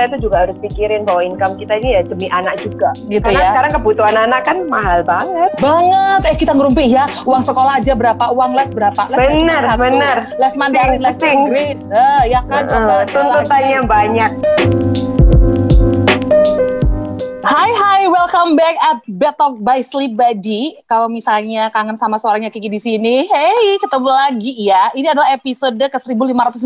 kita 0.00 0.16
itu 0.16 0.32
juga 0.32 0.48
harus 0.48 0.56
pikirin 0.56 1.04
bahwa 1.04 1.20
income 1.20 1.54
kita 1.60 1.76
ini 1.76 1.88
ya 1.92 2.00
demi 2.00 2.26
anak 2.32 2.56
juga. 2.64 2.88
Gitu 3.04 3.20
Karena 3.20 3.44
ya. 3.44 3.48
sekarang 3.52 3.72
kebutuhan 3.76 4.16
anak 4.16 4.40
kan 4.48 4.56
mahal 4.72 5.04
banget. 5.04 5.50
Banget, 5.60 6.20
eh 6.32 6.36
kita 6.40 6.52
ngerumpi 6.56 6.88
ya, 6.88 7.04
uang 7.28 7.44
sekolah 7.44 7.76
aja 7.76 7.92
berapa, 7.92 8.24
uang 8.32 8.56
les 8.56 8.70
berapa, 8.72 9.02
les 9.12 9.20
nggak 9.44 9.60
cuma 9.60 9.76
Bener, 9.76 10.18
les 10.40 10.54
Mandarin, 10.56 11.00
les. 11.04 11.18
Inggris, 11.20 11.84
eh, 11.92 12.32
ya 12.32 12.40
kan 12.48 12.64
lagi. 12.64 13.12
tuntutannya 13.12 13.80
banyak. 13.84 14.30
Hai 17.50 17.66
hai, 17.74 18.06
welcome 18.06 18.54
back 18.54 18.78
at 18.78 19.02
Betok 19.10 19.58
by 19.58 19.82
Sleep 19.82 20.14
Buddy. 20.14 20.78
Kalau 20.86 21.10
misalnya 21.10 21.66
kangen 21.74 21.98
sama 21.98 22.14
suaranya 22.14 22.46
Kiki 22.46 22.70
di 22.70 22.78
sini, 22.78 23.26
hey, 23.26 23.74
ketemu 23.82 24.06
lagi 24.06 24.70
ya. 24.70 24.94
Ini 24.94 25.10
adalah 25.10 25.34
episode 25.34 25.74
ke 25.74 25.98
1555. 25.98 26.62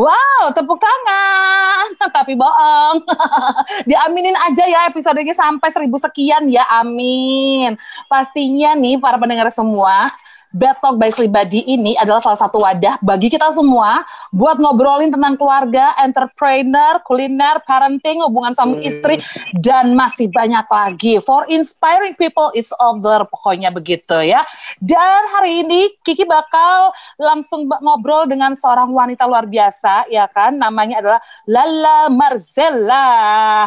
Wow, 0.00 0.42
tepuk 0.56 0.80
tangan. 0.80 1.92
Tapi 2.16 2.32
bohong. 2.40 3.04
Diaminin 3.92 4.32
aja 4.48 4.64
ya 4.64 4.88
episodenya 4.88 5.36
sampai 5.36 5.68
1000 5.68 5.92
sekian 6.08 6.48
ya, 6.48 6.64
amin. 6.80 7.76
Pastinya 8.08 8.72
nih 8.80 8.96
para 8.96 9.20
pendengar 9.20 9.52
semua, 9.52 10.08
Bad 10.56 10.80
Talk 10.80 10.96
by 10.96 11.12
Sleep 11.12 11.28
Buddy 11.28 11.68
ini 11.68 11.92
adalah 12.00 12.16
salah 12.16 12.40
satu 12.40 12.64
wadah 12.64 12.96
bagi 13.04 13.28
kita 13.28 13.52
semua 13.52 14.00
buat 14.32 14.56
ngobrolin 14.56 15.12
tentang 15.12 15.36
keluarga, 15.36 15.92
entrepreneur, 16.00 16.96
kuliner, 17.04 17.60
parenting, 17.68 18.24
hubungan 18.24 18.56
suami 18.56 18.80
Hmm. 18.80 18.88
istri, 18.88 19.20
dan 19.52 19.92
masih 19.92 20.32
banyak 20.32 20.64
lagi. 20.64 21.20
For 21.20 21.44
inspiring 21.52 22.16
people, 22.16 22.48
it's 22.56 22.72
all 22.80 22.96
there. 22.96 23.28
Pokoknya 23.28 23.68
begitu 23.68 24.16
ya. 24.24 24.40
Dan 24.80 25.28
hari 25.36 25.60
ini 25.60 25.92
Kiki 26.00 26.24
bakal 26.24 26.96
langsung 27.20 27.68
ngobrol 27.68 28.24
dengan 28.24 28.56
seorang 28.56 28.88
wanita 28.88 29.28
luar 29.28 29.44
biasa, 29.44 30.08
ya 30.08 30.24
kan? 30.24 30.56
Namanya 30.56 31.04
adalah 31.04 31.20
Lala 31.44 32.08
Marzella. 32.08 33.06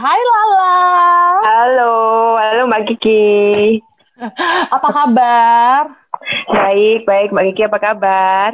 Hai 0.02 0.18
Lala, 0.18 0.78
Halo, 1.46 1.94
halo 2.42 2.62
Mbak 2.66 2.82
Kiki. 2.90 3.78
apa 4.76 4.90
kabar? 4.90 5.99
Baik, 6.50 7.08
baik 7.08 7.30
Mbak 7.32 7.46
Kiki 7.54 7.64
apa 7.66 7.80
kabar? 7.80 8.52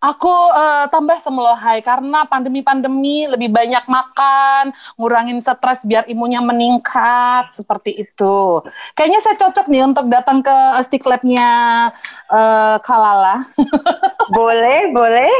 Aku 0.00 0.32
eh, 0.52 0.86
tambah 0.92 1.16
semelohai 1.20 1.80
karena 1.80 2.28
pandemi-pandemi 2.28 3.24
lebih 3.28 3.48
banyak 3.48 3.84
makan, 3.88 4.72
ngurangin 5.00 5.40
stres 5.40 5.84
biar 5.88 6.04
imunnya 6.08 6.44
meningkat 6.44 7.52
seperti 7.52 8.04
itu. 8.04 8.64
Kayaknya 8.96 9.20
saya 9.24 9.36
cocok 9.40 9.66
nih 9.68 9.82
untuk 9.84 10.06
datang 10.12 10.44
ke 10.44 10.56
stick 10.84 11.04
labnya 11.04 11.88
eh, 12.28 12.76
Kalala. 12.84 13.48
Boleh, 14.36 14.88
boleh. 14.88 15.32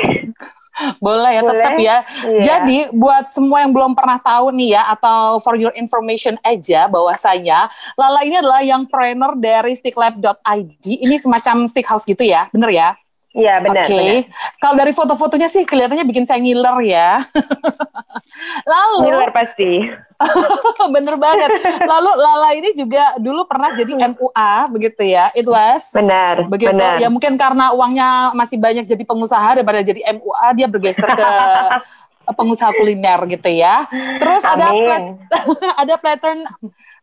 Boleh 0.99 1.39
ya, 1.39 1.43
Boleh. 1.43 1.51
tetap 1.55 1.73
ya. 1.79 1.97
Iya. 2.27 2.43
Jadi 2.43 2.79
buat 2.91 3.31
semua 3.31 3.63
yang 3.63 3.71
belum 3.71 3.93
pernah 3.95 4.19
tahu 4.19 4.51
nih 4.55 4.75
ya, 4.75 4.83
atau 4.91 5.39
for 5.39 5.55
your 5.55 5.75
information 5.79 6.35
aja 6.43 6.91
bahwasanya 6.91 7.71
Lala 7.95 8.21
ini 8.27 8.37
adalah 8.41 8.61
yang 8.65 8.83
trainer 8.91 9.33
dari 9.39 9.73
sticklab.id. 9.77 10.85
Ini 10.85 11.17
semacam 11.21 11.69
stick 11.71 11.87
house 11.87 12.07
gitu 12.09 12.27
ya, 12.27 12.51
bener 12.51 12.71
ya? 12.75 12.89
Iya, 13.35 13.59
benar, 13.59 13.83
Oke, 13.83 13.99
benar. 13.99 14.23
kalau 14.63 14.75
dari 14.79 14.93
foto-fotonya 14.95 15.51
sih 15.51 15.67
kelihatannya 15.67 16.07
bikin 16.07 16.23
saya 16.23 16.39
ngiler 16.39 16.79
ya. 16.87 17.19
Lalu, 18.73 19.11
Ngiler 19.11 19.31
pasti. 19.35 19.71
bener 20.95 21.19
banget. 21.19 21.51
Lalu 21.83 22.11
Lala 22.15 22.51
ini 22.55 22.71
juga 22.79 23.19
dulu 23.19 23.43
pernah 23.51 23.75
jadi 23.75 23.91
MUA, 24.15 24.53
begitu 24.71 25.03
ya? 25.03 25.35
It 25.35 25.51
was 25.51 25.91
Benar, 25.91 26.47
begitu. 26.47 26.79
benar. 26.79 27.03
Ya 27.03 27.11
mungkin 27.11 27.35
karena 27.35 27.75
uangnya 27.75 28.31
masih 28.39 28.55
banyak 28.55 28.87
jadi 28.87 29.03
pengusaha 29.03 29.59
daripada 29.59 29.83
jadi 29.83 29.99
MUA, 30.15 30.47
dia 30.55 30.67
bergeser 30.71 31.11
ke 31.11 31.31
pengusaha 32.39 32.71
kuliner 32.71 33.19
gitu 33.35 33.51
ya. 33.51 33.91
Terus 34.23 34.47
ada 34.47 34.71
plat- 34.71 35.11
ada 35.75 35.95
pattern 35.99 36.41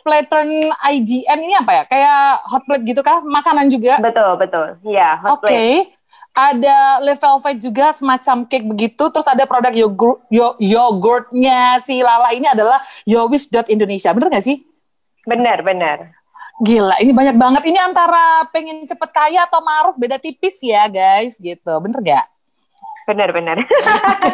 pattern 0.02 0.50
IGN 0.96 1.40
ini 1.44 1.54
apa 1.60 1.72
ya? 1.76 1.84
Kayak 1.92 2.20
hot 2.48 2.64
plate 2.64 2.88
gitu 2.88 3.02
kah? 3.04 3.20
Makanan 3.20 3.68
juga? 3.68 4.00
Betul, 4.00 4.40
betul. 4.40 4.80
Iya, 4.88 5.20
hot 5.20 5.44
Oke. 5.44 5.52
plate. 5.52 6.00
Ada 6.32 7.04
Le 7.04 7.14
Velvet 7.20 7.56
juga 7.60 7.86
semacam 7.92 8.48
cake 8.48 8.68
begitu. 8.68 9.04
Terus 9.12 9.28
ada 9.28 9.44
produk 9.44 9.74
yogurt, 9.76 10.24
yo, 10.32 10.56
yogurtnya 10.58 11.80
si 11.84 12.00
Lala 12.00 12.32
ini 12.32 12.48
adalah 12.48 12.80
Yowish.Indonesia. 13.04 14.16
Bener 14.16 14.32
gak 14.32 14.46
sih? 14.48 14.64
Benar, 15.28 15.60
benar. 15.62 16.16
Gila, 16.62 16.96
ini 17.04 17.12
banyak 17.12 17.36
banget. 17.36 17.64
Ini 17.68 17.80
antara 17.84 18.46
pengen 18.54 18.86
cepet 18.86 19.10
kaya 19.12 19.44
atau 19.50 19.60
maruf 19.66 19.98
beda 19.98 20.22
tipis 20.22 20.62
ya 20.62 20.88
guys 20.88 21.36
gitu. 21.36 21.74
Bener 21.82 22.00
gak? 22.00 22.26
Benar, 23.10 23.34
benar. 23.34 23.58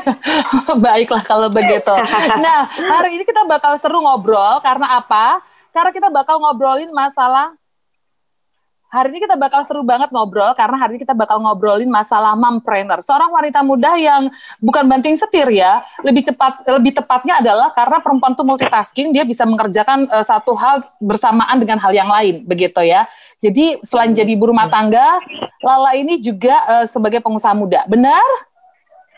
Baiklah 0.83 1.23
kalau 1.23 1.47
begitu. 1.47 1.93
Nah, 2.37 2.67
hari 2.67 3.15
ini 3.15 3.23
kita 3.23 3.47
bakal 3.47 3.79
seru 3.79 4.03
ngobrol 4.03 4.59
karena 4.59 4.99
apa? 4.99 5.39
Karena 5.71 5.91
kita 5.95 6.11
bakal 6.11 6.37
ngobrolin 6.43 6.91
masalah 6.91 7.55
Hari 8.87 9.11
ini 9.11 9.19
kita 9.19 9.35
bakal 9.35 9.67
seru 9.67 9.83
banget 9.83 10.07
ngobrol 10.15 10.55
karena 10.55 10.79
hari 10.79 10.95
ini 10.95 11.03
kita 11.03 11.11
bakal 11.11 11.43
ngobrolin 11.43 11.91
masalah 11.91 12.39
mompreneur. 12.39 13.03
Seorang 13.03 13.27
wanita 13.35 13.59
muda 13.59 13.99
yang 13.99 14.31
bukan 14.63 14.87
banting 14.87 15.11
setir 15.19 15.43
ya, 15.51 15.83
lebih 16.07 16.23
cepat 16.23 16.63
lebih 16.79 16.95
tepatnya 16.95 17.43
adalah 17.43 17.75
karena 17.75 17.99
perempuan 17.99 18.31
itu 18.31 18.47
multitasking, 18.47 19.11
dia 19.11 19.27
bisa 19.27 19.43
mengerjakan 19.43 20.07
eh, 20.07 20.23
satu 20.23 20.55
hal 20.55 20.87
bersamaan 21.03 21.59
dengan 21.59 21.83
hal 21.83 21.91
yang 21.91 22.07
lain, 22.07 22.47
begitu 22.47 22.79
ya. 22.79 23.03
Jadi 23.43 23.83
selain 23.83 24.15
jadi 24.15 24.31
ibu 24.31 24.47
rumah 24.47 24.71
tangga, 24.71 25.19
Lala 25.59 25.91
ini 25.99 26.23
juga 26.23 26.55
eh, 26.79 26.85
sebagai 26.87 27.19
pengusaha 27.19 27.51
muda. 27.51 27.83
Benar? 27.91 28.23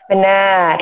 benar. 0.09 0.81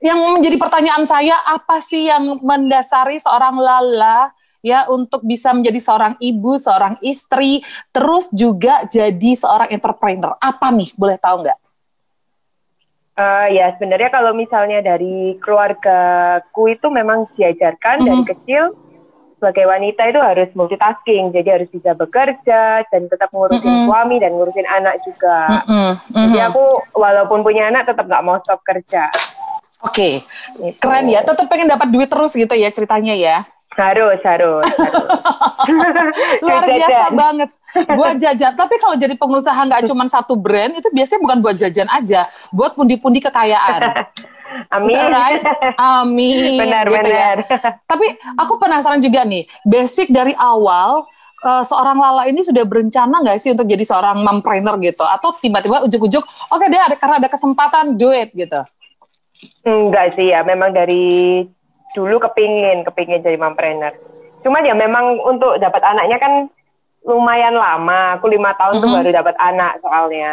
yang 0.00 0.16
menjadi 0.16 0.56
pertanyaan 0.56 1.04
saya 1.04 1.36
apa 1.44 1.78
sih 1.84 2.08
yang 2.08 2.40
mendasari 2.40 3.20
seorang 3.20 3.60
Lala 3.60 4.32
ya 4.62 4.86
untuk 4.88 5.26
bisa 5.26 5.50
menjadi 5.50 5.76
seorang 5.76 6.14
ibu, 6.22 6.56
seorang 6.56 6.96
istri, 7.02 7.60
terus 7.90 8.30
juga 8.30 8.86
jadi 8.86 9.34
seorang 9.34 9.74
entrepreneur. 9.74 10.38
Apa 10.38 10.70
nih? 10.70 10.94
Boleh 10.94 11.18
tahu 11.18 11.42
nggak? 11.44 11.58
Eh, 13.12 13.46
ya 13.52 13.76
sebenarnya 13.76 14.08
kalau 14.08 14.32
misalnya 14.32 14.80
dari 14.80 15.36
keluargaku 15.36 16.72
itu 16.72 16.88
memang 16.88 17.28
diajarkan 17.36 18.00
dari 18.00 18.24
Mhm. 18.24 18.30
kecil 18.32 18.62
sebagai 19.36 19.66
wanita 19.68 20.06
itu 20.06 20.16
harus 20.16 20.48
multitasking, 20.54 21.34
jadi 21.34 21.60
harus 21.60 21.68
bisa 21.68 21.92
bekerja 21.92 22.86
dan 22.88 23.02
tetap 23.10 23.28
ngurusin 23.34 23.84
Mhm. 23.84 23.84
suami 23.84 24.16
dan 24.16 24.32
ngurusin 24.32 24.64
anak 24.64 25.02
juga. 25.02 25.60
Jadi 26.08 26.38
aku 26.40 26.64
walaupun 26.94 27.42
punya 27.42 27.68
anak 27.68 27.90
tetap 27.90 28.06
nggak 28.06 28.22
mau 28.22 28.38
stop 28.38 28.62
kerja. 28.62 29.10
Oke, 29.82 30.22
Gitu. 30.62 30.78
keren 30.78 31.10
ya. 31.10 31.26
Tetap 31.26 31.50
pengen 31.50 31.66
dapat 31.66 31.90
duit 31.90 32.06
terus 32.06 32.32
gitu 32.32 32.54
ya 32.54 32.70
ceritanya 32.70 33.12
ya. 33.12 33.42
Harus, 33.72 34.20
harus, 34.20 34.64
harus. 34.68 35.06
Luar 36.44 36.64
biasa 36.68 36.76
jajan. 36.76 37.12
banget. 37.24 37.48
Buat 37.96 38.16
jajan. 38.20 38.52
Tapi 38.52 38.74
kalau 38.76 38.96
jadi 39.00 39.14
pengusaha 39.16 39.60
nggak 39.64 39.82
cuma 39.88 40.04
satu 40.12 40.36
brand, 40.36 40.76
itu 40.76 40.88
biasanya 40.92 41.20
bukan 41.24 41.38
buat 41.40 41.56
jajan 41.56 41.88
aja, 41.88 42.28
buat 42.52 42.76
pundi-pundi 42.76 43.24
kekayaan. 43.24 43.80
Amin. 44.76 45.00
Right? 45.08 45.40
Amin. 45.80 46.60
Benar, 46.60 46.84
gitu 46.92 47.08
ya. 47.08 47.32
benar. 47.32 47.36
Tapi 47.88 48.06
aku 48.36 48.60
penasaran 48.60 49.00
juga 49.00 49.24
nih, 49.24 49.48
basic 49.64 50.12
dari 50.12 50.36
awal 50.36 51.08
eh, 51.40 51.64
seorang 51.64 51.96
Lala 51.96 52.28
ini 52.28 52.44
sudah 52.44 52.60
berencana 52.68 53.24
nggak 53.24 53.40
sih 53.40 53.56
untuk 53.56 53.64
jadi 53.64 53.80
seorang 53.80 54.20
mompreneur 54.20 54.76
gitu? 54.84 55.08
Atau 55.08 55.32
tiba-tiba 55.32 55.80
ujuk-ujuk, 55.88 56.20
oke 56.52 56.64
deh 56.68 56.76
ada 56.76 56.96
karena 57.00 57.24
ada 57.24 57.28
kesempatan 57.32 57.96
do 57.96 58.12
it 58.12 58.28
gitu. 58.36 58.60
Enggak 59.64 60.12
sih 60.12 60.28
ya, 60.28 60.44
memang 60.44 60.76
dari 60.76 61.40
dulu 61.92 62.16
kepingin, 62.20 62.84
kepingin 62.84 63.20
jadi 63.20 63.36
mompreneur. 63.36 63.92
Cuman 64.42 64.66
ya 64.66 64.74
memang 64.74 65.20
untuk 65.22 65.56
dapat 65.60 65.80
anaknya 65.84 66.18
kan 66.18 66.32
lumayan 67.06 67.54
lama. 67.54 68.18
Aku 68.18 68.26
lima 68.30 68.54
tahun 68.56 68.82
tuh 68.82 68.88
Mhm. 68.88 68.96
baru 68.98 69.10
dapat 69.12 69.34
anak 69.38 69.72
soalnya. 69.82 70.32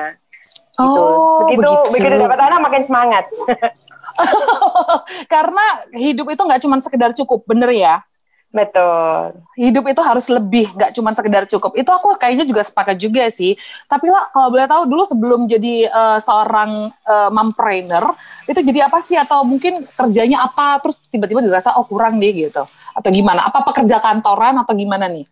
Gitu. 0.80 1.02
Oh, 1.04 1.44
begitu, 1.46 1.68
begitu. 1.68 1.94
begitu 2.00 2.16
dapat 2.24 2.40
anak 2.40 2.60
makin 2.64 2.84
semangat. 2.88 3.26
Karena 5.34 5.66
hidup 5.94 6.28
itu 6.32 6.42
nggak 6.42 6.62
cuma 6.64 6.80
sekedar 6.82 7.12
cukup, 7.14 7.46
bener 7.46 7.70
ya? 7.72 8.02
Betul. 8.50 9.46
Hidup 9.62 9.86
itu 9.94 10.02
harus 10.02 10.26
lebih, 10.26 10.74
nggak 10.74 10.98
cuma 10.98 11.14
sekedar 11.14 11.46
cukup. 11.46 11.78
Itu 11.78 11.94
aku 11.94 12.18
kayaknya 12.18 12.50
juga 12.50 12.66
sepakat 12.66 12.98
juga 12.98 13.30
sih. 13.30 13.54
Tapi 13.86 14.10
lah, 14.10 14.34
kalau 14.34 14.50
boleh 14.50 14.66
tahu 14.66 14.84
dulu 14.90 15.04
sebelum 15.06 15.46
jadi 15.46 15.86
eh, 15.86 16.18
seorang 16.18 16.90
eh, 16.90 17.30
mompreneur, 17.30 18.10
itu 18.50 18.60
jadi 18.66 18.90
apa 18.90 19.06
sih? 19.06 19.14
Atau 19.22 19.46
mungkin 19.46 19.78
kerjanya 19.94 20.50
apa? 20.50 20.82
Terus 20.82 20.98
tiba-tiba 21.14 21.46
dirasa, 21.46 21.78
oh 21.78 21.86
kurang 21.86 22.18
deh 22.18 22.34
gitu. 22.34 22.66
Atau 22.98 23.10
gimana? 23.14 23.46
Apa 23.46 23.62
pekerja 23.70 24.02
kantoran 24.02 24.58
atau 24.58 24.74
gimana 24.74 25.06
nih? 25.06 25.30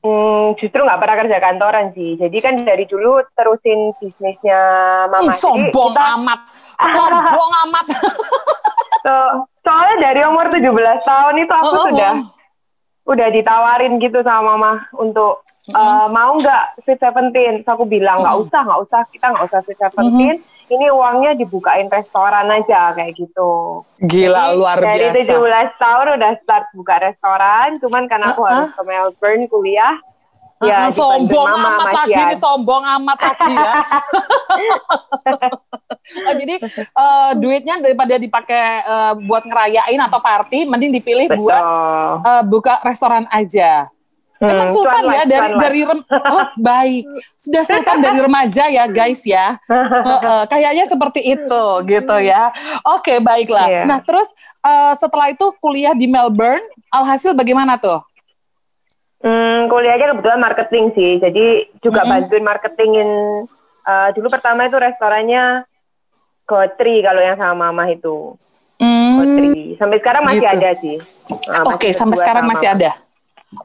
Hmm, 0.00 0.56
justru 0.56 0.80
nggak 0.80 0.96
pernah 0.96 1.16
kerja 1.18 1.36
kantoran 1.38 1.86
sih. 1.92 2.16
Jadi 2.16 2.36
kan 2.38 2.54
dari 2.58 2.84
dulu 2.84 3.20
terusin 3.30 3.92
bisnisnya 3.94 4.60
mama. 5.06 5.28
Hmm, 5.28 5.34
sombong 5.34 5.92
kita- 5.92 6.08
amat. 6.16 6.40
Sombong 6.82 7.50
amat. 7.64 7.86
So- 9.00 9.32
soalnya 9.60 9.96
dari 10.02 10.20
umur 10.22 10.48
17 10.48 10.76
tahun 11.02 11.34
itu 11.38 11.52
aku 11.54 11.68
Oh, 11.70 11.84
sudah 11.86 12.12
oh. 12.14 12.28
udah 13.06 13.28
ditawarin 13.30 13.96
gitu 13.96 14.20
sama 14.20 14.52
mama 14.54 14.72
untuk 14.94 15.40
Mm-hmm. 15.62 15.76
eh, 15.76 16.06
mau 16.10 16.32
nggak 16.34 16.62
Sweet 16.82 16.98
Seventeen. 16.98 17.54
So 17.62 17.72
aku 17.72 17.84
bilang 17.84 18.20
nggak 18.20 18.32
Mhm. 18.34 18.42
usah, 18.42 18.60
nggak 18.62 18.80
usah, 18.80 19.00
kita 19.06 19.26
nggak 19.28 19.44
usah 19.44 19.60
Sweet 19.62 19.78
Seventeen. 19.78 20.36
Ini 20.70 20.86
uangnya 20.88 21.34
dibukain 21.34 21.90
restoran 21.90 22.46
aja 22.48 22.94
kayak 22.94 23.18
gitu. 23.18 23.82
Gila 23.98 24.54
Jadi, 24.54 24.56
luar 24.56 24.76
dari 24.78 25.06
biasa. 25.10 25.34
17 25.74 25.82
tahun 25.82 26.06
udah 26.16 26.32
start 26.40 26.66
buka 26.78 26.94
restoran, 27.02 27.68
cuman 27.82 28.02
karena 28.06 28.26
aku 28.32 28.42
Uh-uh. 28.46 28.50
harus 28.54 28.70
ke 28.72 28.82
Melbourne 28.86 29.44
kuliah, 29.50 29.94
Ya, 30.60 30.92
ya 30.92 30.92
dibantu 30.92 31.00
sombong 31.00 31.48
mama 31.56 31.68
amat 31.72 31.88
lagi 32.04 32.20
nih, 32.20 32.36
sombong 32.36 32.84
amat 32.84 33.18
lagi 33.32 33.54
ya. 33.56 33.74
Oh, 36.26 36.34
jadi 36.34 36.58
eh, 36.58 37.30
duitnya 37.38 37.78
daripada 37.78 38.18
dipakai 38.18 38.82
eh, 38.82 39.12
buat 39.24 39.46
ngerayain 39.46 40.00
atau 40.04 40.18
party, 40.18 40.66
mending 40.66 40.90
dipilih 41.00 41.32
buat 41.38 41.62
Betul. 41.62 42.12
eh, 42.28 42.42
buka 42.50 42.74
restoran 42.82 43.24
aja. 43.30 43.86
Emang 44.40 44.66
Hmm, 44.66 44.72
Sultan 44.72 45.02
cuan 45.02 45.12
ya 45.12 45.20
life, 45.20 45.28
dari 45.28 45.48
dari 45.54 45.80
rem 45.84 46.00
oh 46.32 46.44
baik 46.56 47.04
sudah 47.36 47.62
Sultan 47.62 47.98
dari 47.98 48.18
remaja 48.18 48.64
ya 48.66 48.84
guys 48.86 49.20
ya 49.22 49.60
Heeh, 49.68 50.42
kayaknya 50.46 50.84
seperti 50.84 51.20
itu 51.22 51.62
gitu 51.84 52.16
ya 52.18 52.48
oke 52.82 53.20
baiklah 53.20 53.68
Iya. 53.68 53.84
nah 53.84 54.00
terus 54.00 54.32
eh, 54.60 54.92
setelah 54.94 55.28
itu 55.28 55.44
kuliah 55.58 55.92
di 55.92 56.06
Melbourne 56.06 56.62
alhasil 56.88 57.32
bagaimana 57.32 57.76
tuh 57.76 58.00
Hmm, 59.20 59.68
kuliahnya 59.68 60.16
kebetulan 60.16 60.40
marketing 60.40 60.84
sih, 60.90 61.20
jadi 61.20 61.46
juga 61.78 62.00
Mm-mm. 62.00 62.12
bantuin 62.24 62.40
marketingin. 62.40 63.10
eh, 63.82 64.08
dulu 64.12 64.28
pertama 64.28 64.64
itu 64.64 64.76
restorannya 64.76 65.68
Gotri 66.42 67.00
kalau 67.00 67.20
yang 67.20 67.36
sama 67.36 67.68
mama 67.68 67.84
itu. 67.86 68.32
Hmm, 68.74 69.12
Gotri. 69.14 69.76
Sampai 69.76 70.00
sekarang 70.00 70.24
masih 70.24 70.40
Gitu. 70.40 70.56
ada 70.56 70.70
sih. 70.74 70.96
Eh, 70.96 71.62
Oke, 71.62 71.76
masih 71.86 71.92
sampai 71.92 72.16
sekarang 72.16 72.44
masih 72.44 72.66
mama. 72.66 72.76
ada. 72.80 72.90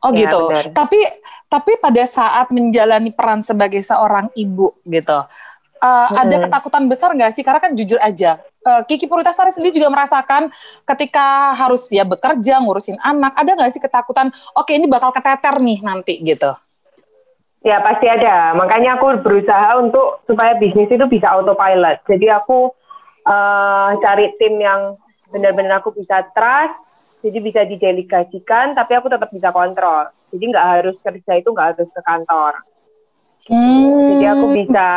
Oh 0.02 0.12
Ya, 0.12 0.18
gitu. 0.18 0.42
benar. 0.42 0.66
Tapi 0.74 0.98
tapi 1.46 1.78
pada 1.78 2.04
saat 2.10 2.50
menjalani 2.50 3.14
peran 3.14 3.42
sebagai 3.46 3.82
seorang 3.86 4.34
ibu 4.34 4.74
gitu, 4.86 5.18
eh, 5.82 6.08
ada 6.18 6.36
Mm-mm. 6.36 6.42
ketakutan 6.42 6.84
besar 6.90 7.14
nggak 7.14 7.34
sih? 7.36 7.44
Karena 7.46 7.62
kan 7.62 7.72
jujur 7.78 8.02
aja, 8.02 8.42
eh, 8.42 8.82
Kiki 8.90 9.06
Puritasari 9.06 9.54
sendiri 9.54 9.78
juga 9.78 9.94
merasakan 9.94 10.50
ketika 10.90 11.54
harus 11.54 11.86
ya 11.94 12.02
bekerja 12.02 12.58
ngurusin 12.66 12.98
anak, 13.02 13.34
ada 13.38 13.52
nggak 13.58 13.72
sih 13.74 13.82
ketakutan? 13.84 14.34
Oke, 14.58 14.74
ini 14.74 14.90
bakal 14.90 15.14
keteter 15.14 15.62
nih 15.62 15.80
nanti 15.86 16.18
gitu. 16.26 16.50
Ya 17.66 17.82
pasti 17.82 18.06
ada. 18.06 18.54
Makanya 18.54 19.02
aku 19.02 19.26
berusaha 19.26 19.82
untuk 19.82 20.22
supaya 20.30 20.54
bisnis 20.62 20.86
itu 20.92 21.06
bisa 21.10 21.34
autopilot. 21.34 22.06
Jadi 22.06 22.30
aku 22.30 22.70
eh, 23.26 23.90
cari 24.06 24.26
tim 24.38 24.62
yang 24.62 24.94
benar-benar 25.34 25.82
aku 25.82 25.90
bisa 25.98 26.22
trust. 26.38 26.78
Jadi 27.25 27.38
bisa 27.42 27.66
didelegasikan, 27.66 28.77
tapi 28.77 28.94
aku 28.94 29.10
tetap 29.10 29.33
bisa 29.33 29.50
kontrol. 29.50 30.13
Jadi 30.30 30.44
nggak 30.45 30.68
harus 30.77 30.95
kerja 31.01 31.31
itu 31.42 31.50
nggak 31.50 31.68
harus 31.74 31.89
ke 31.89 32.01
kantor. 32.06 32.54
Hmm. 33.50 34.13
Jadi 34.13 34.25
aku 34.30 34.45
bisa 34.54 34.88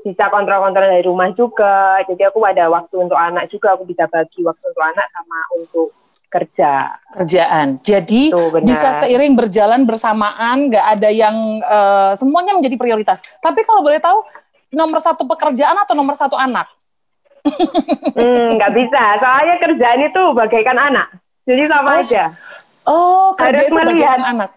bisa 0.00 0.24
kontrol-kontrol 0.30 0.86
dari 0.86 1.02
rumah 1.02 1.34
juga. 1.34 1.98
Jadi 2.06 2.22
aku 2.22 2.38
ada 2.46 2.70
waktu 2.70 2.94
untuk 3.02 3.18
anak 3.18 3.50
juga. 3.50 3.74
Aku 3.74 3.82
bisa 3.82 4.06
bagi 4.06 4.46
waktu 4.46 4.64
untuk 4.64 4.84
anak 4.86 5.06
sama 5.10 5.38
untuk 5.58 5.88
kerja. 6.30 6.94
kerjaan. 7.18 7.82
Jadi 7.82 8.30
Tuh, 8.30 8.62
bisa 8.62 8.94
seiring 9.02 9.34
berjalan 9.34 9.82
bersamaan, 9.82 10.70
nggak 10.70 10.86
ada 10.98 11.10
yang 11.10 11.34
eh, 11.58 12.12
semuanya 12.14 12.54
menjadi 12.54 12.78
prioritas. 12.78 13.18
Tapi 13.42 13.66
kalau 13.66 13.82
boleh 13.82 13.98
tahu, 13.98 14.22
nomor 14.70 15.02
satu 15.02 15.26
pekerjaan 15.26 15.74
atau 15.82 15.98
nomor 15.98 16.14
satu 16.14 16.38
anak? 16.38 16.70
Hmm, 18.14 18.56
nggak 18.56 18.72
bisa. 18.76 19.02
Soalnya 19.18 19.56
kerjaan 19.58 20.00
itu 20.06 20.22
bagaikan 20.36 20.78
anak. 20.78 21.19
Jadi 21.48 21.62
sama 21.66 21.88
Oh, 21.96 22.00
aja. 22.00 22.24
Oh, 22.84 23.26
kerja 23.36 23.64
Harus 23.64 23.68
itu 23.68 23.76
melihat. 23.76 24.18
anak. 24.20 24.50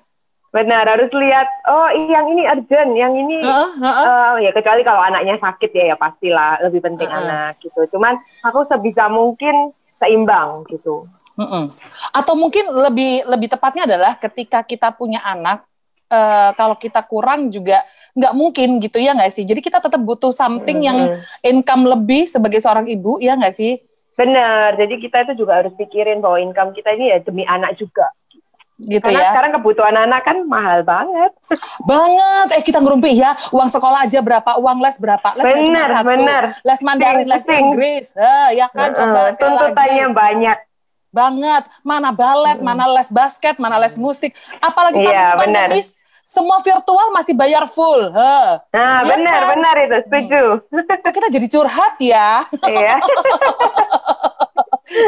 Benar, 0.53 0.85
harus 0.85 1.09
lihat. 1.09 1.47
Oh, 1.65 1.89
yang 1.97 2.30
ini 2.30 2.45
urgent, 2.45 2.91
yang 2.94 3.13
ini 3.18 3.41
Heeh, 3.41 3.69
heeh. 3.81 4.06
eh, 4.06 4.33
ya 4.45 4.51
kecuali 4.53 4.85
kalau 4.85 5.01
anaknya 5.01 5.41
sakit 5.41 5.69
ya 5.74 5.83
ya 5.94 5.95
pastilah 5.97 6.62
lebih 6.62 6.81
penting 6.85 7.09
Heeh. 7.09 7.21
anak 7.25 7.57
gitu. 7.57 7.81
Cuman 7.97 8.21
aku 8.45 8.69
sebisa 8.69 9.09
mungkin 9.09 9.74
seimbang 9.97 10.62
gitu. 10.69 11.09
Mm-mm. 11.33 11.74
Atau 12.13 12.38
mungkin 12.38 12.69
lebih 12.69 13.25
lebih 13.25 13.50
tepatnya 13.50 13.89
adalah 13.89 14.13
ketika 14.21 14.62
kita 14.62 14.94
punya 14.94 15.25
anak, 15.25 15.65
eh, 16.13 16.53
kalau 16.53 16.77
kita 16.77 17.01
kurang 17.01 17.50
juga 17.50 17.81
nggak 18.13 18.33
mungkin 18.38 18.77
gitu 18.77 19.01
ya 19.01 19.18
nggak 19.18 19.33
sih. 19.33 19.41
Jadi 19.41 19.57
kita 19.57 19.81
tetap 19.81 19.97
butuh 20.06 20.29
something 20.29 20.86
yang 20.86 21.09
Mm-mm. 21.09 21.18
income 21.41 21.89
lebih 21.89 22.29
sebagai 22.29 22.62
seorang 22.62 22.86
ibu 22.86 23.18
ya 23.18 23.33
nggak 23.33 23.57
sih? 23.57 23.81
Benar. 24.13 24.75
Jadi 24.75 24.94
kita 25.00 25.18
itu 25.24 25.33
juga 25.36 25.60
harus 25.60 25.74
pikirin 25.74 26.18
bahwa 26.18 26.38
income 26.38 26.71
kita 26.71 26.92
ini 26.92 27.10
ya 27.10 27.18
demi 27.19 27.44
anak 27.44 27.75
juga. 27.75 28.10
Gitu 28.75 29.00
Karena 29.00 29.19
ya. 29.19 29.30
sekarang 29.30 29.51
kebutuhan 29.54 29.95
anak 29.95 30.21
kan 30.24 30.38
mahal 30.44 30.81
banget. 30.81 31.30
Banget. 31.80 32.48
Eh 32.51 32.63
kita 32.63 32.77
ngerumpi 32.77 33.13
ya. 33.13 33.33
Uang 33.50 33.69
sekolah 33.69 34.04
aja 34.04 34.18
berapa, 34.19 34.57
uang 34.57 34.77
les 34.80 34.98
berapa. 34.98 35.30
Les 35.36 35.45
Benar, 35.45 35.88
satu. 35.92 36.06
benar. 36.07 36.44
Les 36.60 36.80
Mandarin, 36.81 37.24
les. 37.24 37.44
Inggris. 37.45 38.06
Eh, 38.13 38.50
ya 38.56 38.68
kan 38.68 38.89
coba 38.92 39.30
sekali 39.30 39.50
lagi. 39.51 39.62
tuntutannya 39.69 40.06
banyak. 40.12 40.57
banget. 41.12 41.63
Mana 41.80 42.10
balet, 42.10 42.57
mana 42.60 42.89
les 42.89 43.06
basket, 43.07 43.56
mana 43.57 43.77
les 43.77 43.94
musik. 43.95 44.33
Apalagi 44.57 44.98
Iya, 45.00 45.38
pandemi-pandemi, 45.38 45.80
semua 46.25 46.57
virtual 46.57 47.13
masih 47.13 47.38
bayar 47.38 47.69
full. 47.69 48.10
Heh. 48.10 48.50
Nah, 48.74 49.06
Iya 49.06 49.13
benar, 49.13 49.38
kan? 49.38 49.50
benar 49.54 49.75
itu, 49.77 49.98
setuju. 50.01 50.44
Kok 50.74 51.13
kita 51.13 51.27
jadi 51.30 51.48
curhat 51.48 51.94
ya? 52.01 52.42
Iya, 52.65 52.98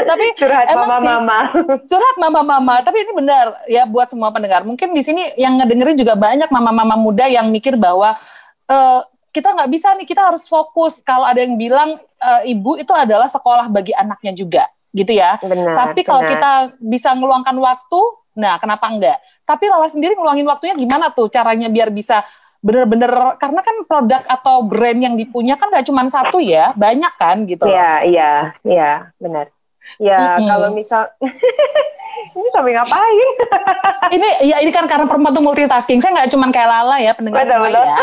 Tapi 0.05 0.25
curhat 0.37 0.65
emang 0.69 0.87
sih, 0.87 0.93
mama-mama. 0.93 1.37
curhat 1.89 2.15
mama-mama. 2.21 2.75
Tapi 2.85 2.97
ini 3.01 3.11
benar 3.17 3.45
ya 3.65 3.83
buat 3.89 4.07
semua 4.07 4.29
pendengar. 4.29 4.61
Mungkin 4.63 4.93
di 4.93 5.01
sini 5.01 5.33
yang 5.35 5.57
ngedengerin 5.57 5.97
juga 5.97 6.13
banyak 6.13 6.47
mama-mama 6.53 6.95
muda 6.95 7.25
yang 7.25 7.49
mikir 7.49 7.75
bahwa 7.75 8.13
eh, 8.69 9.01
kita 9.35 9.51
nggak 9.51 9.69
bisa 9.73 9.91
nih, 9.99 10.07
kita 10.07 10.31
harus 10.31 10.47
fokus. 10.47 11.03
Kalau 11.03 11.27
ada 11.27 11.43
yang 11.43 11.59
bilang 11.59 11.99
eh, 11.99 12.55
ibu 12.55 12.79
itu 12.79 12.93
adalah 12.95 13.27
sekolah 13.27 13.67
bagi 13.67 13.91
anaknya 13.91 14.31
juga, 14.31 14.63
gitu 14.95 15.11
ya. 15.11 15.35
Benar. 15.43 15.75
Tapi 15.75 16.01
kalau 16.07 16.23
benar. 16.23 16.31
kita 16.31 16.51
bisa 16.79 17.09
ngeluangkan 17.11 17.57
waktu, 17.59 18.01
nah 18.39 18.55
kenapa 18.55 18.87
enggak? 18.87 19.19
Tapi 19.45 19.69
Lala 19.69 19.91
sendiri 19.91 20.15
ngeluangin 20.17 20.47
waktunya 20.47 20.73
gimana 20.73 21.13
tuh 21.13 21.29
caranya 21.29 21.69
biar 21.69 21.93
bisa 21.93 22.25
bener-bener 22.65 23.37
karena 23.37 23.61
kan 23.61 23.75
produk 23.85 24.21
atau 24.25 24.65
brand 24.65 24.97
yang 24.97 25.13
dipunya 25.13 25.53
kan 25.53 25.69
nggak 25.69 25.85
cuma 25.85 26.01
satu 26.09 26.41
ya, 26.41 26.73
banyak 26.73 27.13
kan 27.13 27.45
gitu. 27.45 27.69
Iya, 27.69 27.91
iya, 28.09 28.31
iya, 28.65 28.91
benar. 29.21 29.53
Ya, 30.01 30.37
Mm-mm. 30.39 30.47
kalau 30.49 30.69
misal 30.73 31.03
ini 32.35 32.49
sampai 32.51 32.71
ngapain? 32.75 33.29
Ini 34.05 34.29
ya 34.45 34.61
ini 34.61 34.69
kan 34.69 34.85
karena 34.85 35.09
perempuan 35.09 35.33
tuh 35.33 35.41
multitasking. 35.41 35.97
Saya 35.97 36.13
nggak 36.13 36.29
cuma 36.29 36.53
kayak 36.53 36.69
Lala 36.69 37.01
ya 37.01 37.17
pendengar 37.17 37.41
Betul, 37.41 37.57
semua 37.57 37.73
betul. 37.73 37.85
ya. 37.89 37.97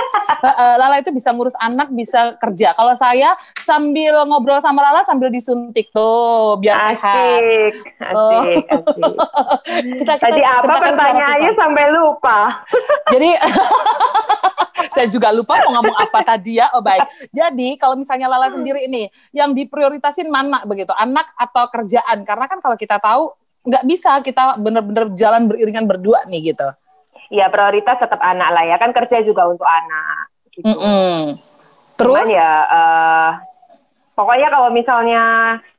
Lala 0.83 0.97
itu 0.99 1.11
bisa 1.15 1.31
ngurus 1.31 1.55
anak, 1.63 1.89
bisa 1.95 2.35
kerja. 2.43 2.75
Kalau 2.75 2.95
saya 2.99 3.39
sambil 3.63 4.27
ngobrol 4.27 4.59
sama 4.59 4.83
Lala 4.83 5.07
sambil 5.07 5.31
disuntik 5.31 5.95
tuh 5.95 6.59
biar 6.59 6.91
sehat. 6.91 7.39
Asik, 7.39 7.75
asik, 8.03 8.65
asik. 8.67 9.15
Kita, 10.03 10.13
kita 10.19 10.27
Tadi 10.27 10.43
apa 10.43 10.75
pertanyaannya 10.91 11.53
sampai 11.55 11.85
lupa? 11.95 12.39
Jadi 13.15 13.31
saya 14.93 15.07
juga 15.07 15.31
lupa 15.31 15.63
mau 15.65 15.81
ngomong 15.81 15.97
apa 16.03 16.19
tadi 16.27 16.59
ya. 16.59 16.67
Oh 16.75 16.83
baik. 16.83 17.31
Jadi 17.31 17.79
kalau 17.79 17.95
misalnya 17.95 18.27
Lala 18.27 18.51
sendiri 18.51 18.91
ini 18.91 19.07
yang 19.31 19.55
diprioritasin 19.55 20.27
mana 20.29 20.67
begitu, 20.67 20.91
anak 20.99 21.31
atau 21.39 21.71
kerjaan? 21.71 22.27
Karena 22.27 22.51
kan 22.51 22.59
kalau 22.59 22.75
kita 22.75 22.99
tahu 22.99 23.33
nggak 23.63 23.85
bisa 23.85 24.19
kita 24.21 24.59
bener-bener 24.59 25.11
jalan 25.15 25.47
beriringan 25.47 25.87
berdua 25.87 26.27
nih 26.27 26.51
gitu. 26.51 26.69
Ya 27.31 27.49
prioritas 27.49 27.97
tetap 27.97 28.19
anak 28.19 28.51
lah 28.51 28.65
ya, 28.67 28.77
kan 28.77 28.91
kerja 28.91 29.23
juga 29.23 29.47
untuk 29.47 29.65
anak. 29.65 30.29
Gitu. 30.51 30.67
Mm-mm. 30.67 31.39
Cuman 31.97 32.27
Terus? 32.27 32.29
ya, 32.29 32.53
eh, 32.67 33.31
pokoknya 34.13 34.49
kalau 34.51 34.69
misalnya 34.69 35.23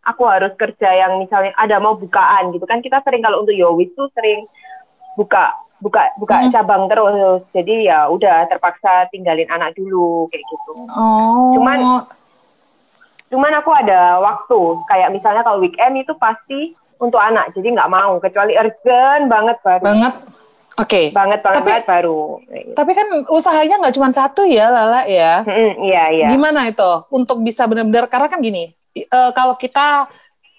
aku 0.01 0.23
harus 0.25 0.53
kerja 0.55 0.89
yang 0.89 1.19
misalnya 1.19 1.53
ada 1.53 1.77
mau 1.77 1.93
bukaan 1.93 2.49
gitu 2.51 2.63
kan 2.63 2.79
kita 2.79 3.03
sering 3.03 3.21
kalau 3.21 3.43
untuk 3.43 3.53
Yowis 3.53 3.91
tuh 3.93 4.09
sering 4.11 4.47
buka 5.13 5.53
buka 5.77 6.09
buka 6.17 6.47
Mm. 6.47 6.51
cabang 6.51 6.83
terus. 6.87 7.43
Jadi 7.51 7.85
ya 7.85 8.07
udah 8.07 8.47
terpaksa 8.47 9.11
tinggalin 9.11 9.45
anak 9.47 9.75
dulu 9.75 10.31
kayak 10.31 10.43
gitu. 10.47 10.71
Oh. 10.89 11.53
Cuman- 11.53 12.07
Cuman 13.29 13.49
aku 13.51 13.73
ada 13.73 14.21
waktu 14.21 14.59
kayak 14.85 15.09
misalnya 15.09 15.41
kalau 15.41 15.57
weekend 15.57 15.97
itu 15.97 16.13
pasti 16.15 16.77
untuk 17.03 17.19
anak. 17.19 17.51
Jadi 17.51 17.67
nggak 17.69 17.87
mau 17.87 18.17
kecuali 18.17 18.55
urgent 18.55 19.27
banget 19.27 19.57
baru. 19.59 19.83
banget. 19.83 20.13
Oke. 20.73 21.13
Banget 21.13 21.39
banget, 21.39 21.57
Tapi- 21.61 21.69
banget 21.69 21.85
baru. 21.85 22.21
Tapi 22.73 22.91
kan 22.91 23.07
usahanya 23.29 23.75
nggak 23.77 23.93
cuma 23.93 24.09
satu 24.09 24.41
ya, 24.41 24.67
Lala 24.67 25.05
ya. 25.05 25.45
Mm, 25.45 25.71
Iya 25.83 26.03
iya. 26.09 26.27
Gimana 26.31 26.65
itu 26.65 26.91
untuk 27.11 27.45
bisa 27.45 27.69
benar-benar 27.69 28.09
karena 28.09 28.25
kan 28.25 28.39
gini, 28.39 28.73
eh, 28.95 29.31
kalau 29.31 29.53
kita 29.53 30.09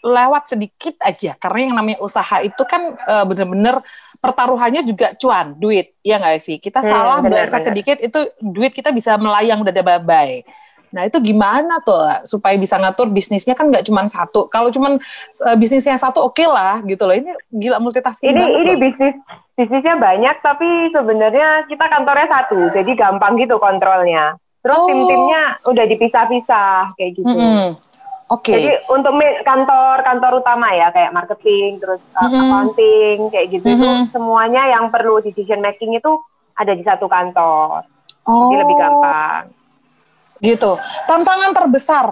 lewat 0.05 0.45
sedikit 0.47 1.01
aja 1.01 1.33
karena 1.35 1.59
yang 1.65 1.75
namanya 1.75 1.99
usaha 1.99 2.39
itu 2.39 2.63
kan 2.63 2.93
eh, 2.95 3.25
benar-benar 3.25 3.81
pertaruhannya 4.21 4.85
juga 4.85 5.13
cuan, 5.17 5.53
duit, 5.55 5.99
ya 6.01 6.17
nggak 6.17 6.39
sih? 6.39 6.57
Kita 6.57 6.81
Hmm, 6.81 6.89
salah 6.89 7.19
benar, 7.21 7.45
sedikit 7.51 7.99
itu 7.99 8.17
duit 8.39 8.71
kita 8.71 8.89
bisa 8.89 9.19
melayang 9.19 9.61
dada 9.61 9.83
babai. 9.83 10.47
Nah 10.95 11.03
itu 11.05 11.19
gimana 11.19 11.83
tuh 11.83 11.99
La, 11.99 12.23
supaya 12.23 12.55
bisa 12.55 12.79
ngatur 12.79 13.11
bisnisnya 13.11 13.53
kan 13.53 13.67
nggak 13.67 13.83
cuma 13.83 14.07
satu. 14.07 14.47
Kalau 14.47 14.71
cuma 14.71 14.95
eh, 14.95 15.57
bisnisnya 15.59 15.99
satu 15.99 16.23
oke 16.23 16.47
lah 16.47 16.79
gitu 16.83 17.03
loh. 17.03 17.13
Ini 17.13 17.35
gila 17.51 17.83
multitasking 17.83 18.31
ini 18.31 18.43
ini 18.57 18.73
loh. 18.73 18.81
bisnis 18.81 19.15
bisnisnya 19.53 19.99
banyak 19.99 20.37
tapi 20.39 20.67
sebenarnya 20.89 21.67
kita 21.67 21.85
kantornya 21.85 22.27
satu 22.29 22.71
jadi 22.71 22.91
gampang 22.95 23.35
gitu 23.37 23.59
kontrolnya 23.59 24.39
Terus 24.63 24.81
Oh. 24.81 24.89
tim-timnya 24.89 25.61
udah 25.63 25.85
dipisah-pisah 25.85 26.97
kayak 26.97 27.11
gitu. 27.13 27.29
Mm-mm. 27.29 27.77
Oke. 28.33 28.57
Jadi 28.57 28.81
untuk 28.89 29.13
me- 29.13 29.45
kantor 29.45 30.01
kantor 30.01 30.41
utama 30.41 30.73
ya 30.73 30.89
kayak 30.89 31.13
marketing, 31.13 31.77
terus 31.77 32.01
uh, 32.17 32.25
Mhm. 32.25 32.41
accounting 32.41 33.19
kayak 33.29 33.47
gitu 33.53 33.67
itu 33.69 33.85
Mhm. 33.85 34.09
semuanya 34.09 34.65
yang 34.65 34.89
perlu 34.89 35.21
decision 35.21 35.61
making 35.61 35.93
itu 35.93 36.09
ada 36.57 36.73
di 36.73 36.81
satu 36.81 37.05
kantor. 37.05 37.85
oh, 38.25 38.49
Jadi 38.49 38.57
lebih 38.57 38.77
gampang. 38.79 39.43
Gitu. 40.39 40.71
Tantangan 41.07 41.53
terbesar 41.53 42.07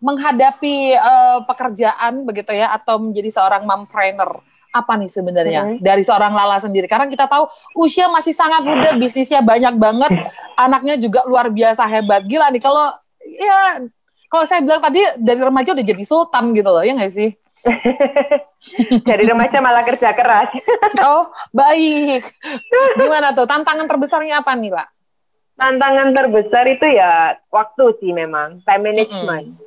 menghadapi 0.00 0.96
eh, 0.96 1.38
pekerjaan 1.44 2.24
begitu 2.24 2.52
ya 2.52 2.72
atau 2.72 2.96
menjadi 2.98 3.28
seorang 3.28 3.64
mompreneur 3.64 4.40
apa 4.70 4.94
nih 4.94 5.10
sebenarnya 5.10 5.60
Mhm. 5.66 5.76
dari 5.82 6.00
seorang 6.00 6.30
Lala 6.30 6.56
sendiri? 6.56 6.86
Karena 6.86 7.10
kita 7.10 7.26
tahu 7.26 7.50
usia 7.76 8.06
masih 8.06 8.30
sangat 8.30 8.62
muda, 8.62 8.94
bisnisnya 8.94 9.42
banyak 9.42 9.74
banget, 9.74 10.30
anaknya 10.54 10.94
juga 10.94 11.26
luar 11.26 11.50
biasa 11.50 11.82
hebat. 11.84 12.22
Gila 12.22 12.48
nih 12.48 12.62
kalau 12.62 12.86
ya 13.26 13.82
kalau 14.30 14.44
saya 14.46 14.62
bilang 14.62 14.78
tadi 14.78 15.02
dari 15.18 15.42
remaja 15.42 15.74
udah 15.74 15.82
jadi 15.84 16.04
sultan 16.06 16.54
gitu 16.54 16.70
loh, 16.70 16.86
ya 16.86 16.94
nggak 16.94 17.10
sih? 17.10 17.34
Dari 19.08 19.24
remaja 19.24 19.58
malah 19.58 19.82
kerja 19.82 20.12
keras. 20.12 20.48
Oh, 21.00 21.28
baik. 21.50 22.28
Gimana 22.94 23.32
tuh? 23.32 23.44
Tantangan 23.44 23.84
terbesarnya 23.84 24.40
apa 24.40 24.52
nih, 24.52 24.68
Pak? 24.70 24.86
Tantangan 25.60 26.16
terbesar 26.16 26.64
itu 26.72 26.86
ya 26.88 27.36
waktu 27.52 27.84
sih 28.00 28.16
memang, 28.16 28.64
time 28.64 28.80
management. 28.80 29.60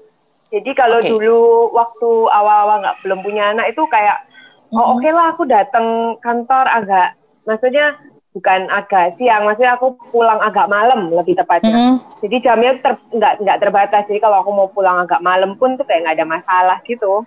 Jadi 0.50 0.72
kalau 0.74 0.98
Oke. 1.02 1.10
dulu 1.10 1.70
waktu 1.74 2.10
awal-awal 2.34 2.82
nggak 2.82 2.98
belum 3.06 3.20
punya 3.22 3.54
anak 3.54 3.74
itu 3.74 3.82
kayak 3.90 4.26
oh 4.74 4.98
oke 4.98 5.06
lah 5.06 5.34
aku 5.34 5.46
datang 5.46 6.18
kantor 6.22 6.66
agak 6.66 7.18
maksudnya 7.46 7.98
bukan 8.34 8.66
agak 8.74 9.14
siang, 9.22 9.46
maksudnya 9.46 9.78
aku 9.78 9.94
pulang 10.10 10.42
agak 10.42 10.66
malam 10.66 11.14
lebih 11.14 11.38
tepatnya. 11.38 11.70
Mm-mm. 11.70 12.02
Jadi 12.26 12.36
jamnya 12.42 12.82
ter, 12.82 12.98
nggak 13.14 13.46
nggak 13.46 13.60
terbatas. 13.62 14.10
Jadi 14.10 14.18
kalau 14.18 14.42
aku 14.42 14.50
mau 14.50 14.68
pulang 14.74 15.06
agak 15.06 15.22
malam 15.22 15.54
pun 15.62 15.78
tuh 15.78 15.86
kayak 15.86 16.10
nggak 16.10 16.18
ada 16.18 16.28
masalah 16.28 16.78
gitu. 16.90 17.22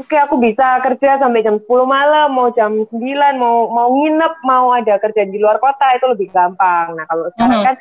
Oke, 0.00 0.16
aku 0.16 0.40
bisa 0.40 0.80
kerja 0.80 1.20
sampai 1.20 1.44
jam 1.44 1.60
10 1.60 1.84
malam, 1.84 2.32
mau 2.32 2.48
jam 2.56 2.72
9, 2.74 3.34
mau 3.36 3.68
mau 3.68 3.92
nginep, 3.92 4.34
mau 4.42 4.72
ada 4.72 4.96
kerja 4.96 5.28
di 5.28 5.36
luar 5.36 5.60
kota 5.60 5.84
itu 5.94 6.06
lebih 6.08 6.28
gampang. 6.32 6.96
Nah, 6.96 7.04
kalau 7.04 7.28
sekarang 7.36 7.60
Mhm. 7.60 7.66
kan 7.68 7.76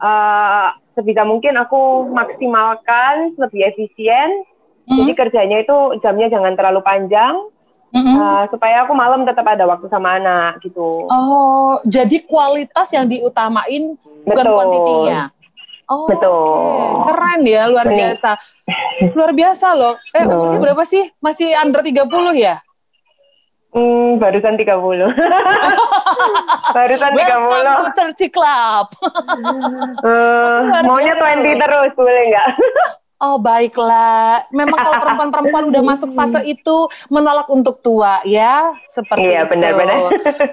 eh, 0.00 0.68
sebisa 0.96 1.22
mungkin 1.28 1.60
aku 1.60 2.08
maksimalkan 2.08 3.36
lebih 3.36 3.68
efisien. 3.68 4.30
Jadi 4.90 5.12
kerjanya 5.14 5.62
itu 5.62 5.76
jamnya 6.02 6.26
jangan 6.32 6.56
terlalu 6.58 6.80
panjang 6.82 7.36
Mm-mm. 7.94 8.16
eh, 8.16 8.44
supaya 8.50 8.82
aku 8.82 8.96
malam 8.96 9.22
tetap 9.22 9.44
ada 9.46 9.68
waktu 9.68 9.86
sama 9.92 10.18
anak 10.18 10.58
gitu. 10.64 11.06
Oh, 11.06 11.78
jadi 11.86 12.24
kualitas 12.26 12.90
yang 12.90 13.06
diutamain 13.06 13.94
bukan 14.26 14.44
Betul. 14.46 14.56
kuantitinya. 14.56 15.20
Oh, 15.90 16.06
Betul. 16.06 16.30
oke. 16.30 17.10
Keren 17.10 17.40
ya, 17.42 17.66
luar 17.66 17.84
Ini. 17.84 17.98
biasa. 17.98 18.30
Luar 19.18 19.30
biasa 19.34 19.66
loh. 19.74 19.98
Eh, 20.14 20.22
Betul. 20.22 20.32
umurnya 20.32 20.58
berapa 20.62 20.84
sih? 20.86 21.04
Masih 21.18 21.50
under 21.58 21.82
30 21.82 22.06
ya? 22.32 22.62
Hmm, 23.70 24.18
barusan 24.18 24.54
30. 24.54 24.66
barusan 26.76 27.10
30. 27.10 27.50
Welcome 27.50 27.90
to 27.90 28.02
30 28.14 28.30
Club. 28.30 28.86
Eh, 30.00 30.58
Luar 30.64 30.82
maunya 30.86 31.12
biasa 31.12 31.36
20 31.36 31.44
loh. 31.44 31.58
terus, 31.58 31.90
boleh 31.92 32.22
nggak? 32.30 32.48
Oh 33.20 33.36
baiklah, 33.36 34.48
memang 34.48 34.74
kalau 34.74 34.96
perempuan-perempuan 34.96 35.64
udah 35.68 35.82
masuk 35.84 36.10
fase 36.16 36.40
itu 36.40 36.88
menolak 37.06 37.46
untuk 37.52 37.84
tua 37.84 38.24
ya, 38.24 38.72
seperti 38.88 39.28
Iya, 39.28 39.44
itu. 39.44 39.50
benar-benar. 39.52 39.98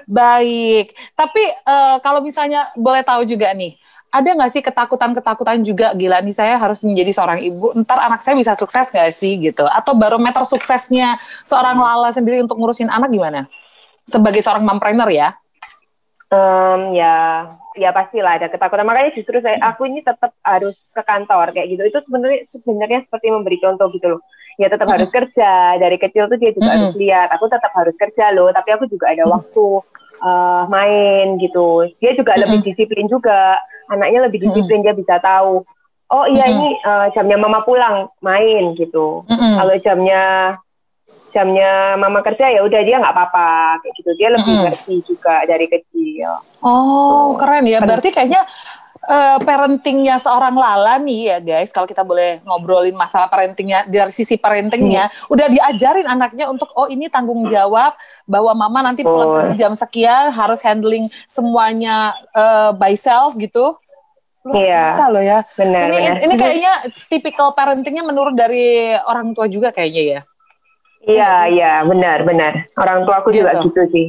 Baik, 0.04 0.92
tapi 1.16 1.42
eh, 1.48 1.96
kalau 2.04 2.20
misalnya 2.20 2.68
boleh 2.76 3.00
tahu 3.00 3.24
juga 3.24 3.56
nih, 3.56 3.72
ada 4.08 4.28
nggak 4.32 4.50
sih 4.52 4.62
ketakutan-ketakutan 4.64 5.60
juga 5.60 5.92
gila 5.92 6.24
nih 6.24 6.32
saya 6.32 6.56
harus 6.56 6.80
menjadi 6.80 7.12
seorang 7.12 7.38
ibu, 7.44 7.76
ntar 7.84 8.00
anak 8.00 8.24
saya 8.24 8.34
bisa 8.40 8.56
sukses 8.56 8.88
nggak 8.88 9.12
sih 9.12 9.36
gitu? 9.36 9.68
Atau 9.68 9.92
barometer 9.92 10.40
suksesnya 10.48 11.20
seorang 11.44 11.76
Lala 11.76 12.08
sendiri 12.08 12.40
untuk 12.40 12.56
ngurusin 12.56 12.88
anak 12.88 13.12
gimana? 13.12 13.44
Sebagai 14.08 14.40
seorang 14.40 14.64
mompreneur 14.64 15.12
ya? 15.12 15.36
Em, 16.28 16.92
ya, 16.92 17.48
ya 17.76 17.88
pastilah 17.92 18.36
ada 18.36 18.52
ketakutan. 18.52 18.84
Makanya 18.84 19.16
justru 19.16 19.40
saya, 19.40 19.56
aku 19.64 19.88
ini 19.88 20.04
tetap 20.04 20.28
harus 20.44 20.76
ke 20.92 21.02
kantor 21.04 21.56
kayak 21.56 21.68
gitu. 21.72 21.82
Itu 21.88 21.98
sebenarnya 22.04 22.40
sebenarnya 22.52 23.00
seperti 23.08 23.26
memberi 23.32 23.56
contoh 23.60 23.88
gitu 23.92 24.16
loh. 24.16 24.20
Ya 24.60 24.68
tetap 24.68 24.88
harus 24.92 25.08
kerja. 25.08 25.80
Dari 25.80 25.96
kecil 25.96 26.28
tuh 26.28 26.36
dia 26.36 26.52
juga 26.52 26.68
Mm-mm. 26.68 26.76
harus 26.92 26.94
lihat. 27.00 27.28
Aku 27.32 27.48
tetap 27.48 27.72
harus 27.72 27.96
kerja 27.96 28.32
loh. 28.36 28.52
Tapi 28.52 28.68
aku 28.76 28.84
juga 28.92 29.08
ada 29.08 29.24
waktu 29.24 29.64
eh, 30.18 30.62
main 30.66 31.38
gitu. 31.38 31.86
Dia 32.02 32.12
juga 32.18 32.34
lebih 32.34 32.62
disiplin 32.66 33.06
juga. 33.06 33.58
Anaknya 33.88 34.28
lebih 34.28 34.42
disiplin. 34.42 34.84
Dia 34.84 34.92
bisa 34.92 35.16
tahu. 35.22 35.64
Oh 36.08 36.24
iya 36.24 36.48
Mm-mm. 36.48 36.56
ini 36.56 36.68
eh, 36.80 37.06
jamnya 37.12 37.36
mama 37.36 37.60
pulang 37.62 38.08
main 38.24 38.72
gitu. 38.76 39.24
Mm-mm. 39.28 39.54
Kalau 39.60 39.74
jamnya 39.80 40.24
jamnya 41.28 42.00
mama 42.00 42.24
kerja 42.24 42.48
ya 42.48 42.64
udah 42.64 42.80
dia 42.80 42.96
nggak 42.96 43.12
apa-apa 43.12 43.84
kayak 43.84 43.94
gitu. 44.00 44.10
Dia 44.16 44.28
lebih 44.32 44.48
Mm-mm. 44.48 44.64
ngerti 44.72 44.94
juga 45.04 45.44
dari 45.44 45.66
kecil. 45.68 46.30
Oh, 46.64 47.36
keren 47.36 47.68
ya. 47.68 47.84
Berarti 47.84 48.08
kayaknya 48.08 48.40
eh, 49.08 49.38
parentingnya 49.40 50.20
seorang 50.20 50.52
Lala 50.52 51.00
nih 51.00 51.20
ya 51.32 51.38
guys, 51.40 51.72
kalau 51.72 51.88
kita 51.88 52.04
boleh 52.04 52.44
ngobrolin 52.44 52.92
masalah 52.92 53.26
parentingnya 53.26 53.88
dari 53.88 54.12
sisi 54.12 54.36
parentingnya, 54.36 55.08
udah 55.32 55.48
diajarin 55.48 56.04
anaknya 56.04 56.46
untuk 56.46 56.68
oh 56.76 56.86
ini 56.86 57.08
tanggung 57.08 57.48
jawab 57.48 57.96
bahwa 58.28 58.52
mama 58.52 58.92
nanti 58.92 59.00
pulang 59.02 59.48
kerja 59.48 59.66
jam 59.66 59.72
sekian 59.72 60.28
harus 60.30 60.60
handling 60.60 61.08
semuanya 61.24 62.12
eh, 62.36 62.70
by 62.76 62.92
self 62.94 63.34
gitu. 63.40 63.74
Iya. 64.48 64.96
biasa 64.96 65.04
loh 65.12 65.20
ya. 65.20 65.38
Benar, 65.60 65.82
ini, 65.92 65.98
benar. 65.98 66.16
ini 66.24 66.34
kayaknya 66.40 66.72
tipikal 67.10 67.52
parentingnya 67.52 68.00
menurut 68.00 68.32
dari 68.32 68.96
orang 68.96 69.36
tua 69.36 69.44
juga 69.44 69.74
kayaknya 69.76 70.02
ya. 70.04 70.20
Iya, 71.04 71.32
iya, 71.52 71.72
benar, 71.84 72.24
benar. 72.24 72.52
Orang 72.76 73.04
tua 73.04 73.20
aku 73.20 73.28
juga 73.32 73.52
Gitu. 73.60 73.68
gitu 73.68 73.82
sih. 73.92 74.06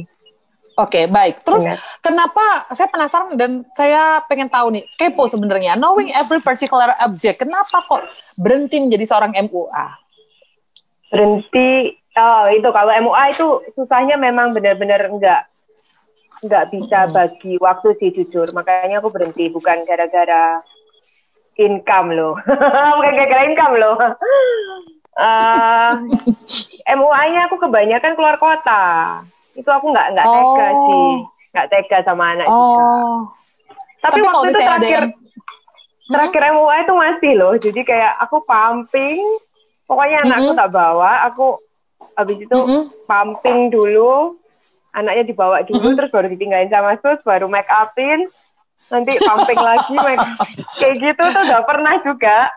Oke, 0.80 1.04
baik. 1.12 1.44
Terus 1.44 1.68
Benar. 1.68 1.78
kenapa 2.00 2.44
saya 2.72 2.88
penasaran 2.88 3.36
dan 3.36 3.68
saya 3.76 4.24
pengen 4.24 4.48
tahu 4.48 4.72
nih, 4.72 4.84
kepo 4.96 5.28
sebenarnya, 5.28 5.76
knowing 5.76 6.08
every 6.16 6.40
particular 6.40 6.96
object, 7.04 7.44
kenapa 7.44 7.84
kok 7.84 8.08
berhenti 8.40 8.80
menjadi 8.80 9.04
seorang 9.04 9.36
MUA? 9.36 9.86
Berhenti, 11.12 12.00
oh 12.16 12.44
itu 12.48 12.68
kalau 12.72 12.92
MUA 12.96 13.24
itu 13.28 13.46
susahnya 13.76 14.16
memang 14.16 14.56
benar-benar 14.56 15.04
enggak 15.12 15.44
nggak 16.40 16.72
bisa 16.72 17.04
bagi 17.12 17.60
waktu 17.60 17.88
sih 18.00 18.08
jujur. 18.16 18.48
Makanya 18.56 19.04
aku 19.04 19.12
berhenti, 19.12 19.52
bukan 19.52 19.84
gara-gara 19.84 20.64
income 21.60 22.16
loh. 22.16 22.40
bukan 22.96 23.12
gara-gara 23.12 23.42
income 23.44 23.76
loh. 23.76 23.96
Eh, 25.20 25.92
MUA-nya 26.96 27.52
aku 27.52 27.60
kebanyakan 27.60 28.16
keluar 28.16 28.40
kota. 28.40 29.20
Itu 29.52 29.66
aku 29.66 29.86
nggak 29.88 30.06
nggak 30.12 30.26
tega 30.26 30.66
Oh. 30.68 30.80
sih. 30.80 31.08
Nggak 31.50 31.66
tega 31.68 31.98
sama 32.02 32.24
anak 32.32 32.46
juga. 32.46 32.82
Oh, 32.82 33.18
Tapi, 34.00 34.16
Tapi 34.16 34.18
kalau 34.22 34.32
waktu 34.38 34.48
itu 34.48 34.60
terakhir 34.60 35.02
yang- 35.04 35.14
terakhir 36.08 36.42
MUA 36.50 36.76
itu 36.80 36.94
masih 36.94 37.32
loh. 37.34 37.54
Jadi 37.54 37.80
kayak 37.82 38.12
aku 38.18 38.36
pumping, 38.40 39.20
pokoknya 39.84 40.18
anakku 40.24 40.50
Mm-mm. 40.50 40.58
tak 40.58 40.70
bawa, 40.70 41.12
aku 41.24 41.60
habis 42.14 42.38
itu 42.38 42.56
Mm-mm. 42.56 42.88
pumping 43.04 43.68
dulu, 43.68 44.40
anaknya 44.90 45.22
dibawa 45.24 45.60
dulu, 45.62 45.94
terus 45.94 46.10
baru 46.10 46.26
ditinggalin 46.28 46.66
sama 46.66 46.96
sus, 46.96 47.20
baru 47.20 47.46
make 47.46 47.68
upin, 47.68 48.26
nanti 48.88 49.20
pumping 49.20 49.60
lagi, 49.60 49.92
make 49.92 50.18
kayak 50.80 50.96
gitu 50.98 51.22
tuh 51.22 51.42
gak 51.44 51.64
pernah 51.64 51.94
juga. 52.00 52.48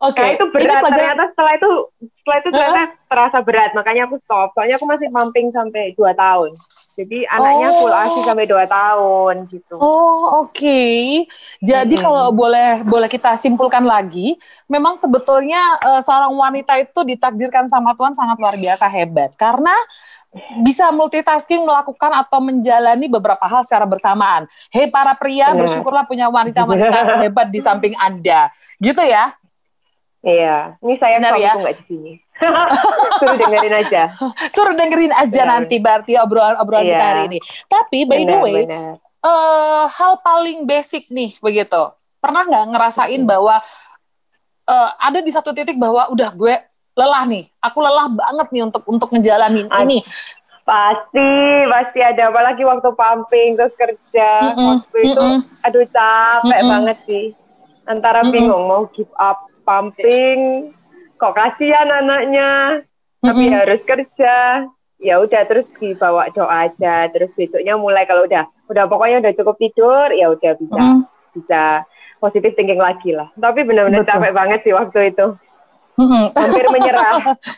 Oke. 0.00 0.18
Nah 0.18 0.30
itu 0.32 0.44
Ini 0.44 0.52
berat, 0.52 0.80
pelajaran 0.80 0.96
ternyata 0.96 1.24
setelah 1.30 1.52
itu 1.54 1.70
setelah 2.00 2.38
itu 2.40 2.48
ternyata 2.50 2.82
terasa 3.10 3.38
berat, 3.40 3.70
makanya 3.72 4.02
aku 4.08 4.16
stop. 4.24 4.48
Soalnya 4.52 4.76
aku 4.76 4.86
masih 4.88 5.08
pumping 5.08 5.46
sampai 5.50 5.92
2 5.92 6.12
tahun. 6.12 6.50
Jadi 6.90 7.18
anaknya 7.24 7.68
Oh. 7.70 7.76
full 7.80 7.94
ASI 7.94 8.20
sampai 8.24 8.44
2 8.44 8.66
tahun 8.66 9.34
gitu. 9.48 9.74
Oh 9.76 10.44
oke, 10.44 10.84
jadi 11.60 11.94
Mm-mm. 11.96 12.04
kalau 12.04 12.24
boleh 12.30 12.84
boleh 12.84 13.08
kita 13.08 13.36
simpulkan 13.36 13.84
lagi, 13.84 14.36
memang 14.66 14.96
sebetulnya 14.96 15.60
eh, 15.80 16.02
seorang 16.02 16.32
wanita 16.34 16.76
itu 16.76 17.00
ditakdirkan 17.04 17.66
sama 17.66 17.96
Tuhan 17.96 18.12
sangat 18.12 18.36
luar 18.36 18.56
biasa 18.56 18.84
hebat 18.86 19.32
karena 19.34 19.72
bisa 20.62 20.94
multitasking 20.94 21.66
melakukan 21.66 22.14
atau 22.14 22.38
menjalani 22.38 23.10
beberapa 23.10 23.42
hal 23.50 23.66
secara 23.66 23.82
bersamaan. 23.82 24.46
Hei 24.70 24.86
para 24.86 25.10
pria, 25.18 25.50
Benar. 25.50 25.66
bersyukurlah 25.66 26.04
punya 26.06 26.30
wanita-wanita 26.30 26.98
hebat 27.26 27.50
di 27.50 27.58
samping 27.58 27.98
anda, 27.98 28.46
gitu 28.78 29.02
ya. 29.02 29.34
Iya, 30.20 30.76
ini 30.78 30.94
saya 30.94 31.16
Benar 31.16 31.34
ya? 31.34 31.52
nggak 31.56 31.76
di 31.76 31.84
sini. 31.86 32.12
Suruh 33.18 33.36
dengerin 33.36 33.74
aja. 33.74 34.02
Suruh 34.54 34.74
dengerin 34.74 35.12
aja 35.12 35.40
Benar. 35.42 35.52
nanti 35.58 35.76
berarti 35.76 36.12
obrolan-obrolan 36.16 36.84
kita 36.86 36.96
Iya. 36.98 37.08
hari 37.10 37.22
ini. 37.26 37.38
Tapi 37.66 37.98
by 38.04 38.16
the 38.18 38.24
Benar, 38.26 38.40
way, 38.42 38.54
benar. 38.62 38.92
eh 39.20 39.84
hal 39.90 40.12
paling 40.18 40.64
basic 40.64 41.08
nih 41.08 41.36
begitu. 41.38 41.82
Pernah 42.16 42.44
nggak 42.44 42.66
ngerasain 42.70 43.22
bahwa 43.22 43.64
eh, 44.66 44.90
ada 44.98 45.18
di 45.18 45.28
satu 45.28 45.50
titik 45.50 45.76
bahwa 45.76 46.08
udah 46.08 46.30
gue 46.30 46.54
lelah 46.92 47.24
nih, 47.24 47.48
aku 47.58 47.78
lelah 47.78 48.08
banget 48.10 48.48
nih 48.50 48.62
untuk 48.62 48.82
untuk 48.84 49.08
ngejalanin 49.10 49.66
ini. 49.78 50.04
Pasti, 50.62 51.28
pasti 51.66 51.98
ada. 51.98 52.28
Apalagi 52.28 52.62
waktu 52.62 52.88
pumping 52.88 53.56
terus 53.56 53.72
kerja. 53.74 54.30
Mm-mm, 54.46 54.68
Waktu 54.78 54.98
itu, 55.02 55.18
mm-mm. 55.18 55.64
aduh 55.64 55.82
capek 55.82 56.44
Mm-mm. 56.60 56.70
banget 56.70 56.98
sih. 57.02 57.24
antara 57.82 58.22
Mm-mm. 58.22 58.30
bingung 58.30 58.64
mau 58.64 58.86
give 58.92 59.10
up 59.16 59.49
pumping 59.62 60.70
kok 61.16 61.36
kasihan 61.36 61.88
anaknya 61.88 62.80
tapi 63.20 63.48
Mm-mm. 63.48 63.56
harus 63.56 63.80
kerja 63.84 64.64
ya 65.00 65.14
udah 65.16 65.42
terus 65.48 65.68
dibawa 65.76 66.28
doa 66.32 66.68
aja 66.68 67.08
terus 67.08 67.32
besoknya 67.32 67.76
mulai 67.76 68.04
kalau 68.04 68.24
udah 68.24 68.44
udah 68.68 68.84
pokoknya 68.88 69.20
udah 69.24 69.32
cukup 69.36 69.56
tidur 69.56 70.08
ya 70.12 70.32
udah 70.32 70.52
bisa 70.56 70.80
Mm. 70.80 71.00
bisa 71.36 71.62
positif 72.20 72.52
thinking 72.52 72.80
lagi 72.80 73.12
lah 73.12 73.28
tapi 73.36 73.64
benar-benar 73.64 74.04
capek 74.04 74.32
banget 74.32 74.60
sih 74.64 74.72
waktu 74.72 75.12
itu 75.12 75.26
Mm-mm. 75.96 76.32
hampir 76.32 76.66
menyerah 76.68 77.12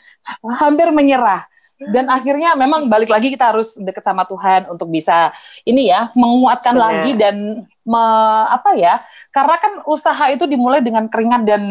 hampir 0.62 0.88
menyerah 0.90 1.42
dan 1.82 2.06
akhirnya 2.06 2.54
memang 2.54 2.86
balik 2.86 3.10
lagi 3.10 3.26
kita 3.26 3.50
harus 3.50 3.74
deket 3.74 4.06
sama 4.06 4.22
Tuhan 4.22 4.70
untuk 4.70 4.86
bisa 4.86 5.34
ini 5.66 5.90
ya 5.90 6.14
menguatkan 6.14 6.78
Benar. 6.78 6.84
lagi 6.86 7.10
dan 7.18 7.66
me- 7.86 8.46
apa 8.56 8.70
ya 8.78 9.02
karena 9.34 9.56
kan 9.58 9.72
usaha 9.90 10.24
itu 10.30 10.44
dimulai 10.46 10.80
dengan 10.84 11.06
keringat 11.10 11.42
dan 11.48 11.62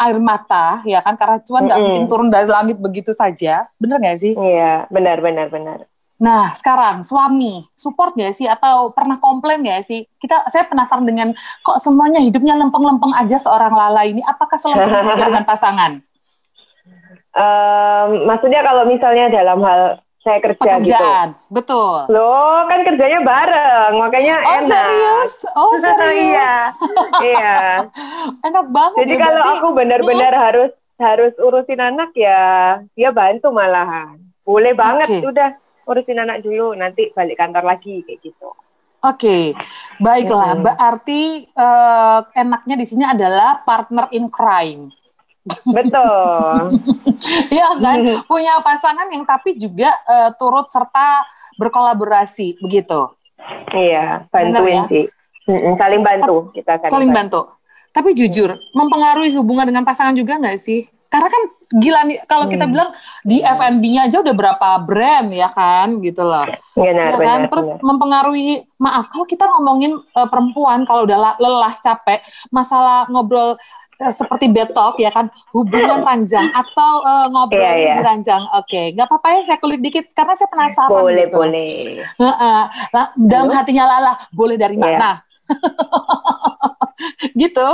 air 0.00 0.18
mata 0.20 0.80
ya 0.84 1.00
kan? 1.04 1.14
Karena 1.20 1.38
cuan 1.44 1.64
nggak 1.68 1.80
Mm-mm. 1.80 1.84
mungkin 1.84 2.04
turun 2.10 2.28
dari 2.32 2.48
langit 2.48 2.76
begitu 2.80 3.12
saja. 3.16 3.68
Bener 3.80 3.98
nggak 4.02 4.18
sih? 4.20 4.34
Iya 4.44 4.64
benar 4.94 5.16
benar 5.26 5.46
benar. 5.54 5.78
Nah 6.16 6.48
sekarang 6.60 6.96
suami 7.04 7.52
support 7.76 8.12
nggak 8.16 8.34
sih? 8.38 8.48
Atau 8.48 8.76
pernah 8.96 9.16
komplain 9.20 9.60
nggak 9.64 9.82
sih? 9.88 10.00
Kita 10.22 10.36
saya 10.52 10.64
penasaran 10.70 11.04
dengan 11.04 11.28
kok 11.66 11.78
semuanya 11.84 12.20
hidupnya 12.26 12.54
lempeng-lempeng 12.60 13.12
aja 13.20 13.36
seorang 13.36 13.72
Lala 13.80 14.02
ini? 14.08 14.20
Apakah 14.24 14.56
selempeng 14.56 14.96
itu 15.04 15.18
dengan 15.20 15.44
pasangan? 15.44 15.92
Em, 17.36 18.08
maksudnya 18.24 18.60
kalau 18.64 18.88
misalnya 18.88 19.28
dalam 19.28 19.60
hal 19.60 20.00
saya 20.26 20.42
kerja 20.42 20.58
gitu 20.58 20.66
pekerjaan 20.90 21.28
betul 21.46 22.10
Loh, 22.10 22.66
kan 22.66 22.82
kerjanya 22.82 23.20
bareng, 23.22 23.92
makanya 23.94 24.34
Oh 24.36 24.50
enak. 24.52 24.66
serius? 24.66 25.32
Oh 25.54 25.72
serius? 25.72 26.18
iya. 26.34 26.54
iya. 27.22 27.58
Enak 28.46 28.66
banget 28.68 29.06
Jadi 29.06 29.14
ya, 29.14 29.20
kalau 29.22 29.38
berarti- 29.38 29.54
aku 29.56 29.68
benar-benar 29.72 30.32
harus 30.34 30.70
harus 30.96 31.34
urusin 31.38 31.78
anak 31.78 32.10
ya, 32.12 32.42
dia 32.92 33.12
bantu 33.12 33.52
malahan. 33.52 34.18
Boleh 34.42 34.72
banget 34.72 35.06
Oke. 35.06 35.28
udah 35.28 35.50
urusin 35.86 36.18
anak 36.18 36.40
dulu, 36.40 36.74
nanti 36.74 37.12
balik 37.12 37.36
kantor 37.36 37.62
lagi 37.62 38.02
kayak 38.02 38.18
gitu. 38.18 38.50
Oke, 39.04 39.54
baiklah. 39.98 40.56
Hmm. 40.56 40.64
Berarti 40.64 41.22
eh, 41.46 42.20
enaknya 42.34 42.74
di 42.74 42.82
sini 42.82 43.04
adalah 43.04 43.62
partner 43.62 44.10
in 44.10 44.26
crime, 44.26 44.90
Betul. 45.64 46.60
ya 47.58 47.68
kan? 47.78 47.98
Hmm. 48.02 48.18
Punya 48.26 48.58
pasangan 48.60 49.06
yang 49.08 49.22
tapi 49.22 49.54
juga 49.54 49.90
eh, 50.04 50.30
turut 50.36 50.66
serta 50.66 51.22
berkolaborasi, 51.56 52.60
begitu. 52.60 53.10
iya, 53.72 54.26
bantuin 54.28 54.82
ya? 54.82 54.90
sih. 54.90 55.06
Mm-mm, 55.46 55.78
saling 55.78 56.02
bantu 56.02 56.50
kita 56.50 56.76
kan. 56.76 56.88
Saling 56.90 57.10
bantu. 57.10 57.46
Tapi 57.90 58.12
jujur, 58.12 58.58
mempengaruhi 58.74 59.32
hubungan 59.32 59.64
dengan 59.64 59.80
pasangan 59.80 60.12
juga 60.12 60.36
nggak 60.36 60.58
sih? 60.58 60.84
Karena 61.06 61.30
kan 61.30 61.42
gila 61.72 62.00
nih, 62.02 62.18
kalau 62.26 62.44
kita 62.44 62.66
Hmm. 62.66 62.72
bilang 62.74 62.90
di 63.22 63.38
F&B-nya 63.38 64.10
aja 64.10 64.18
udah 64.20 64.34
berapa 64.34 64.68
brand 64.82 65.30
ya 65.30 65.46
kan, 65.48 66.02
gitu 66.02 66.20
loh. 66.20 66.44
Benar, 66.74 67.14
ya 67.14 67.14
kan? 67.14 67.16
benar, 67.16 67.38
Terus 67.48 67.68
benar. 67.70 67.82
mempengaruhi, 67.86 68.48
maaf 68.76 69.06
kalau 69.06 69.24
kita 69.24 69.46
ngomongin 69.46 69.94
eh, 69.94 70.28
perempuan 70.28 70.82
kalau 70.82 71.06
udah 71.06 71.16
la- 71.16 71.38
lelah 71.38 71.72
capek, 71.78 72.20
masalah 72.50 73.06
ngobrol 73.08 73.54
seperti 73.98 74.52
betok 74.52 75.00
ya 75.00 75.08
kan, 75.08 75.26
hubungan 75.50 76.04
ranjang 76.04 76.52
atau 76.52 77.00
eh, 77.00 77.26
ngobrol 77.32 77.64
Iya, 77.64 77.72
iya. 77.76 77.94
di 77.96 78.02
ranjang, 78.04 78.42
oke, 78.52 78.82
nggak 78.92 79.06
apa-apa 79.08 79.26
ya 79.36 79.40
saya 79.42 79.58
kulik 79.58 79.80
dikit 79.80 80.04
karena 80.12 80.36
saya 80.36 80.48
penasaran 80.52 80.92
Boleh, 80.92 81.24
gitu. 81.26 81.36
boleh. 81.36 81.72
Heeh. 82.04 82.60
Nah, 82.92 83.06
dalam 83.16 83.48
hatinya 83.50 83.84
Lala, 83.88 84.12
boleh 84.30 84.56
dari 84.56 84.76
Iya. 84.76 84.84
mana? 84.84 85.10
gitu. 87.36 87.68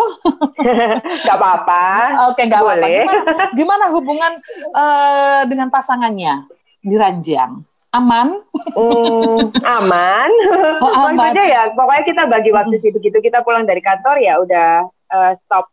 Gak 1.26 1.36
apa-apa. 1.38 1.84
Oke, 2.30 2.42
nggak 2.46 2.60
apa-apa. 2.60 2.86
Gimana, 2.86 3.44
gimana 3.54 3.84
hubungan 3.94 4.32
eh, 4.72 5.40
dengan 5.46 5.68
pasangannya 5.70 6.46
di 6.80 6.94
ranjang? 6.98 7.62
Aman? 7.92 8.40
Hmm, 8.72 9.52
aman. 9.62 10.30
Oh, 10.82 10.90
aman. 11.06 11.14
Maksudnya 11.14 11.46
ya, 11.46 11.62
pokoknya 11.70 12.02
kita 12.02 12.22
bagi 12.26 12.50
waktu 12.50 12.74
sih 12.82 12.90
begitu 12.90 13.22
kita 13.22 13.44
pulang 13.46 13.62
dari 13.62 13.78
kantor 13.78 14.18
ya 14.18 14.34
udah 14.42 14.70
eh, 14.88 15.32
stop 15.44 15.70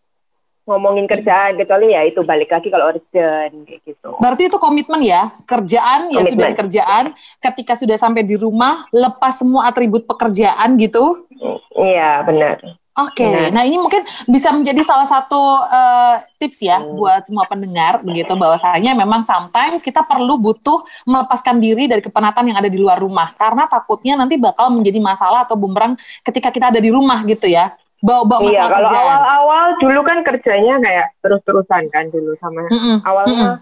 ngomongin 0.69 1.09
kerjaan 1.09 1.57
kecuali 1.57 1.97
ya 1.97 2.05
itu 2.05 2.21
balik 2.21 2.53
lagi 2.53 2.69
kalau 2.69 2.93
urgent 2.93 3.53
kayak 3.65 3.81
gitu. 3.81 4.09
Berarti 4.21 4.43
itu 4.45 4.57
komitmen 4.61 5.01
ya, 5.01 5.33
kerjaan 5.43 6.13
ya 6.13 6.21
Komitmen. 6.21 6.33
sudah 6.37 6.47
di 6.47 6.55
kerjaan. 6.55 7.03
Ketika 7.41 7.73
sudah 7.73 7.97
sampai 7.97 8.21
di 8.21 8.37
rumah, 8.37 8.85
lepas 8.93 9.41
semua 9.41 9.65
atribut 9.65 10.05
pekerjaan 10.05 10.77
gitu. 10.77 11.25
Iya 11.73 12.21
benar. 12.21 12.61
Oke, 12.99 13.23
Benar. 13.23 13.55
nah 13.55 13.63
ini 13.63 13.79
mungkin 13.79 14.03
bisa 14.27 14.51
menjadi 14.51 14.83
salah 14.83 15.07
satu 15.07 15.39
eh, 15.63 16.15
tips 16.35 16.59
ya 16.59 16.83
Hmm. 16.83 16.99
buat 16.99 17.23
semua 17.23 17.47
pendengar 17.47 18.03
begitu 18.03 18.35
bahwasanya 18.35 18.91
memang 18.91 19.23
sometimes 19.23 19.79
kita 19.79 20.03
perlu 20.03 20.35
butuh 20.35 20.83
melepaskan 21.07 21.63
diri 21.63 21.87
dari 21.87 22.03
kepenatan 22.03 22.51
yang 22.51 22.59
ada 22.59 22.67
di 22.67 22.75
luar 22.75 22.99
rumah 22.99 23.31
karena 23.39 23.71
takutnya 23.71 24.19
nanti 24.19 24.35
bakal 24.35 24.67
menjadi 24.67 24.99
masalah 24.99 25.47
atau 25.47 25.55
bumerang 25.55 25.95
ketika 26.27 26.51
kita 26.51 26.75
ada 26.75 26.83
di 26.83 26.91
rumah 26.91 27.23
gitu 27.23 27.47
ya. 27.47 27.71
Bawa-bawa 27.99 28.39
Iya 28.41 28.63
masalah 28.63 28.69
kalau 28.69 28.79
kerjaan. 28.81 29.05
awal-awal 29.05 29.65
dulu 29.77 29.99
kan 30.01 30.17
kerjanya 30.23 30.75
kayak 30.79 31.07
terus-terusan 31.19 31.83
kan 31.89 32.05
dulu 32.07 32.31
sama 32.37 32.63
Mm-mm, 32.65 33.03
awalnya 33.03 33.35
mm-mm, 33.35 33.55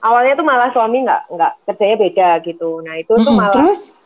awalnya 0.00 0.32
tuh 0.32 0.46
malah 0.46 0.70
suami 0.70 1.02
nggak 1.02 1.22
nggak 1.28 1.52
kerjanya 1.66 1.96
beda 1.98 2.28
gitu. 2.42 2.70
Nah 2.80 2.94
itu 2.96 3.10
tuh 3.10 3.20
mm-mm. 3.20 3.34
malah 3.36 3.50
Terus? 3.52 3.98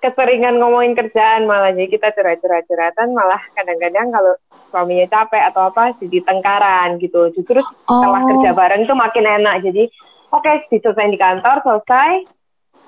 keseringan 0.00 0.56
ngomongin 0.56 0.96
kerjaan 0.96 1.44
malah 1.44 1.70
jadi 1.70 1.86
kita 1.86 2.10
curhat-curhat-curhatan 2.10 3.12
malah 3.12 3.36
kadang-kadang 3.52 4.08
kalau 4.08 4.32
suaminya 4.66 5.04
capek 5.06 5.42
atau 5.46 5.68
apa 5.68 5.92
jadi 5.94 6.24
tengkaran 6.24 6.96
gitu 6.96 7.28
justru 7.30 7.60
setelah 7.60 8.18
Oh. 8.18 8.28
kerja 8.32 8.50
bareng 8.50 8.88
tuh 8.88 8.96
makin 8.96 9.28
enak 9.28 9.60
jadi 9.60 9.92
oke 10.30 10.50
diselesaikan 10.66 11.12
di 11.12 11.20
kantor 11.20 11.56
selesai 11.60 12.10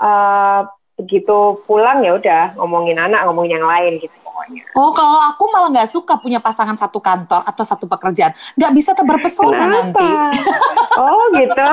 eh, 0.00 0.60
begitu 1.02 1.58
pulang 1.66 1.98
ya 2.00 2.14
udah 2.14 2.54
ngomongin 2.56 2.96
anak 2.96 3.26
ngomongin 3.26 3.58
yang 3.58 3.66
lain 3.66 3.98
gitu 3.98 4.14
pokoknya 4.22 4.62
Oh, 4.74 4.90
kalau 4.90 5.20
aku 5.30 5.44
malah 5.52 5.70
nggak 5.70 5.92
suka 5.92 6.18
punya 6.18 6.42
pasangan 6.42 6.74
satu 6.74 6.98
kantor 6.98 7.46
atau 7.46 7.62
satu 7.62 7.86
pekerjaan. 7.86 8.34
Nggak 8.58 8.72
bisa 8.74 8.90
tebar 8.90 9.22
pesona 9.22 9.70
nanti. 9.70 10.08
oh 10.98 11.22
gitu 11.36 11.62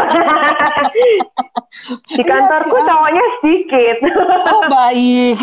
di 2.20 2.24
kantorku 2.26 2.76
Iya, 2.76 2.86
cowoknya 2.86 3.24
sedikit 3.42 3.98
Oh, 4.54 4.62
baik. 4.70 5.38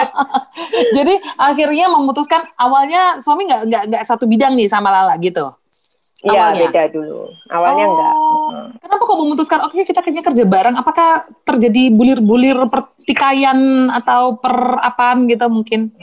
Jadi 0.96 1.14
akhirnya 1.38 1.86
memutuskan 1.90 2.46
awalnya 2.54 3.18
suami 3.18 3.48
nggak 3.48 3.62
nggak 3.66 3.82
nggak 3.90 4.04
satu 4.06 4.28
bidang 4.28 4.54
nih 4.54 4.70
sama 4.70 4.92
Lala 4.92 5.16
gitu. 5.18 5.50
Iya 6.26 6.56
beda 6.56 6.90
dulu 6.90 7.28
awalnya 7.52 7.84
Oh, 7.86 7.92
enggak 7.92 8.14
Kenapa 8.82 9.02
kok 9.04 9.18
memutuskan 9.20 9.60
oke 9.68 9.78
kita 9.84 10.00
kayaknya 10.02 10.24
kerja 10.24 10.44
bareng? 10.48 10.74
Apakah 10.74 11.28
terjadi 11.44 11.92
bulir-bulir 11.92 12.56
pertikaian 13.06 13.54
atau 13.94 14.34
per 14.34 14.50
apaan 14.82 15.30
gitu 15.30 15.46
mungkin? 15.46 15.94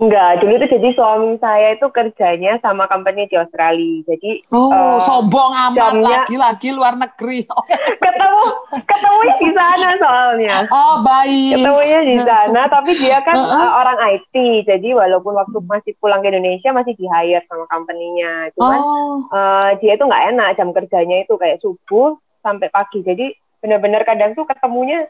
Enggak, 0.00 0.40
dulu 0.40 0.56
tuh 0.56 0.70
jadi 0.70 0.88
suami 0.96 1.36
saya 1.36 1.76
itu 1.76 1.84
kerjanya 1.92 2.56
sama 2.64 2.88
company 2.88 3.28
di 3.28 3.36
Australia. 3.36 4.00
Jadi 4.08 4.48
Oh, 4.48 4.72
eh, 4.72 4.96
sombong 4.96 5.52
amat 5.52 5.76
jamnya- 5.92 6.24
lagi-lagi 6.24 6.72
luar 6.72 6.96
negeri. 6.96 7.44
Oke. 7.52 7.76
ketemu 8.00 8.42
ketemunya 8.80 9.34
di 9.36 9.50
sana 9.52 9.88
soalnya. 10.00 10.56
Oh, 10.72 11.04
baik. 11.04 11.52
Ketemunya 11.52 12.00
di 12.00 12.16
sana, 12.16 12.62
tapi 12.64 12.90
dia 12.96 13.20
kan 13.20 13.36
eh, 13.60 13.70
orang 13.74 13.98
IT. 14.08 14.34
Jadi 14.64 14.88
walaupun 14.94 15.36
waktu 15.36 15.58
masih 15.60 15.92
pulang 15.98 16.24
ke 16.24 16.32
Indonesia 16.32 16.72
masih 16.72 16.96
di 16.96 17.04
hire 17.04 17.44
sama 17.44 17.68
company-nya. 17.68 18.54
Cuman 18.56 18.78
Oh, 18.80 19.20
eh, 19.28 19.70
dia 19.82 19.98
itu 19.98 20.04
nggak 20.06 20.24
enak 20.32 20.48
jam 20.56 20.70
kerjanya 20.70 21.28
itu 21.28 21.36
kayak 21.36 21.60
subuh 21.60 22.14
sampai 22.40 22.72
pagi. 22.72 23.04
Jadi 23.04 23.36
benar-benar 23.60 24.08
kadang 24.08 24.32
tuh 24.32 24.48
ketemunya 24.48 25.04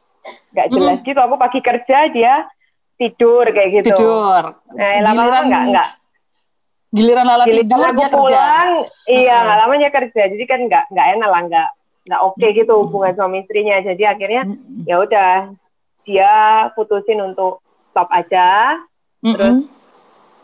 nggak 0.52 0.68
jelas 0.74 0.98
gitu. 1.04 1.18
Aku 1.18 1.36
pagi 1.40 1.60
kerja 1.62 1.98
dia 2.12 2.34
tidur 3.00 3.48
kayak 3.48 3.70
gitu. 3.80 3.96
tidur. 3.96 4.60
Nah, 4.76 4.90
lama-lama 5.00 5.40
nggak 5.48 5.64
nggak 5.72 5.88
Giliran 6.90 7.22
Lala 7.22 7.46
Giliran 7.46 7.62
tidur 7.62 7.86
aku 7.86 7.94
dia 7.94 8.08
kerja. 8.10 8.18
pulang, 8.18 8.72
iya 9.06 9.30
Mm-mm. 9.30 9.46
nggak 9.46 9.58
lamanya 9.62 9.88
kerja, 9.94 10.22
jadi 10.26 10.44
kan 10.50 10.60
nggak 10.66 10.84
nggak 10.90 11.06
enak 11.14 11.28
lah, 11.30 11.42
nggak 11.46 11.68
nggak 12.10 12.20
oke 12.26 12.46
gitu 12.50 12.72
hubungan 12.82 13.14
suami 13.14 13.36
istrinya. 13.46 13.78
Jadi 13.78 14.02
akhirnya 14.02 14.42
ya 14.90 14.98
udah 14.98 15.54
dia 16.02 16.32
putusin 16.74 17.22
untuk 17.22 17.62
stop 17.94 18.10
aja, 18.10 18.74
Mm-mm. 19.22 19.70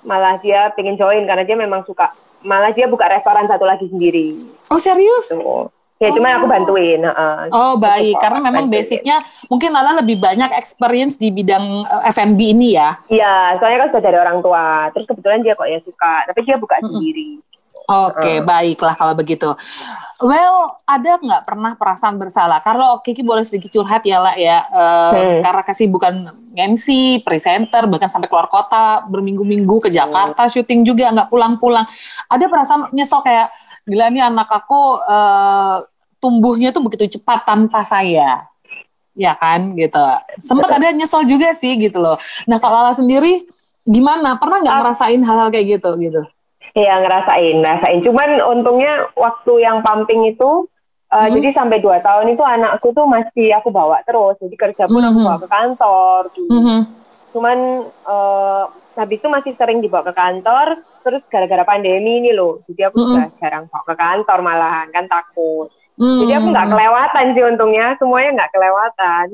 malah 0.06 0.38
dia 0.38 0.70
pengen 0.78 0.94
join 0.94 1.26
karena 1.26 1.42
dia 1.42 1.58
memang 1.58 1.82
suka, 1.82 2.14
malah 2.46 2.70
dia 2.70 2.86
buka 2.86 3.10
restoran 3.10 3.50
satu 3.50 3.66
lagi 3.66 3.90
sendiri. 3.90 4.30
Oh 4.70 4.78
serius? 4.78 5.34
Tuh. 5.34 5.66
Ya 5.96 6.12
cuma 6.12 6.28
aku 6.30 6.44
bantuin. 6.44 7.00
heeh. 7.00 7.36
Oh 7.50 7.74
baik, 7.74 8.12
Support, 8.12 8.20
karena 8.20 8.38
memang 8.42 8.64
bantuin. 8.64 8.84
basicnya 8.84 9.16
mungkin 9.46 9.70
Lala 9.72 9.96
lebih 9.96 10.16
banyak 10.16 10.52
experience 10.52 11.16
di 11.16 11.30
bidang 11.30 11.64
eh, 11.82 12.12
F&B 12.12 12.40
ini 12.52 12.76
ya. 12.76 13.00
Iya, 13.06 13.56
soalnya 13.56 13.78
kan 13.80 13.88
sudah 13.90 14.04
dari 14.04 14.18
orang 14.18 14.38
tua. 14.40 14.92
Terus 14.92 15.06
kebetulan 15.06 15.40
dia 15.40 15.52
kok 15.52 15.64
ya 15.64 15.80
suka, 15.80 16.14
tapi 16.26 16.38
dia 16.42 16.56
buka 16.56 16.76
Mm-mm. 16.78 16.88
sendiri. 16.92 17.28
Oke, 17.86 18.32
Uh. 18.32 18.42
baiklah 18.42 18.92
kalau 18.92 19.14
begitu. 19.14 19.46
Well, 20.18 20.56
ada 20.82 21.16
nggak 21.16 21.42
pernah 21.44 21.72
perasaan 21.72 22.16
bersalah? 22.16 22.58
Kalau 22.58 22.98
Kiki 22.98 23.22
boleh 23.22 23.46
sedikit 23.46 23.70
curhat 23.70 24.02
ya 24.02 24.18
lah 24.18 24.34
ya, 24.34 24.64
eh, 24.64 25.12
Hmm. 25.12 25.38
karena 25.40 25.62
kasih 25.62 25.86
bukan 25.86 26.26
MC, 26.52 26.86
presenter, 27.20 27.84
bahkan 27.84 28.08
sampai 28.08 28.26
keluar 28.26 28.48
kota 28.48 29.04
berminggu-minggu 29.06 29.76
ke 29.78 29.88
Jakarta 29.88 30.44
syuting 30.44 30.82
juga 30.82 31.08
nggak 31.08 31.28
pulang-pulang. 31.28 31.84
Ada 32.26 32.44
perasaan 32.44 32.80
nyesel 32.90 33.20
kayak 33.20 33.52
gila 33.86 34.10
nih 34.10 34.22
anak 34.22 34.50
aku 34.50 34.80
eh, 35.00 35.76
tumbuhnya 36.18 36.70
tuh 36.70 36.82
begitu 36.82 37.06
cepat 37.16 37.46
tanpa 37.46 37.80
saya, 37.80 38.50
ya 39.14 39.32
kan 39.32 39.72
gitu. 39.72 40.02
Sempat 40.36 40.74
ada 40.74 40.90
nyesel 40.90 41.22
juga 41.22 41.54
sih 41.54 41.78
gitu 41.78 41.96
loh. 41.96 42.18
Nah 42.44 42.58
kalau 42.58 42.82
Lala 42.82 42.92
sendiri 42.92 43.46
gimana? 43.82 44.34
Pernah 44.36 44.58
nggak 44.60 44.74
Ah. 44.74 44.80
ngerasain 44.82 45.22
hal-hal 45.22 45.48
kayak 45.48 45.78
gitu 45.78 45.90
gitu? 45.96 46.22
Iya 46.74 47.00
ngerasain, 47.00 47.56
ngerasain. 47.56 47.98
Cuman 48.02 48.28
untungnya 48.42 49.08
waktu 49.14 49.52
yang 49.62 49.80
pumping 49.80 50.28
itu, 50.28 50.68
uh, 51.08 51.16
Hmm. 51.24 51.32
jadi 51.32 51.54
sampai 51.54 51.80
dua 51.80 52.02
tahun 52.02 52.34
itu 52.34 52.42
anakku 52.42 52.92
tuh 52.92 53.06
masih 53.06 53.54
aku 53.54 53.70
bawa 53.70 54.02
terus. 54.02 54.36
Jadi 54.36 54.56
kerja 54.58 54.84
pun 54.84 55.00
aku 55.00 55.16
Mhm. 55.16 55.24
bawa 55.24 55.38
ke 55.40 55.48
kantor. 55.48 56.20
gitu. 56.34 56.50
Mhm. 56.50 56.78
Cuman 57.32 57.58
uh, 58.04 58.64
habis 58.92 59.20
itu 59.20 59.28
masih 59.28 59.52
sering 59.54 59.80
dibawa 59.80 60.04
ke 60.04 60.12
kantor. 60.12 60.80
Terus 61.06 61.22
gara-gara 61.30 61.62
pandemi 61.62 62.18
ini 62.18 62.34
loh, 62.34 62.66
jadi 62.66 62.90
aku 62.90 62.98
Mhm. 62.98 63.06
udah 63.06 63.26
jarang 63.38 63.64
ke 63.70 63.94
kantor 63.94 64.38
malahan 64.42 64.90
kan 64.90 65.06
takut. 65.06 65.70
Hmm. 65.94 66.18
Jadi 66.26 66.32
aku 66.34 66.46
nggak 66.50 66.66
kelewatan 66.66 67.24
sih 67.30 67.44
untungnya, 67.46 67.86
semuanya 67.94 68.30
nggak 68.34 68.50
kelewatan. 68.50 69.26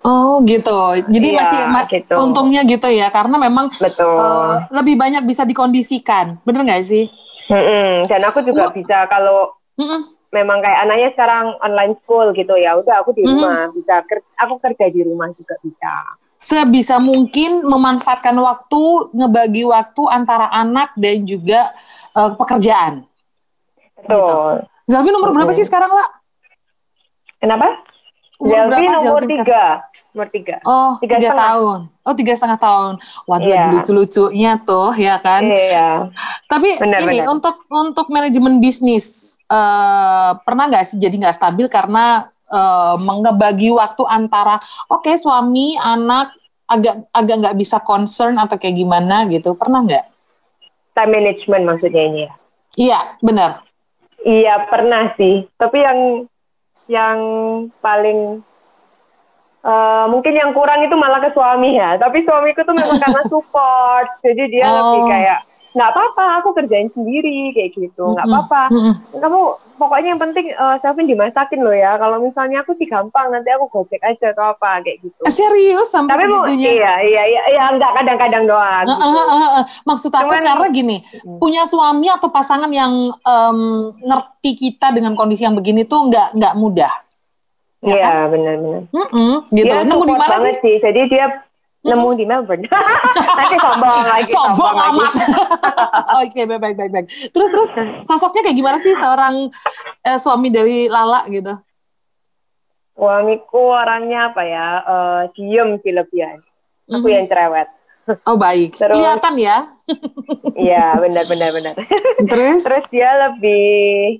Oh 0.00 0.40
gitu. 0.42 0.80
Jadi 1.06 1.28
Iya, 1.28 1.38
masih 1.38 1.58
ma- 1.68 1.84
gitu. 1.84 2.14
untungnya 2.16 2.64
gitu 2.64 2.88
ya, 2.88 3.12
karena 3.12 3.36
memang 3.36 3.68
Betul. 3.68 4.16
eh, 4.16 4.56
lebih 4.72 4.96
banyak 4.96 5.28
bisa 5.28 5.44
dikondisikan, 5.44 6.40
bener 6.40 6.64
nggak 6.64 6.88
sih? 6.88 7.04
Mm-mm. 7.46 8.08
Dan 8.08 8.24
aku 8.24 8.40
juga 8.40 8.72
Lu- 8.72 8.74
bisa 8.74 9.04
kalau 9.06 9.52
Mm-mm. 9.76 10.08
memang 10.32 10.64
kayak 10.64 10.88
anaknya 10.88 11.08
sekarang 11.12 11.52
online 11.60 12.00
school 12.00 12.32
gitu 12.32 12.54
ya 12.54 12.80
udah 12.80 13.04
aku 13.04 13.12
di 13.12 13.26
rumah 13.26 13.68
bisa 13.70 14.00
ker- 14.06 14.24
aku 14.38 14.56
kerja 14.58 14.88
di 14.88 15.02
rumah 15.02 15.28
juga 15.34 15.58
bisa 15.60 15.92
Sebisa 16.40 16.96
mungkin 16.96 17.60
memanfaatkan 17.62 18.32
waktu, 18.34 18.82
ngebagi 19.12 19.60
waktu 19.62 20.02
antara 20.08 20.48
anak 20.48 20.96
dan 20.96 21.22
juga 21.22 21.68
eh, 22.10 22.32
pekerjaan. 22.32 23.04
betul 24.00 24.64
Zalvi 24.82 25.12
nomor 25.12 25.30
berapa 25.30 25.52
sih 25.52 25.62
sekarang 25.62 25.92
lah? 25.92 26.08
kenapa 27.36 27.68
Umur 28.40 28.56
Zelvi 28.66 28.88
berapa 28.88 29.04
nomor 29.04 29.04
sekarang? 29.20 29.28
tiga 29.36 29.64
nomor 30.10 30.28
tiga 30.30 30.56
Oh, 30.62 30.96
Tiga 30.96 31.14
tiga, 31.14 31.28
setengah. 31.28 31.44
tahun. 31.44 31.78
Oh, 32.00 32.14
tiga 32.16 32.32
setengah 32.32 32.58
tahun. 32.58 32.92
Waduh, 33.22 33.44
lagi 33.44 33.68
lucu-lucunya 33.70 34.52
tuh, 34.58 34.90
ya 34.96 35.20
kan? 35.20 35.44
iya 35.44 36.08
Tapi 36.48 36.80
Benar, 36.80 36.98
ini 37.04 37.20
benar. 37.20 37.28
untuk 37.30 37.54
untuk 37.68 38.06
manajemen 38.08 38.56
bisnis 38.56 39.06
eh, 39.44 40.30
pernah 40.40 40.64
nggak 40.66 40.84
sih 40.86 40.96
jadi 40.96 41.12
nggak 41.12 41.36
stabil 41.36 41.68
karena 41.68 42.32
eh, 42.50 42.94
mengebagi 42.98 43.70
waktu 43.70 44.02
antara 44.04 44.58
oke 44.86 45.10
suami 45.14 45.74
anak 45.74 46.34
agak 46.66 47.06
agak 47.10 47.36
nggak 47.40 47.56
bisa 47.56 47.78
concern 47.80 48.36
atau 48.36 48.54
kayak 48.54 48.76
gimana 48.76 49.26
gitu 49.26 49.54
pernah 49.54 49.80
nggak? 49.80 50.06
time 50.90 51.12
management 51.12 51.64
maksudnya 51.64 52.02
ini 52.04 52.20
ya 52.20 52.32
Iya 52.72 53.00
benar. 53.20 53.50
iya 54.20 54.66
pernah 54.66 55.10
sih 55.14 55.46
tapi 55.54 55.78
yang 55.78 55.98
yang 56.86 57.18
paling 57.76 58.42
eh, 59.62 60.04
mungkin 60.06 60.32
yang 60.32 60.50
kurang 60.50 60.82
itu 60.82 60.94
malah 60.94 61.18
ke 61.18 61.30
suami 61.30 61.74
ya 61.74 61.94
tapi 61.96 62.22
suamiku 62.22 62.62
tuh 62.62 62.72
memang 62.72 62.98
karena 62.98 63.22
support 63.32 64.08
jadi 64.20 64.42
dia 64.46 64.64
Oh. 64.64 64.74
lebih 64.76 65.02
kayak 65.08 65.38
nggak 65.70 65.86
apa-apa 65.88 66.24
aku 66.38 66.50
kerjain 66.52 66.90
sendiri 66.90 67.50
kayak 67.50 67.70
gitu 67.72 68.02
nggak 68.10 68.26
apa-apa 68.26 68.62
Mm-mm. 68.68 68.94
kamu 69.14 69.40
pokoknya 69.76 70.08
yang 70.10 70.20
penting 70.20 70.50
uh, 70.52 70.74
Selvin 70.76 71.06
dimasakin 71.06 71.60
loh 71.60 71.70
ya 71.70 71.94
kalau 71.94 72.18
misalnya 72.18 72.60
aku 72.60 72.74
sih 72.74 72.84
gampang 72.84 73.30
nanti 73.30 73.48
aku 73.48 73.70
gojek 73.70 73.98
aja 74.00 74.30
atau 74.30 74.50
apa 74.50 74.82
kayak 74.82 74.98
gitu 75.00 75.22
Eh, 75.22 75.30
Serius 75.30 75.86
sampai 75.86 76.10
tapi 76.12 76.26
segitunya? 76.26 76.70
iya 76.74 76.94
iya 77.00 77.22
iya 77.24 77.42
iya 77.48 77.62
enggak 77.70 77.92
kadang-kadang 77.94 78.44
doang 78.44 78.84
gitu. 78.84 78.98
eh, 78.98 79.14
eh, 79.14 79.50
eh. 79.56 79.64
Maksud 79.84 80.10
aku 80.10 80.24
Cuman- 80.26 80.42
karena 80.44 80.68
gini, 80.68 80.96
punya 81.38 81.62
suami 81.64 82.06
atau 82.06 82.28
pasangan 82.28 82.68
yang 82.68 82.90
em, 83.16 83.58
ngerti 84.00 84.50
kita 84.56 84.90
dengan 84.90 85.14
kondisi 85.14 85.42
yang 85.42 85.54
begini 85.54 85.84
tuh 85.84 86.06
nggak 86.06 86.34
nggak 86.34 86.54
mudah. 86.54 86.90
Ya 87.80 87.94
iya 87.94 88.10
benar-benar 88.26 88.90
Mm-mm, 88.90 89.48
gitu. 89.48 89.70
dia 89.70 89.80
Nemu 89.80 90.04
di 90.04 90.12
mana 90.12 90.36
sih 90.52 90.76
jadi 90.76 91.00
dia 91.06 91.26
nemu 91.80 92.08
di 92.12 92.24
Melbourne. 92.24 92.68
Nanti 93.38 93.56
sombong 93.56 94.00
lagi 94.04 94.26
sombong 94.36 94.74
lagi. 94.74 94.90
amat. 94.92 95.12
Oke, 96.20 96.40
baik, 96.44 96.60
baik, 96.60 96.76
baik, 96.76 96.90
baik. 96.90 97.06
Terus, 97.30 97.48
terus 97.50 97.70
sosoknya 98.02 98.42
kayak 98.42 98.54
gimana 98.54 98.76
sih 98.76 98.92
seorang 98.92 99.48
eh, 100.02 100.16
suami 100.16 100.48
dari 100.48 100.86
Lala 100.86 101.24
gitu? 101.26 101.56
suamiku 102.92 103.72
orangnya 103.72 104.28
apa 104.28 104.42
ya? 104.44 104.66
Eh, 104.78 105.22
diem 105.32 105.80
sih 105.80 105.88
lebihan. 105.88 106.36
Aku 106.86 107.00
Mhm. 107.00 107.14
yang 107.14 107.26
cerewet. 107.26 107.68
Oh 108.26 108.34
baik, 108.34 108.74
Terus- 108.74 108.90
kelihatan 108.92 109.34
ya. 109.38 109.56
iya 110.52 110.92
benar-benar 110.94 111.50
benar 111.50 111.74
Terus, 112.26 112.60
terus 112.60 112.84
dia 112.90 113.06
lebih 113.24 114.18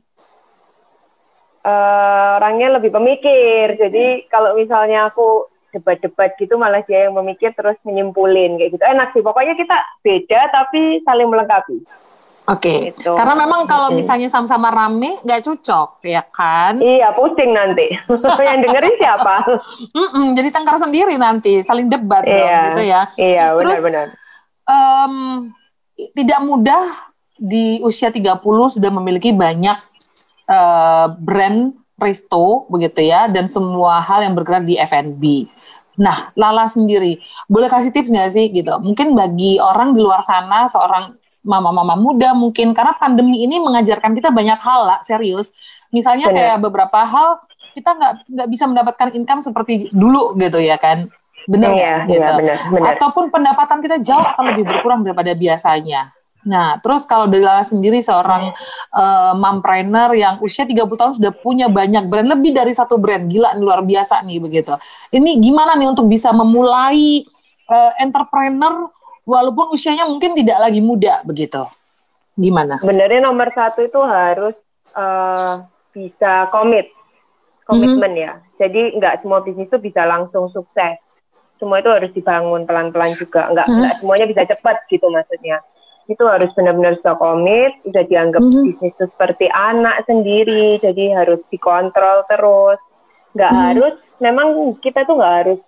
eh, 1.61 2.29
orangnya 2.39 2.79
lebih 2.79 2.89
pemikir. 2.89 3.77
Jadi 3.77 4.05
kalau 4.27 4.55
misalnya 4.55 5.11
aku 5.11 5.50
debat-debat 5.73 6.35
gitu 6.37 6.59
malah 6.59 6.83
dia 6.85 7.09
yang 7.09 7.17
memikir 7.17 7.55
terus 7.55 7.79
menyimpulin 7.87 8.59
kayak 8.59 8.71
gitu 8.77 8.85
enak 8.85 9.09
sih 9.15 9.23
pokoknya 9.23 9.55
kita 9.57 9.77
beda 10.05 10.41
tapi 10.51 11.03
saling 11.07 11.29
melengkapi 11.31 11.79
oke. 12.51 12.75
Gitu. 12.91 13.13
Karena 13.15 13.47
memang 13.47 13.63
kalau 13.71 13.95
misalnya 13.95 14.27
sama-sama 14.27 14.75
rame 14.75 15.23
nggak 15.23 15.47
cocok, 15.47 16.03
ya 16.03 16.19
kan? 16.27 16.83
iya 16.83 17.15
pusing 17.15 17.55
nanti 17.55 17.95
yang 18.49 18.59
dengerin 18.59 18.97
siapa 18.99 19.47
Mm-mm, 19.95 20.35
jadi 20.35 20.49
tengkar 20.51 20.77
sendiri 20.83 21.15
nanti, 21.15 21.63
saling 21.63 21.87
debat 21.87 22.27
dong, 22.27 22.35
iya 22.35 22.61
gitu 22.75 22.83
ya. 22.83 23.03
iya 23.15 23.45
Terus, 23.55 23.79
benar-benar 23.79 24.09
Em, 24.71 25.15
tidak 26.15 26.41
mudah 26.47 26.83
di 27.35 27.83
usia 27.83 28.13
30 28.15 28.39
sudah 28.79 28.91
memiliki 28.95 29.35
banyak 29.35 29.79
eh, 30.47 31.07
brand 31.19 31.75
resto 32.01 32.65
begitu 32.73 33.05
ya 33.05 33.29
dan 33.29 33.51
semua 33.51 34.01
hal 34.01 34.25
yang 34.25 34.33
bergerak 34.39 34.65
di 34.65 34.79
F&B. 34.79 35.51
Nah, 35.99 36.31
Lala 36.39 36.71
sendiri 36.71 37.19
boleh 37.51 37.67
kasih 37.67 37.91
tips 37.91 38.13
nggak 38.13 38.31
sih 38.31 38.47
gitu? 38.55 38.71
Mungkin 38.79 39.17
bagi 39.17 39.59
orang 39.59 39.97
di 39.97 40.01
luar 40.05 40.23
sana 40.23 40.69
seorang 40.71 41.17
mama-mama 41.41 41.97
muda 41.97 42.37
mungkin 42.37 42.77
karena 42.77 42.93
pandemi 43.01 43.49
ini 43.49 43.57
mengajarkan 43.59 44.13
kita 44.13 44.29
banyak 44.31 44.61
hal 44.61 44.81
lah 44.87 44.99
serius. 45.03 45.57
Misalnya 45.91 46.31
Benar. 46.31 46.37
kayak 46.37 46.59
beberapa 46.63 47.01
hal 47.03 47.29
kita 47.73 47.91
nggak 47.97 48.13
nggak 48.29 48.49
bisa 48.51 48.65
mendapatkan 48.69 49.09
income 49.17 49.43
seperti 49.43 49.91
dulu 49.91 50.37
gitu 50.37 50.61
ya 50.61 50.77
kan? 50.77 51.09
Bener 51.49 51.73
nggak? 51.73 51.81
iya 51.81 51.97
gitu 52.05 52.33
benar 52.37 52.59
benar 52.69 52.89
ataupun 52.95 53.25
pendapatan 53.33 53.79
kita 53.81 53.97
jauh 54.05 54.23
akan 54.23 54.45
lebih 54.55 54.65
berkurang 54.69 55.01
daripada 55.03 55.33
biasanya. 55.33 56.13
Nah, 56.41 56.81
terus 56.81 57.05
kalau 57.05 57.29
dari 57.29 57.45
Lala 57.45 57.61
sendiri 57.61 58.01
seorang 58.01 58.53
eh, 58.93 59.33
mompreneur 59.37 60.17
yang 60.17 60.41
usia 60.41 60.65
30 60.65 60.97
tahun 60.97 61.13
sudah 61.17 61.33
punya 61.37 61.69
banyak 61.69 62.09
brand, 62.09 62.29
lebih 62.29 62.57
dari 62.57 62.73
satu 62.73 62.97
brand, 62.97 63.29
gila 63.29 63.53
nih, 63.53 63.63
luar 63.63 63.85
biasa 63.85 64.25
nih 64.25 64.41
begitu. 64.41 64.73
Ini 65.11 65.37
gimana 65.37 65.77
nih 65.77 65.89
untuk 65.89 66.09
bisa 66.09 66.33
memulai 66.33 67.25
eh, 67.67 67.93
entrepreneur 68.01 68.89
walaupun 69.23 69.71
usianya 69.71 70.09
mungkin 70.09 70.33
tidak 70.33 70.59
lagi 70.59 70.81
muda 70.81 71.21
begitu? 71.23 71.65
Gimana? 72.35 72.81
sebenarnya 72.81 73.21
nomor 73.21 73.53
satu 73.53 73.85
itu 73.85 74.01
harus 74.01 74.57
eh, 74.97 75.55
bisa 75.93 76.49
komit 76.49 76.89
komitmen 77.69 78.17
ya 78.17 78.33
jadi 78.57 78.97
nggak 78.97 79.21
semua 79.21 79.45
bisnis 79.45 79.69
itu 79.69 79.77
bisa 79.77 80.03
langsung 80.03 80.49
sukses 80.49 80.97
semua 81.61 81.79
itu 81.79 81.91
harus 81.93 82.09
dibangun 82.11 82.65
pelan-pelan 82.65 83.13
juga 83.13 83.51
nggak 83.53 83.67
Mhm. 83.69 83.77
nggak 83.77 83.95
semuanya 84.01 84.27
bisa 84.27 84.43
cepat 84.49 84.77
gitu 84.89 85.07
maksudnya 85.07 85.61
itu 86.11 86.25
harus 86.27 86.51
benar-benar 86.59 86.99
sudah 86.99 87.15
komit 87.15 87.73
udah 87.87 88.03
dianggap 88.03 88.43
Mhm. 88.43 88.67
bisnis 88.67 88.91
itu 88.91 89.05
seperti 89.07 89.47
anak 89.47 90.03
sendiri 90.05 90.77
jadi 90.77 91.15
harus 91.15 91.39
dikontrol 91.47 92.27
terus 92.27 92.79
nggak 93.31 93.53
Mhm. 93.55 93.61
harus 93.63 93.95
memang 94.19 94.49
kita 94.83 95.07
tuh 95.07 95.17
nggak 95.17 95.37
harus 95.41 95.61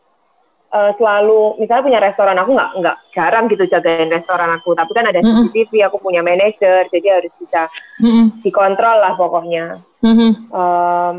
eh, 0.73 0.93
selalu 0.97 1.61
misalnya 1.61 1.85
punya 1.85 2.01
restoran 2.01 2.33
aku 2.35 2.51
nggak 2.57 2.71
nggak 2.81 2.97
jarang 3.13 3.45
gitu 3.47 3.69
jagain 3.69 4.09
restoran 4.09 4.51
aku 4.51 4.73
tapi 4.73 4.91
kan 4.91 5.05
ada 5.05 5.21
Mhm. 5.21 5.53
CCTV 5.53 5.85
aku 5.85 6.01
punya 6.01 6.25
manajer 6.25 6.89
jadi 6.89 7.21
harus 7.21 7.33
bisa 7.37 7.69
Mm-mm, 8.01 8.41
dikontrol 8.41 8.97
lah 8.99 9.13
pokoknya 9.15 9.79
mhm. 10.01 10.49
Em, 10.49 11.17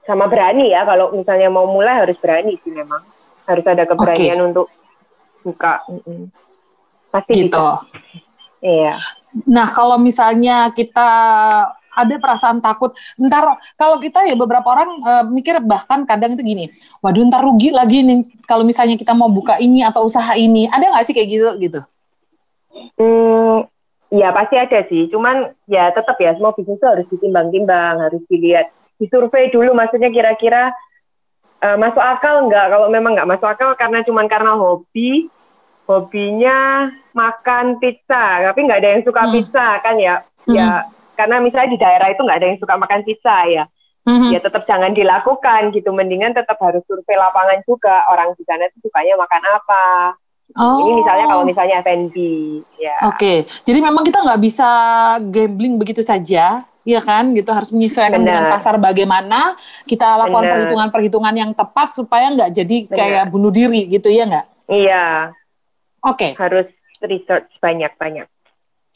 sama 0.00 0.26
berani 0.26 0.70
ya 0.70 0.86
kalau 0.86 1.10
misalnya 1.10 1.50
mau 1.50 1.66
mulai 1.66 1.98
harus 1.98 2.14
berani 2.16 2.54
sih 2.56 2.70
memang 2.70 3.02
harus 3.44 3.66
ada 3.66 3.82
keberanian 3.84 4.38
untuk 4.40 4.70
buka 5.42 5.82
Mm-mm. 5.86 6.30
pasti 7.10 7.42
Gitu. 7.42 7.50
bisa 7.50 7.82
iya 8.60 8.96
Nah, 9.46 9.70
kalau 9.70 9.94
misalnya 9.98 10.74
kita 10.74 11.08
ada 11.90 12.14
perasaan 12.22 12.62
takut, 12.62 12.94
ntar 13.18 13.58
kalau 13.74 13.98
kita 13.98 14.26
ya 14.26 14.34
beberapa 14.38 14.66
orang 14.66 14.90
eh, 15.02 15.24
mikir 15.26 15.58
bahkan 15.62 16.06
kadang 16.06 16.34
itu 16.34 16.42
gini, 16.42 16.64
waduh 17.02 17.26
ntar 17.26 17.42
rugi 17.42 17.74
lagi 17.74 18.02
nih 18.06 18.26
kalau 18.46 18.62
misalnya 18.62 18.94
kita 18.94 19.14
mau 19.14 19.30
buka 19.30 19.58
ini 19.58 19.82
atau 19.86 20.06
usaha 20.06 20.34
ini, 20.38 20.70
ada 20.70 20.86
nggak 20.86 21.04
sih 21.06 21.14
kayak 21.14 21.28
gitu 21.30 21.48
gitu? 21.62 21.80
Hmm, 22.98 23.66
ya 24.14 24.30
pasti 24.34 24.54
ada 24.58 24.80
sih. 24.86 25.10
Cuman 25.10 25.50
ya 25.66 25.90
tetap 25.94 26.18
ya 26.18 26.34
semua 26.34 26.54
bisnis 26.54 26.78
itu 26.78 26.86
harus 26.86 27.06
ditimbang-timbang, 27.10 28.02
harus 28.02 28.22
dilihat, 28.30 28.70
disurvei 28.98 29.50
dulu. 29.50 29.74
Maksudnya 29.74 30.10
kira-kira 30.14 30.70
uh, 31.62 31.76
masuk 31.78 32.02
akal 32.02 32.46
nggak? 32.50 32.66
Kalau 32.70 32.86
memang 32.90 33.18
nggak 33.18 33.30
masuk 33.30 33.46
akal 33.50 33.74
karena 33.74 34.02
cuman 34.06 34.26
karena 34.30 34.54
hobi, 34.54 35.26
hobinya 35.90 36.86
makan 37.10 37.82
pizza, 37.82 38.46
tapi 38.46 38.62
nggak 38.62 38.78
ada 38.78 38.90
yang 38.94 39.02
suka 39.02 39.26
hmm. 39.26 39.32
pizza 39.34 39.66
kan 39.82 39.98
ya? 39.98 40.22
Hmm. 40.46 40.54
Ya 40.54 40.70
karena 41.20 41.36
misalnya 41.44 41.76
di 41.76 41.78
daerah 41.82 42.08
itu 42.08 42.24
nggak 42.24 42.38
ada 42.40 42.48
yang 42.48 42.60
suka 42.62 42.74
makan 42.80 43.00
pizza 43.04 43.36
ya. 43.44 43.64
hmm 44.08 44.32
Ya 44.32 44.40
tetap 44.40 44.64
jangan 44.64 44.96
dilakukan 44.96 45.68
gitu. 45.76 45.92
Mendingan 45.92 46.32
tetap 46.32 46.56
harus 46.64 46.80
survei 46.88 47.20
lapangan 47.20 47.60
juga. 47.68 48.08
Orang 48.08 48.32
di 48.32 48.44
sana 48.48 48.64
itu 48.64 48.88
sukanya 48.88 49.20
makan 49.20 49.42
apa 49.44 49.84
Oh. 50.58 50.82
Ini 50.82 50.98
misalnya 50.98 51.30
kalau 51.30 51.46
misalnya 51.46 51.78
F&B, 51.78 52.16
ya. 52.82 52.98
Oke, 53.06 53.14
okay. 53.14 53.38
jadi 53.62 53.86
memang 53.86 54.02
kita 54.02 54.18
nggak 54.18 54.40
bisa 54.42 54.66
gambling 55.30 55.78
begitu 55.78 56.02
saja, 56.02 56.66
ya 56.66 57.00
kan? 57.06 57.30
Gitu 57.38 57.46
harus 57.54 57.70
menyesuaikan 57.70 58.18
Bener. 58.18 58.34
dengan 58.34 58.44
pasar 58.50 58.74
bagaimana 58.74 59.54
kita 59.86 60.18
lakukan 60.18 60.50
perhitungan-perhitungan 60.50 61.34
yang 61.38 61.54
tepat 61.54 61.94
supaya 61.94 62.34
nggak 62.34 62.50
jadi 62.50 62.76
Bener. 62.82 62.98
kayak 62.98 63.24
bunuh 63.30 63.54
diri 63.54 63.86
gitu 63.94 64.10
ya 64.10 64.26
nggak? 64.26 64.46
Iya. 64.66 65.38
Oke. 66.04 66.32
Okay. 66.32 66.32
Harus 66.36 66.68
research 67.04 67.48
banyak-banyak. 67.60 68.26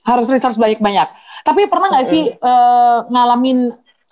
Harus 0.05 0.29
research 0.29 0.61
banyak-banyak. 0.61 1.09
Tapi 1.45 1.69
pernah 1.69 1.89
nggak 1.93 2.05
mm 2.05 2.13
-hmm. 2.13 2.25
sih 2.33 2.41
uh, 2.41 3.09
ngalamin 3.09 3.59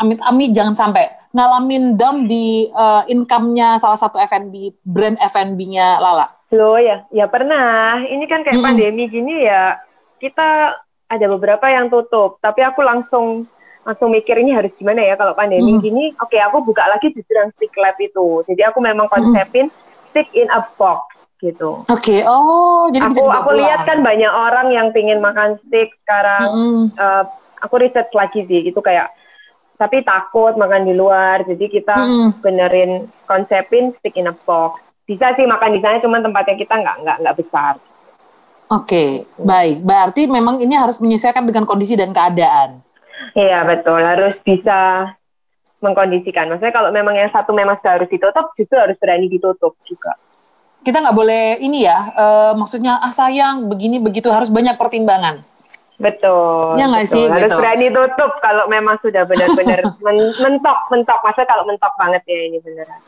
amit-amit 0.00 0.50
jangan 0.56 0.74
sampai 0.74 1.04
ngalamin 1.32 1.96
down 1.96 2.28
di 2.28 2.68
uh, 2.72 3.04
income-nya 3.08 3.80
salah 3.80 3.96
satu 3.96 4.20
F&B 4.20 4.76
brand 4.84 5.16
F&B-nya 5.16 6.00
Lala? 6.00 6.28
Loh 6.52 6.76
ya, 6.76 7.08
ya 7.08 7.24
pernah. 7.28 8.04
Ini 8.04 8.24
kan 8.28 8.44
kayak 8.44 8.60
-hmm. 8.60 8.68
pandemi 8.68 9.04
gini 9.08 9.48
ya, 9.48 9.80
kita 10.20 10.76
ada 11.08 11.26
beberapa 11.28 11.68
yang 11.68 11.88
tutup. 11.88 12.36
Tapi 12.40 12.60
aku 12.64 12.84
langsung 12.84 13.48
langsung 13.82 14.14
mikir 14.14 14.38
ini 14.38 14.54
harus 14.54 14.70
gimana 14.78 15.02
ya 15.02 15.18
kalau 15.18 15.34
pandemi 15.34 15.74
mm. 15.76 15.80
gini. 15.82 16.04
Oke, 16.22 16.38
okay, 16.38 16.40
aku 16.40 16.62
buka 16.62 16.86
lagi 16.86 17.10
justru 17.10 17.34
yang 17.34 17.50
stick 17.56 17.74
lab 17.76 17.98
itu. 17.98 18.46
Jadi 18.46 18.62
aku 18.62 18.78
memang 18.78 19.10
konsepin 19.10 19.68
mm. 19.68 19.91
Stick 20.12 20.28
in 20.36 20.46
a 20.52 20.60
box 20.76 21.08
gitu. 21.40 21.82
Oke, 21.90 22.20
okay. 22.20 22.20
oh 22.22 22.86
jadi 22.92 23.08
aku 23.08 23.26
aku 23.26 23.50
lihat 23.58 23.82
kan 23.88 24.04
banyak 24.04 24.30
orang 24.30 24.70
yang 24.70 24.94
pingin 24.94 25.18
makan 25.18 25.58
stick 25.66 25.90
sekarang. 26.06 26.46
Mm. 26.52 26.84
Uh, 26.94 27.24
aku 27.58 27.82
riset 27.82 28.06
lagi 28.14 28.46
sih, 28.46 28.62
itu 28.62 28.78
kayak 28.78 29.10
tapi 29.74 30.06
takut 30.06 30.54
makan 30.54 30.86
di 30.86 30.94
luar. 30.94 31.42
Jadi 31.42 31.66
kita 31.66 31.96
mm. 31.98 32.28
benerin 32.44 33.10
konsepin 33.26 33.90
stick 33.98 34.14
in 34.14 34.30
a 34.30 34.34
box 34.46 34.92
bisa 35.12 35.34
sih 35.34 35.46
makan 35.46 35.74
di 35.74 35.80
sana 35.82 35.98
cuman 35.98 36.22
tempatnya 36.22 36.56
kita 36.56 36.74
nggak 36.78 36.96
nggak 37.02 37.16
nggak 37.20 37.36
besar 37.36 37.74
oke 38.70 38.86
okay, 38.86 39.26
baik 39.36 39.82
berarti 39.82 40.30
memang 40.30 40.62
ini 40.62 40.78
harus 40.78 41.02
menyesuaikan 41.02 41.44
dengan 41.44 41.66
kondisi 41.66 41.98
dan 41.98 42.14
keadaan 42.14 42.80
iya 43.34 43.66
betul 43.66 43.98
harus 43.98 44.38
bisa 44.46 45.12
mengkondisikan 45.82 46.48
maksudnya 46.48 46.72
kalau 46.72 46.94
memang 46.94 47.18
yang 47.18 47.28
satu 47.34 47.50
memang 47.52 47.76
harus 47.82 48.08
ditutup 48.08 48.54
justru 48.54 48.78
harus 48.78 48.96
berani 48.96 49.26
ditutup 49.28 49.74
juga 49.84 50.14
kita 50.82 51.02
nggak 51.02 51.16
boleh 51.18 51.58
ini 51.60 51.84
ya 51.84 52.14
uh, 52.14 52.52
maksudnya 52.54 53.02
ah 53.02 53.12
sayang 53.12 53.66
begini 53.66 53.98
begitu 53.98 54.30
harus 54.30 54.48
banyak 54.48 54.78
pertimbangan 54.78 55.42
Betul. 56.02 56.82
Ya 56.82 56.90
nggak 56.90 57.06
sih 57.06 57.24
Harus 57.30 57.46
gitu. 57.46 57.56
berani 57.62 57.86
tutup 57.94 58.32
kalau 58.42 58.66
memang 58.66 58.98
sudah 58.98 59.22
benar-benar 59.22 59.86
men 60.04 60.18
mentok, 60.42 60.78
mentok. 60.90 61.18
Maksudnya 61.22 61.46
kalau 61.46 61.62
mentok 61.62 61.94
banget 61.94 62.22
ya 62.26 62.38
ini 62.50 62.58
beneran. 62.58 63.00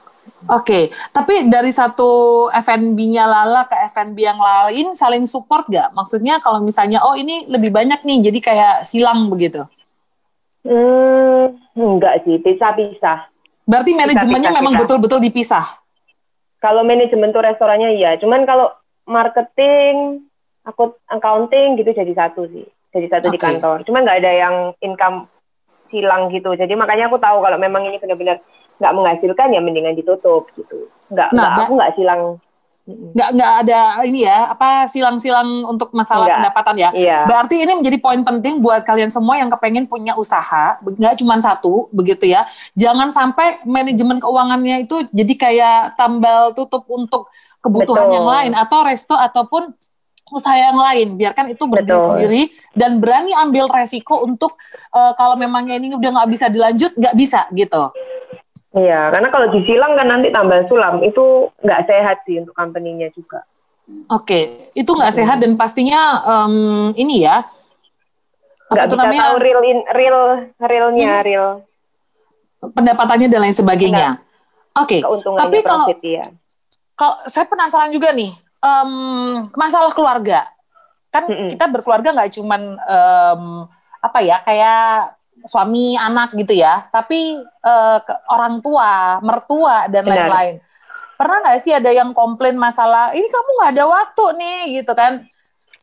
Oke, 0.45 0.53
okay. 0.61 0.85
tapi 1.09 1.49
dari 1.49 1.73
satu 1.73 2.49
FNB-nya 2.53 3.25
Lala 3.25 3.65
ke 3.65 3.77
FNB 3.93 4.19
yang 4.21 4.37
lain 4.37 4.93
saling 4.93 5.25
support 5.25 5.65
gak? 5.73 5.93
Maksudnya 5.97 6.37
kalau 6.41 6.61
misalnya, 6.61 7.01
oh 7.01 7.17
ini 7.17 7.49
lebih 7.49 7.73
banyak 7.73 8.05
nih, 8.05 8.29
jadi 8.29 8.39
kayak 8.45 8.75
silang 8.85 9.33
begitu? 9.33 9.65
Hmm, 10.64 11.61
enggak 11.77 12.24
sih, 12.24 12.40
pisah-pisah. 12.40 13.29
Berarti 13.64 13.92
manajemennya 13.92 14.50
pisah, 14.53 14.59
memang 14.61 14.74
betul-betul 14.81 15.20
dipisah? 15.20 15.64
Kalau 16.61 16.81
manajemen 16.81 17.33
tuh 17.33 17.44
restorannya 17.44 17.96
iya, 17.96 18.16
cuman 18.16 18.48
kalau 18.48 18.72
marketing, 19.05 20.24
aku 20.64 20.96
accounting 21.12 21.77
gitu 21.77 21.92
jadi 21.92 22.12
satu 22.16 22.48
sih, 22.48 22.64
jadi 22.96 23.07
satu 23.12 23.29
okay. 23.29 23.37
di 23.37 23.40
kantor. 23.40 23.85
Cuman 23.85 24.09
nggak 24.09 24.18
ada 24.24 24.33
yang 24.33 24.57
income 24.81 25.29
silang 25.92 26.33
gitu, 26.33 26.57
jadi 26.57 26.72
makanya 26.72 27.12
aku 27.12 27.20
tahu 27.20 27.44
kalau 27.44 27.61
memang 27.61 27.85
ini 27.85 28.00
benar-benar 28.00 28.40
nggak 28.79 28.94
menghasilkan 28.94 29.55
ya 29.55 29.61
mendingan 29.62 29.94
ditutup 29.94 30.50
gitu 30.59 30.90
nggak 31.14 31.31
nah, 31.31 31.55
nggak 31.55 31.66
aku 31.66 31.72
nggak 31.79 31.94
silang 31.94 32.22
nggak 32.85 33.29
nggak 33.33 33.53
ada 33.64 33.81
ini 34.05 34.29
ya 34.29 34.53
apa 34.53 34.85
silang-silang 34.85 35.64
untuk 35.64 35.88
masalah 35.97 36.29
Enggak. 36.29 36.37
pendapatan 36.44 36.77
ya 36.77 36.90
iya. 36.92 37.18
berarti 37.25 37.64
ini 37.64 37.73
menjadi 37.81 37.97
poin 37.97 38.20
penting 38.20 38.61
buat 38.61 38.85
kalian 38.85 39.09
semua 39.09 39.40
yang 39.40 39.49
kepengen 39.49 39.88
punya 39.88 40.12
usaha 40.20 40.77
nggak 40.85 41.16
cuma 41.16 41.40
satu 41.40 41.88
begitu 41.97 42.29
ya 42.29 42.44
jangan 42.77 43.09
sampai 43.09 43.64
manajemen 43.64 44.20
keuangannya 44.20 44.85
itu 44.85 45.01
jadi 45.16 45.33
kayak 45.33 45.81
tambal 45.97 46.53
tutup 46.53 46.85
untuk 46.92 47.33
kebutuhan 47.64 48.05
Betul. 48.05 48.16
yang 48.20 48.29
lain 48.29 48.53
atau 48.53 48.79
resto 48.85 49.16
ataupun 49.16 49.73
usaha 50.29 50.57
yang 50.57 50.77
lain 50.77 51.16
biarkan 51.16 51.57
itu 51.57 51.64
berdiri 51.64 51.97
Betul. 51.97 52.09
sendiri 52.12 52.42
dan 52.77 53.01
berani 53.01 53.33
ambil 53.33 53.64
resiko 53.73 54.29
untuk 54.29 54.61
uh, 54.92 55.16
kalau 55.16 55.40
memangnya 55.40 55.81
ini 55.81 55.97
udah 55.97 56.20
nggak 56.20 56.29
bisa 56.29 56.47
dilanjut 56.53 56.92
nggak 57.01 57.16
bisa 57.16 57.49
gitu 57.57 57.92
Iya, 58.75 59.15
karena 59.15 59.29
kalau 59.31 59.47
disilang 59.55 59.95
kan 59.95 60.07
nanti 60.11 60.35
tambah 60.35 60.67
sulam 60.67 60.99
itu 61.07 61.47
nggak 61.63 61.87
sehat 61.87 62.27
sih 62.27 62.43
untuk 62.43 62.59
company-nya 62.59 63.07
juga. 63.15 63.47
Oke, 64.11 64.73
itu 64.75 64.91
nggak 64.91 65.15
sehat 65.15 65.39
dan 65.39 65.55
pastinya 65.55 66.25
um, 66.27 66.91
ini 66.99 67.23
ya. 67.23 67.47
Nggak 68.73 68.87
bisa 68.91 68.99
namanya, 68.99 69.23
tahu 69.31 69.37
real 69.39 69.63
in, 69.63 69.79
real 69.95 70.19
realnya 70.59 71.13
hmm, 71.15 71.25
real. 71.25 71.49
Pendapatannya 72.75 73.29
dan 73.31 73.41
lain 73.47 73.55
sebagainya. 73.55 74.19
Oke, 74.75 74.99
okay. 75.07 75.31
tapi 75.39 75.63
kalau 75.63 75.87
ya. 76.03 76.27
kalau 76.99 77.15
saya 77.31 77.47
penasaran 77.47 77.95
juga 77.95 78.11
nih 78.11 78.35
um, 78.59 78.91
masalah 79.55 79.95
keluarga. 79.95 80.51
Kan 81.15 81.31
mm 81.31 81.37
-mm. 81.47 81.49
kita 81.55 81.71
berkeluarga 81.71 82.11
nggak 82.11 82.33
cuman 82.35 82.75
um, 82.75 83.43
apa 84.03 84.19
ya 84.19 84.43
kayak 84.43 85.15
suami 85.44 85.94
anak 85.94 86.33
gitu 86.35 86.57
ya. 86.57 86.88
Tapi 86.88 87.40
uh, 87.64 87.98
orang 88.33 88.64
tua 88.64 89.20
mertua 89.20 89.87
dan 89.92 90.04
lain-lain. 90.04 90.59
Pernah 91.14 91.37
nggak 91.44 91.59
sih 91.62 91.72
ada 91.74 91.90
yang 91.92 92.11
komplain 92.11 92.59
masalah 92.59 93.14
ini 93.14 93.26
kamu 93.28 93.50
nggak 93.61 93.72
ada 93.76 93.85
waktu 93.87 94.24
nih 94.40 94.61
gitu 94.83 94.92
kan. 94.96 95.12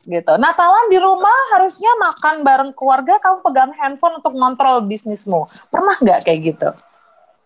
Gitu. 0.02 0.32
Natalan 0.34 0.90
di 0.90 0.98
rumah 0.98 1.38
harusnya 1.54 1.94
makan 1.94 2.42
bareng 2.42 2.72
keluarga 2.74 3.22
kamu 3.22 3.38
pegang 3.46 3.72
handphone 3.78 4.18
untuk 4.18 4.34
ngontrol 4.34 4.82
bisnismu. 4.82 5.46
Pernah 5.70 5.94
nggak 6.02 6.20
kayak 6.26 6.40
gitu? 6.42 6.68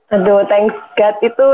Aduh, 0.07 0.47
thanks 0.49 0.77
God 0.97 1.17
itu 1.21 1.47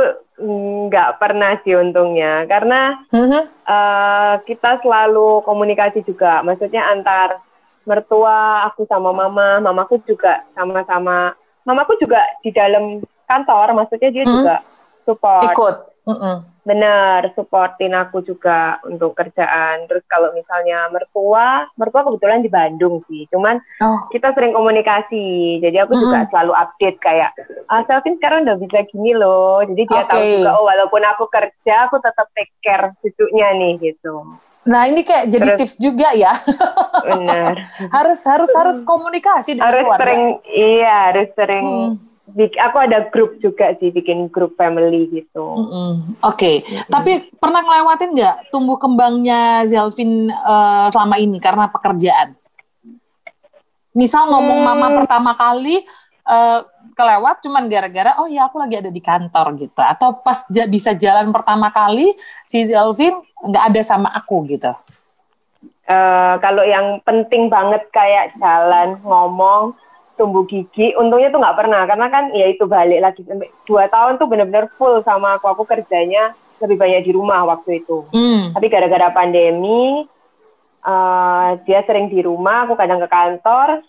nggak 0.89 1.11
pernah 1.19 1.59
sih 1.67 1.75
untungnya. 1.75 2.47
Karena 2.47 3.03
-huh. 3.11 3.45
uh, 3.67 4.35
kita 4.47 4.79
selalu 4.85 5.43
komunikasi 5.43 6.07
juga, 6.07 6.45
maksudnya 6.47 6.87
antar 6.87 7.43
mertua 7.85 8.67
aku 8.71 8.87
sama 8.87 9.11
mama 9.11 9.59
mamaku 9.59 9.99
juga 10.07 10.43
sama-sama 10.55 11.35
mamaku 11.67 11.99
juga 12.03 12.21
di 12.43 12.51
dalam 12.51 13.03
kantor 13.27 13.75
maksudnya 13.75 14.11
dia 14.11 14.25
hmm. 14.27 14.35
juga 14.39 14.57
support 15.07 15.51
ikut 15.51 15.77
mm 16.07 16.15
-mm. 16.15 16.37
benar 16.63 17.21
supportin 17.35 17.95
aku 17.95 18.23
juga 18.23 18.79
untuk 18.87 19.19
kerjaan 19.19 19.87
terus 19.91 20.07
kalau 20.07 20.31
misalnya 20.31 20.87
mertua 20.95 21.67
mertua 21.75 22.07
kebetulan 22.07 22.43
di 22.43 22.51
Bandung 22.51 23.03
sih 23.11 23.27
cuman 23.35 23.59
oh. 23.83 23.99
kita 24.15 24.31
sering 24.35 24.55
komunikasi 24.55 25.59
jadi 25.59 25.87
aku 25.87 25.95
mm 25.95 25.99
-hmm. 25.99 26.05
juga 26.07 26.19
selalu 26.31 26.53
update 26.55 26.99
kayak 27.03 27.31
ah 27.67 27.83
Selvin 27.87 28.19
sekarang 28.19 28.47
udah 28.47 28.57
bisa 28.63 28.79
gini 28.91 29.11
loh 29.15 29.63
jadi 29.67 29.83
dia 29.87 30.03
okay. 30.07 30.11
tahu 30.11 30.23
juga 30.39 30.51
oh 30.55 30.65
walaupun 30.67 31.03
aku 31.03 31.25
kerja 31.31 31.75
aku 31.91 31.97
tetap 31.99 32.27
take 32.35 32.55
care 32.63 32.95
cucunya 33.03 33.49
nih 33.59 33.73
gitu 33.83 34.15
Nah 34.63 34.87
ini 34.87 35.03
kayak 35.03 35.27
jadi 35.27 35.49
Terus, 35.55 35.59
tips 35.59 35.77
juga 35.83 36.15
ya. 36.15 36.31
Benar. 37.03 37.55
harus 37.97 38.21
harus 38.23 38.51
harus 38.55 38.79
komunikasi 38.87 39.59
dengan 39.59 39.75
harus 39.75 39.83
keluarga. 39.87 40.03
sering 40.07 40.23
iya 40.55 40.95
harus 41.11 41.29
sering. 41.35 41.67
Hmm. 41.67 41.95
Aku 42.33 42.77
ada 42.81 43.13
grup 43.13 43.37
juga 43.45 43.77
sih 43.77 43.93
bikin 43.93 44.31
grup 44.33 44.57
family 44.57 45.11
gitu. 45.11 45.43
Mm 45.43 45.67
-hmm. 45.69 45.91
Oke, 46.25 46.33
okay. 46.33 46.57
mm 46.63 46.65
-hmm. 46.65 46.89
tapi 46.89 47.13
pernah 47.37 47.61
ngelewatin 47.61 48.11
nggak 48.17 48.37
tumbuh 48.49 48.79
kembangnya 48.81 49.69
Zelvin 49.69 50.33
uh, 50.33 50.89
selama 50.89 51.21
ini 51.21 51.37
karena 51.43 51.69
pekerjaan? 51.69 52.33
Misal 53.93 54.33
ngomong 54.33 54.65
hmm. 54.65 54.69
mama 54.73 54.87
pertama 55.05 55.37
kali 55.37 55.85
uh, 56.25 56.65
kelewat 56.93 57.41
cuman 57.41 57.67
gara-gara 57.69 58.17
oh 58.21 58.29
ya 58.29 58.47
aku 58.49 58.61
lagi 58.61 58.79
ada 58.81 58.93
di 58.93 59.01
kantor 59.01 59.57
gitu 59.57 59.81
atau 59.81 60.21
pas 60.21 60.45
bisa 60.69 60.93
jalan 60.93 61.33
pertama 61.33 61.73
kali 61.73 62.13
si 62.45 62.69
Zelvin 62.69 63.17
nggak 63.43 63.65
ada 63.73 63.81
sama 63.83 64.09
aku 64.13 64.45
gitu? 64.49 64.73
Uh, 65.83 66.39
kalau 66.39 66.63
yang 66.63 67.03
penting 67.03 67.51
banget 67.51 67.83
kayak 67.91 68.39
jalan, 68.39 68.97
ngomong, 69.03 69.75
tumbuh 70.15 70.47
gigi, 70.47 70.95
untungnya 70.95 71.35
tuh 71.35 71.43
nggak 71.43 71.59
pernah 71.59 71.83
karena 71.91 72.07
kan 72.07 72.25
ya 72.31 72.47
itu 72.47 72.65
balik 72.71 73.03
lagi 73.03 73.21
dua 73.67 73.91
tahun 73.91 74.17
tuh 74.17 74.31
bener-bener 74.31 74.71
full 74.79 75.03
sama 75.03 75.37
aku 75.37 75.51
aku 75.51 75.67
kerjanya 75.67 76.39
lebih 76.63 76.79
banyak 76.79 77.03
di 77.03 77.13
rumah 77.13 77.43
waktu 77.43 77.83
itu. 77.83 78.07
Mm. 78.15 78.55
Tapi 78.55 78.67
gara-gara 78.71 79.11
pandemi 79.11 80.07
uh, 80.87 81.59
dia 81.67 81.83
sering 81.83 82.07
di 82.07 82.23
rumah, 82.23 82.71
aku 82.71 82.79
kadang 82.79 83.03
ke 83.03 83.09
kantor. 83.11 83.83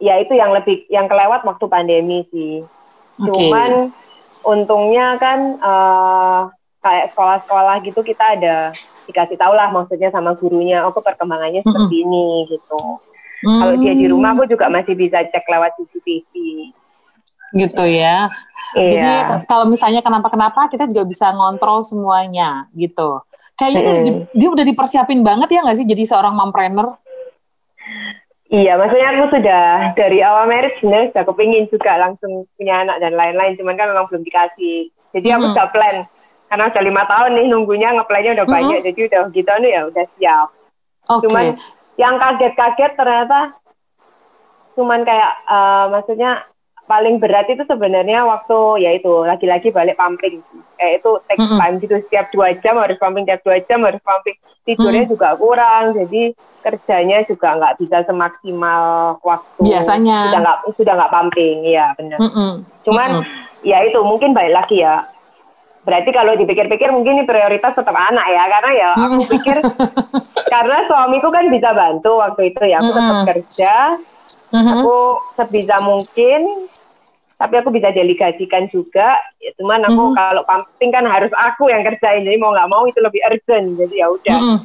Ya 0.00 0.18
itu 0.18 0.32
yang 0.32 0.54
lebih 0.54 0.86
yang 0.88 1.06
kelewat 1.10 1.44
waktu 1.44 1.66
pandemi 1.68 2.24
sih. 2.30 2.64
Okay. 3.18 3.50
Cuman 3.50 3.92
untungnya 4.42 5.14
kan 5.20 5.58
uh, 5.62 6.50
kayak 6.82 7.14
sekolah-sekolah 7.14 7.76
gitu 7.86 8.00
kita 8.02 8.34
ada 8.38 8.74
dikasih 9.06 9.38
tahu 9.38 9.54
lah 9.54 9.70
maksudnya 9.70 10.10
sama 10.10 10.34
gurunya, 10.38 10.82
oh 10.86 10.94
perkembangannya 10.94 11.62
seperti 11.62 12.02
mm 12.02 12.04
-hmm. 12.06 12.14
ini 12.14 12.26
gitu. 12.50 12.80
Mm. 13.42 13.60
Kalau 13.62 13.74
dia 13.78 13.92
di 13.98 14.06
rumah 14.06 14.30
aku 14.34 14.46
juga 14.46 14.70
masih 14.70 14.94
bisa 14.94 15.22
cek 15.22 15.46
lewat 15.50 15.74
CCTV. 15.78 16.32
Gitu 17.52 17.84
ya. 17.90 18.30
Iya. 18.72 18.88
Jadi 18.96 19.08
kalau 19.44 19.68
misalnya 19.68 20.00
kenapa-kenapa 20.00 20.70
kita 20.72 20.88
juga 20.88 21.04
bisa 21.04 21.34
ngontrol 21.34 21.84
semuanya 21.84 22.70
gitu. 22.72 23.20
Kayaknya 23.52 23.80
hmm. 23.84 24.02
dia, 24.02 24.14
dia 24.32 24.48
udah 24.48 24.64
dipersiapin 24.64 25.20
banget 25.20 25.52
ya 25.52 25.60
nggak 25.60 25.76
sih 25.76 25.86
jadi 25.86 26.02
seorang 26.08 26.32
mompreneur? 26.32 26.96
Iya, 28.52 28.76
maksudnya 28.76 29.08
aku 29.16 29.24
sudah 29.32 29.96
dari 29.96 30.20
awal 30.20 30.44
marriage 30.44 30.76
sebenarnya 30.76 31.08
sudah 31.16 31.24
kepingin 31.24 31.64
juga 31.72 31.96
langsung 31.96 32.44
punya 32.60 32.84
anak 32.84 33.00
dan 33.00 33.16
lain-lain, 33.16 33.56
cuman 33.56 33.80
kan 33.80 33.88
memang 33.88 34.04
belum 34.12 34.28
dikasih. 34.28 34.92
Jadi 35.16 35.28
aku 35.32 35.44
hmm. 35.48 35.52
sudah 35.56 35.68
plan, 35.72 35.96
karena 36.52 36.68
sudah 36.68 36.84
lima 36.84 37.02
tahun 37.08 37.30
nih 37.32 37.46
nunggunya 37.48 37.88
ngeplannya 37.96 38.36
udah 38.36 38.44
hmm. 38.44 38.56
banyak, 38.60 38.78
jadi 38.84 39.00
udah 39.08 39.20
gitu 39.32 39.52
nih 39.56 39.70
ya 39.72 39.82
udah 39.88 40.04
siap. 40.20 40.48
Okay. 41.08 41.20
Cuman 41.24 41.44
yang 41.96 42.14
kaget-kaget 42.20 42.92
ternyata 42.92 43.38
cuman 44.72 45.00
kayak 45.04 45.32
uh, 45.48 45.88
maksudnya 45.88 46.44
paling 46.90 47.22
berat 47.22 47.46
itu 47.46 47.62
sebenarnya 47.62 48.26
waktu 48.26 48.82
ya 48.82 48.90
itu 48.98 49.22
lagi-lagi 49.22 49.70
balik 49.70 49.94
pumping 49.94 50.42
eh 50.82 50.98
itu 50.98 51.10
take 51.30 51.38
mm 51.38 51.46
-hmm. 51.46 51.60
time 51.62 51.76
gitu 51.78 51.94
setiap 52.02 52.26
dua 52.34 52.52
jam 52.58 52.74
harus 52.74 52.98
pumping 52.98 53.22
setiap 53.22 53.42
dua 53.46 53.56
jam 53.62 53.80
harus 53.86 54.02
pumping 54.02 54.36
tidurnya 54.66 55.06
mm 55.06 55.06
-hmm. 55.06 55.12
juga 55.14 55.28
kurang 55.38 55.84
jadi 55.94 56.22
kerjanya 56.66 57.18
juga 57.24 57.48
nggak 57.54 57.74
bisa 57.78 57.96
semaksimal 58.02 58.82
waktu 59.22 59.62
biasanya 59.62 60.18
sudah 60.26 60.40
nggak 60.42 60.58
sudah 60.74 60.92
nggak 60.98 61.12
pumping 61.14 61.56
ya 61.70 61.86
benar 61.94 62.18
mm 62.18 62.30
-hmm. 62.34 62.50
cuman 62.82 63.08
mm 63.08 63.22
-hmm. 63.22 63.62
ya 63.62 63.78
itu 63.86 63.98
mungkin 64.02 64.34
balik 64.34 64.54
lagi 64.58 64.82
ya 64.82 65.06
berarti 65.82 66.10
kalau 66.14 66.34
dipikir-pikir 66.38 66.94
mungkin 66.94 67.22
ini 67.22 67.24
prioritas 67.26 67.74
tetap 67.74 67.94
anak 67.94 68.26
ya 68.26 68.42
karena 68.50 68.70
ya 68.74 68.90
aku 69.06 69.18
pikir 69.30 69.56
karena 70.54 70.78
suamiku 70.86 71.30
kan 71.30 71.46
bisa 71.46 71.74
bantu 71.74 72.22
waktu 72.22 72.54
itu 72.54 72.62
ya 72.66 72.82
aku 72.82 72.90
mm 72.90 72.94
-hmm. 72.94 72.98
tetap 72.98 73.18
kerja 73.30 73.74
mm 73.94 74.11
-hmm. 74.52 74.72
aku 74.84 74.96
sebisa 75.40 75.76
mungkin 75.82 76.68
tapi 77.42 77.58
aku 77.58 77.74
bisa 77.74 77.90
delegasikan 77.90 78.70
juga 78.70 79.18
ya, 79.42 79.50
cuman 79.58 79.82
aku 79.90 79.98
mm 79.98 80.08
-hmm. 80.14 80.18
kalau 80.20 80.42
pumping 80.46 80.90
kan 80.94 81.04
harus 81.08 81.32
aku 81.34 81.72
yang 81.72 81.82
kerjain 81.82 82.22
jadi 82.22 82.38
mau 82.38 82.54
nggak 82.54 82.70
mau 82.70 82.86
itu 82.86 83.00
lebih 83.02 83.18
urgent 83.26 83.66
jadi 83.80 83.94
ya 83.96 84.06
udah 84.12 84.38
mm 84.38 84.48
-hmm. 84.58 84.60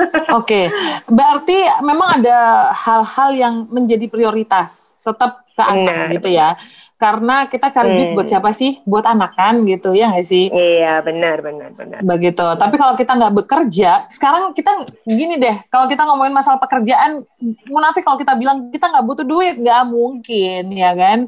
Oke, 0.00 0.24
okay. 0.32 0.64
berarti 1.12 1.60
memang 1.84 2.24
ada 2.24 2.72
hal-hal 2.72 3.36
yang 3.36 3.54
menjadi 3.68 4.08
prioritas 4.08 4.89
tetap 5.00 5.44
ke 5.56 5.62
anak 5.62 6.16
gitu 6.16 6.28
ya. 6.32 6.56
Karena 7.00 7.48
kita 7.48 7.72
cari 7.72 7.88
hmm. 7.88 7.96
duit 7.96 8.10
buat 8.12 8.28
siapa 8.28 8.52
sih? 8.52 8.76
Buat 8.84 9.08
anak 9.08 9.32
kan 9.32 9.64
gitu 9.64 9.96
ya 9.96 10.12
nggak 10.12 10.26
sih? 10.28 10.52
Iya 10.52 11.00
benar 11.00 11.40
benar 11.40 11.72
benar. 11.72 12.04
Begitu. 12.04 12.44
Tapi 12.44 12.76
kalau 12.76 12.92
kita 12.92 13.16
nggak 13.16 13.34
bekerja, 13.40 14.04
sekarang 14.12 14.52
kita 14.52 14.84
gini 15.08 15.40
deh. 15.40 15.64
Kalau 15.72 15.88
kita 15.88 16.04
ngomongin 16.04 16.36
masalah 16.36 16.60
pekerjaan, 16.60 17.24
munafik 17.72 18.04
kalau 18.04 18.20
kita 18.20 18.36
bilang 18.36 18.68
kita 18.68 18.92
nggak 18.92 19.04
butuh 19.08 19.24
duit, 19.24 19.56
nggak 19.56 19.88
mungkin 19.88 20.76
ya 20.76 20.92
kan? 20.92 21.18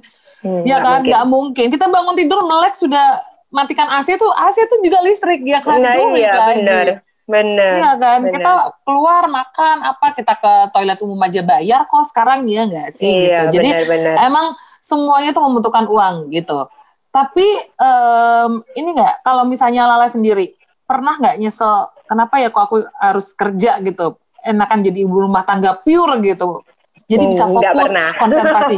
Hmm, 0.45 0.63
ya 0.69 0.77
kan, 0.85 1.09
nggak 1.09 1.25
mungkin. 1.25 1.67
Kita 1.73 1.89
bangun 1.89 2.21
tidur 2.21 2.45
melek 2.45 2.77
sudah 2.77 3.25
matikan 3.49 3.89
AC 3.97 4.13
tuh, 4.21 4.29
AC 4.29 4.69
tuh 4.69 4.77
juga 4.85 5.01
listrik 5.01 5.41
ya 5.41 5.65
kan? 5.65 5.81
Nah, 5.81 5.97
duit 5.97 6.21
iya, 6.21 6.37
lagi. 6.37 6.61
benar. 6.61 6.87
Benar. 7.33 7.73
Iya 7.81 7.93
kan, 7.97 8.21
bener. 8.29 8.33
kita 8.37 8.53
keluar 8.85 9.25
makan 9.25 9.77
apa 9.81 10.07
kita 10.13 10.37
ke 10.37 10.53
toilet 10.77 11.01
umum 11.01 11.17
aja 11.25 11.41
bayar 11.41 11.89
kok 11.89 12.05
sekarang 12.13 12.45
ya 12.45 12.69
nggak 12.69 12.93
sih 12.93 13.09
iya, 13.09 13.49
gitu. 13.49 13.57
Jadi 13.57 13.69
bener, 13.73 13.89
bener. 13.89 14.15
emang 14.21 14.47
semuanya 14.85 15.33
tuh 15.33 15.49
membutuhkan 15.49 15.89
uang 15.89 16.29
gitu. 16.29 16.69
Tapi 17.09 17.49
um, 17.81 18.61
ini 18.77 18.89
nggak 18.93 19.25
kalau 19.25 19.49
misalnya 19.49 19.89
Lala 19.89 20.13
sendiri 20.13 20.53
pernah 20.85 21.17
nggak 21.17 21.41
nyesel 21.41 21.89
kenapa 22.05 22.37
ya 22.37 22.53
kok 22.53 22.65
aku 22.69 22.77
harus 23.01 23.33
kerja 23.33 23.81
gitu? 23.81 24.21
Enakan 24.45 24.85
jadi 24.85 25.09
ibu 25.09 25.25
rumah 25.25 25.49
tangga 25.49 25.73
pure 25.81 26.21
gitu 26.21 26.61
jadi 27.09 27.25
bisa 27.25 27.49
hmm, 27.49 27.55
fokus 27.57 27.89
pernah. 27.89 28.11
konsentrasi. 28.21 28.77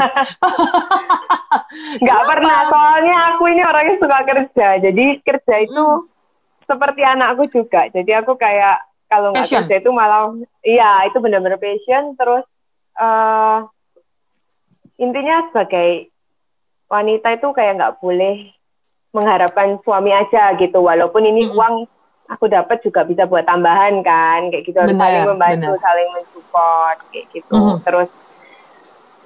Gak 1.99 2.23
pernah, 2.31 2.57
soalnya 2.71 3.17
aku 3.35 3.43
ini 3.51 3.63
orangnya 3.67 3.97
suka 3.99 4.19
kerja. 4.23 4.69
Jadi 4.79 5.05
kerja 5.27 5.55
itu 5.67 5.83
hmm. 5.83 6.14
Seperti 6.65 7.01
anakku 7.05 7.45
juga. 7.49 7.89
Jadi 7.93 8.11
aku 8.13 8.35
kayak 8.35 8.85
kalau 9.09 9.31
nggak 9.31 9.47
kerja 9.47 9.77
itu 9.79 9.91
malah, 9.95 10.33
iya 10.65 11.07
itu 11.07 11.21
benar-benar 11.21 11.61
passion. 11.61 12.17
Terus 12.19 12.45
uh, 12.99 13.69
intinya 14.99 15.49
sebagai 15.53 16.11
wanita 16.91 17.29
itu 17.37 17.49
kayak 17.55 17.73
nggak 17.79 17.97
boleh 18.01 18.51
mengharapkan 19.15 19.79
suami 19.87 20.11
aja 20.11 20.57
gitu. 20.59 20.83
Walaupun 20.83 21.23
ini 21.25 21.49
hmm. 21.49 21.55
uang 21.55 21.75
aku 22.29 22.49
dapat 22.49 22.81
juga 22.81 23.05
bisa 23.05 23.29
buat 23.29 23.45
tambahan 23.45 24.01
kan 24.01 24.49
kayak 24.49 24.65
gitu 24.65 24.81
bener, 24.81 24.97
saling 24.97 25.29
membantu 25.29 25.71
bener. 25.77 25.85
saling 25.85 26.09
mensupport 26.17 26.97
kayak 27.13 27.27
gitu 27.37 27.53
mm. 27.61 27.79
terus 27.85 28.09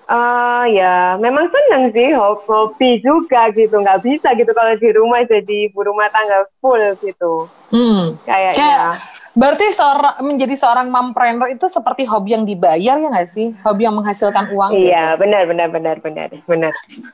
uh, 0.08 0.64
ya 0.66 1.14
memang 1.20 1.46
seneng 1.52 1.92
sih 1.92 2.16
hobi 2.16 2.98
juga 3.04 3.52
gitu 3.54 3.78
nggak 3.78 4.02
bisa 4.02 4.32
gitu 4.34 4.50
kalau 4.56 4.74
di 4.74 4.90
rumah 4.90 5.22
jadi 5.28 5.70
ibu 5.70 5.84
rumah 5.84 6.08
tangga 6.10 6.48
full 6.58 6.80
gitu 7.04 7.46
mm. 7.70 8.24
kayaknya 8.24 8.56
kayak 8.56 8.96
Berarti 9.38 9.70
seorang 9.70 10.18
menjadi 10.26 10.54
seorang 10.58 10.90
mompreneur 10.90 11.46
itu 11.54 11.70
seperti 11.70 12.02
hobi 12.10 12.34
yang 12.34 12.42
dibayar 12.42 12.98
ya 12.98 13.06
nggak 13.06 13.30
sih? 13.30 13.54
Hobi 13.62 13.86
yang 13.86 13.94
menghasilkan 13.94 14.50
uang. 14.50 14.74
Iya, 14.74 15.14
gitu. 15.14 15.22
benar, 15.22 15.42
benar, 15.46 15.68
benar, 15.70 15.96
benar, 16.02 16.28
benar. 16.42 16.72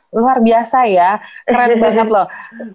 Luar 0.08 0.40
biasa 0.40 0.88
ya, 0.88 1.20
keren 1.44 1.76
banget 1.84 2.08
loh. 2.08 2.24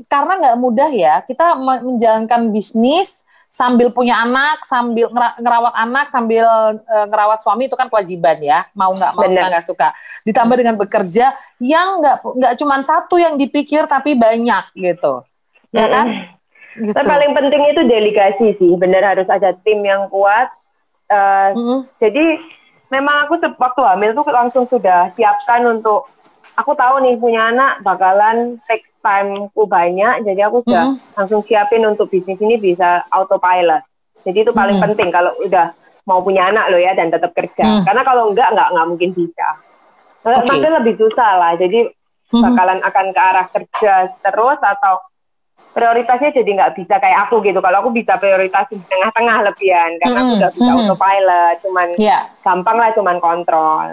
Karena 0.05 0.37
nggak 0.37 0.57
mudah 0.61 0.91
ya, 0.93 1.25
kita 1.25 1.57
menjalankan 1.57 2.53
bisnis 2.53 3.25
sambil 3.49 3.89
punya 3.89 4.21
anak, 4.21 4.61
sambil 4.61 5.09
ngerawat 5.41 5.73
anak, 5.73 6.05
sambil 6.05 6.45
uh, 6.77 7.05
ngerawat 7.09 7.41
suami 7.41 7.65
itu 7.65 7.73
kan 7.73 7.89
kewajiban 7.89 8.37
ya, 8.45 8.69
mau 8.77 8.93
nggak 8.93 9.11
mau 9.17 9.25
suka 9.25 9.47
nggak 9.49 9.65
suka. 9.65 9.87
Ditambah 10.21 10.55
dengan 10.55 10.77
bekerja 10.77 11.33
yang 11.57 11.97
nggak 11.97 12.17
nggak 12.21 12.53
cuma 12.61 12.77
satu 12.85 13.17
yang 13.17 13.41
dipikir 13.41 13.89
tapi 13.89 14.13
banyak 14.13 14.69
gitu, 14.77 15.25
ya 15.73 15.89
kan? 15.89 16.07
Gitu. 16.77 16.93
Tapi 16.93 17.09
paling 17.09 17.33
penting 17.33 17.61
itu 17.73 17.81
delegasi 17.89 18.47
sih, 18.61 18.71
benar 18.77 19.17
harus 19.17 19.25
ada 19.25 19.57
tim 19.65 19.81
yang 19.81 20.05
kuat. 20.13 20.53
Uh, 21.09 21.49
mm 21.57 21.63
-hmm. 21.65 21.79
Jadi 21.97 22.25
memang 22.93 23.25
aku 23.25 23.41
waktu 23.57 23.81
hamil 23.81 24.13
tuh 24.13 24.25
langsung 24.29 24.69
sudah 24.69 25.09
siapkan 25.17 25.65
untuk 25.65 26.05
aku 26.57 26.73
tahu 26.77 27.01
nih 27.05 27.15
punya 27.17 27.49
anak 27.53 27.81
bakalan 27.81 28.61
take 28.69 28.88
time 28.99 29.47
ku 29.55 29.63
banyak, 29.65 30.27
jadi 30.27 30.51
aku 30.51 30.63
sudah 30.67 30.91
mm 30.91 30.95
-hmm. 30.95 31.15
langsung 31.15 31.41
siapin 31.47 31.83
untuk 31.87 32.11
bisnis 32.11 32.39
ini 32.39 32.59
bisa 32.59 33.03
autopilot. 33.09 33.83
Jadi 34.23 34.37
itu 34.43 34.51
paling 34.51 34.77
mm 34.77 34.83
-hmm. 34.83 34.93
penting 34.95 35.09
kalau 35.09 35.31
udah 35.39 35.71
mau 36.09 36.19
punya 36.25 36.49
anak 36.49 36.73
loh 36.73 36.81
ya 36.81 36.97
dan 36.97 37.13
tetap 37.13 37.31
kerja. 37.31 37.63
Mm 37.63 37.71
-hmm. 37.79 37.85
Karena 37.85 38.01
kalau 38.01 38.23
enggak 38.33 38.49
enggak 38.51 38.69
enggak 38.73 38.87
mungkin 38.89 39.09
bisa. 39.13 39.47
Okay. 40.19 40.35
Maksudnya 40.35 40.71
lebih 40.81 40.93
susah 40.99 41.31
lah. 41.37 41.53
Jadi 41.55 41.79
mm-hmm. 41.85 42.43
bakalan 42.43 42.79
akan 42.83 43.05
ke 43.13 43.21
arah 43.21 43.47
kerja 43.47 43.93
terus 44.19 44.59
atau 44.59 44.95
prioritasnya 45.69 46.33
jadi 46.33 46.49
nggak 46.59 46.73
bisa 46.75 46.95
kayak 46.97 47.29
aku 47.29 47.45
gitu. 47.45 47.61
Kalau 47.61 47.77
aku 47.85 47.89
bisa 47.93 48.17
prioritas 48.17 48.65
di 48.73 48.81
tengah-tengah 48.89 49.37
lebihan 49.47 49.91
karena 50.01 50.19
mm 50.19 50.25
-hmm. 50.25 50.33
aku 50.33 50.39
udah 50.41 50.51
bisa 50.51 50.63
mm 50.65 50.73
-hmm. 50.73 50.83
autopilot, 50.83 51.55
cuman 51.63 51.87
yeah. 52.01 52.21
gampang 52.41 52.77
lah, 52.77 52.89
cuman 52.97 53.17
kontrol. 53.21 53.87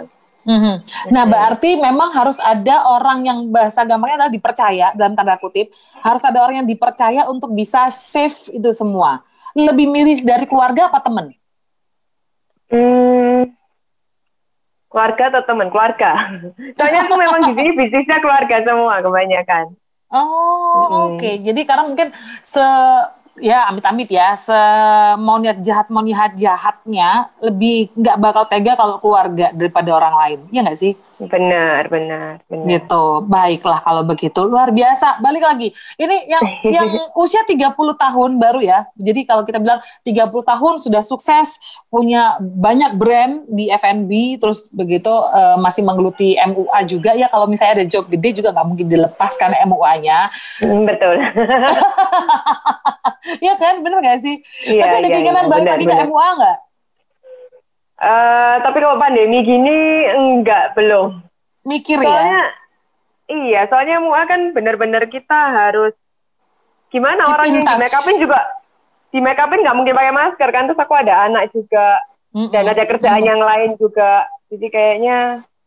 Mm 0.47 0.59
-hmm. 0.63 0.75
Nah, 1.11 1.27
berarti 1.27 1.75
memang 1.75 2.15
harus 2.15 2.39
ada 2.39 2.87
orang 2.95 3.19
yang 3.27 3.51
bahasa 3.51 3.83
gampangnya 3.83 4.23
adalah 4.23 4.31
dipercaya 4.31 4.87
dalam 4.95 5.11
tanda 5.11 5.35
kutip, 5.35 5.67
harus 5.99 6.23
ada 6.23 6.39
orang 6.39 6.63
yang 6.63 6.67
dipercaya 6.71 7.27
untuk 7.27 7.51
bisa 7.51 7.91
save 7.91 8.55
itu 8.55 8.71
semua. 8.71 9.27
Lebih 9.51 9.91
milih 9.91 10.23
dari 10.23 10.47
keluarga 10.47 10.87
apa 10.87 11.03
teman? 11.03 11.35
Hmm, 12.71 13.51
keluarga 14.87 15.23
atau 15.35 15.43
teman? 15.43 15.67
Keluarga. 15.67 16.11
Soalnya 16.79 16.99
aku 17.03 17.15
memang 17.19 17.41
di 17.51 17.53
sini 17.57 17.71
bisnisnya 17.75 18.17
keluarga 18.23 18.63
semua 18.63 19.03
kebanyakan. 19.03 19.75
Oh, 20.07 20.23
hmm. 20.23 20.95
oke. 21.11 21.19
Okay. 21.19 21.43
Jadi 21.43 21.61
karena 21.67 21.83
mungkin 21.83 22.15
se 22.39 22.63
ya 23.37 23.69
amit-amit 23.69 24.09
ya, 24.09 24.37
se 24.37 24.57
mau 25.21 25.37
niat 25.37 25.61
jahat 25.61 25.87
mau 25.93 26.03
niat 26.03 26.33
jahatnya 26.35 27.29
lebih 27.41 27.93
nggak 27.95 28.17
bakal 28.17 28.43
tega 28.49 28.73
kalau 28.75 28.97
keluarga 28.97 29.53
daripada 29.53 29.89
orang 29.93 30.15
lain, 30.17 30.39
ya 30.51 30.61
nggak 30.65 30.79
sih? 30.79 30.93
Benar, 31.17 31.89
benar, 31.89 32.45
benar. 32.45 32.67
Gitu. 32.69 33.03
Baiklah 33.25 33.81
kalau 33.81 34.05
begitu. 34.05 34.37
Luar 34.45 34.69
biasa. 34.69 35.17
Balik 35.17 35.41
lagi. 35.41 35.73
Ini 35.97 36.29
yang 36.29 36.45
yang 36.77 36.89
usia 37.17 37.41
30 37.41 37.73
tahun 37.73 38.31
baru 38.37 38.61
ya. 38.61 38.85
Jadi 38.93 39.25
kalau 39.25 39.41
kita 39.41 39.57
bilang 39.57 39.81
30 40.05 40.29
tahun 40.29 40.73
sudah 40.77 41.01
sukses, 41.01 41.57
punya 41.89 42.37
banyak 42.39 42.93
brand 43.01 43.49
di 43.49 43.73
F&B, 43.73 44.37
terus 44.37 44.69
begitu 44.69 45.09
uh, 45.09 45.57
masih 45.57 45.81
menggeluti 45.81 46.37
MUA 46.37 46.79
juga 46.85 47.17
ya. 47.17 47.25
Kalau 47.33 47.49
misalnya 47.49 47.81
ada 47.81 47.85
job 47.89 48.05
gede 48.13 48.37
juga 48.37 48.53
nggak 48.53 48.67
mungkin 48.69 48.85
dilepaskan 48.85 49.57
MUA-nya. 49.65 50.29
Hmm, 50.61 50.85
betul. 50.85 51.17
Iya 53.43 53.59
kan, 53.59 53.83
bener 53.83 53.99
gak 53.99 54.23
sih? 54.23 54.39
Ya, 54.71 54.87
Tapi 54.87 54.95
ada 55.03 55.07
ya, 55.07 55.13
keinginan 55.19 55.45
ya, 55.45 55.51
balik 55.51 55.67
lagi 55.67 55.85
ke 55.85 55.95
MUA 56.07 56.27
nggak? 56.39 56.57
Uh, 57.97 58.61
tapi 58.61 58.77
kalau 58.77 59.01
pandemi 59.01 59.41
gini 59.41 60.05
enggak 60.13 60.77
belum. 60.77 61.17
Mikir 61.65 61.97
soalnya, 61.99 62.29
ya. 62.29 62.45
Iya, 63.27 63.61
soalnya 63.67 63.97
mua 63.99 64.23
kan 64.23 64.53
benar-benar 64.55 65.09
kita 65.09 65.35
harus 65.35 65.91
gimana 66.87 67.27
Keep 67.27 67.33
orang 67.35 67.47
yang 67.51 67.65
di 67.67 67.75
make 67.75 67.97
upin 67.99 68.15
juga 68.23 68.39
di 69.11 69.19
make 69.19 69.39
upin 69.39 69.59
nggak 69.63 69.75
mungkin 69.75 69.95
pakai 69.95 70.13
masker 70.15 70.49
kan 70.51 70.63
terus 70.71 70.79
aku 70.79 70.93
ada 70.95 71.27
anak 71.27 71.51
juga 71.51 71.99
Mm-mm. 72.31 72.51
dan 72.51 72.63
ada 72.71 72.83
kerjaan 72.87 73.23
yang 73.23 73.41
lain 73.43 73.75
juga 73.79 74.27
jadi 74.47 74.67
kayaknya 74.71 75.17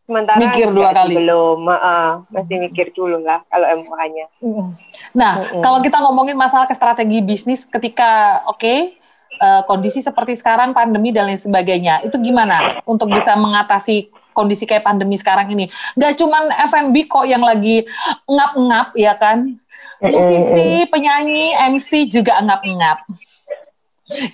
sementara 0.09 0.41
Mikir 0.41 0.73
dua 0.73 0.89
kali. 0.91 1.15
belum 1.21 1.59
Heeh, 1.69 2.07
masih 2.33 2.57
mikir 2.57 2.87
dulu 2.97 3.21
lah 3.21 3.45
kalau 3.49 3.65
MUA-nya 3.69 4.25
Mm-mm. 4.41 4.67
Nah, 5.13 5.31
Mm-mm. 5.41 5.61
kalau 5.61 5.79
kita 5.85 5.97
ngomongin 6.01 6.37
masalah 6.37 6.65
ke 6.65 6.73
strategi 6.73 7.21
bisnis 7.21 7.69
ketika 7.69 8.41
oke 8.49 8.97
eh, 9.31 9.61
kondisi 9.63 9.99
seperti 9.99 10.35
sekarang 10.35 10.71
pandemi 10.71 11.11
dan 11.11 11.27
lain 11.27 11.39
sebagainya, 11.39 12.03
itu 12.03 12.19
gimana 12.19 12.81
untuk 12.83 13.07
bisa 13.07 13.35
mengatasi 13.35 14.11
kondisi 14.31 14.63
kayak 14.63 14.83
pandemi 14.83 15.15
sekarang 15.15 15.51
ini? 15.51 15.67
Gak 15.95 16.15
cuman 16.15 16.51
F&B 16.67 17.05
kok 17.05 17.27
yang 17.27 17.43
lagi 17.43 17.83
ngap-ngap 18.25 18.95
ya 18.95 19.15
kan? 19.15 19.59
Musisi, 20.01 20.89
penyanyi, 20.89 21.53
MC 21.77 22.09
juga 22.09 22.41
ngap-ngap. 22.41 23.05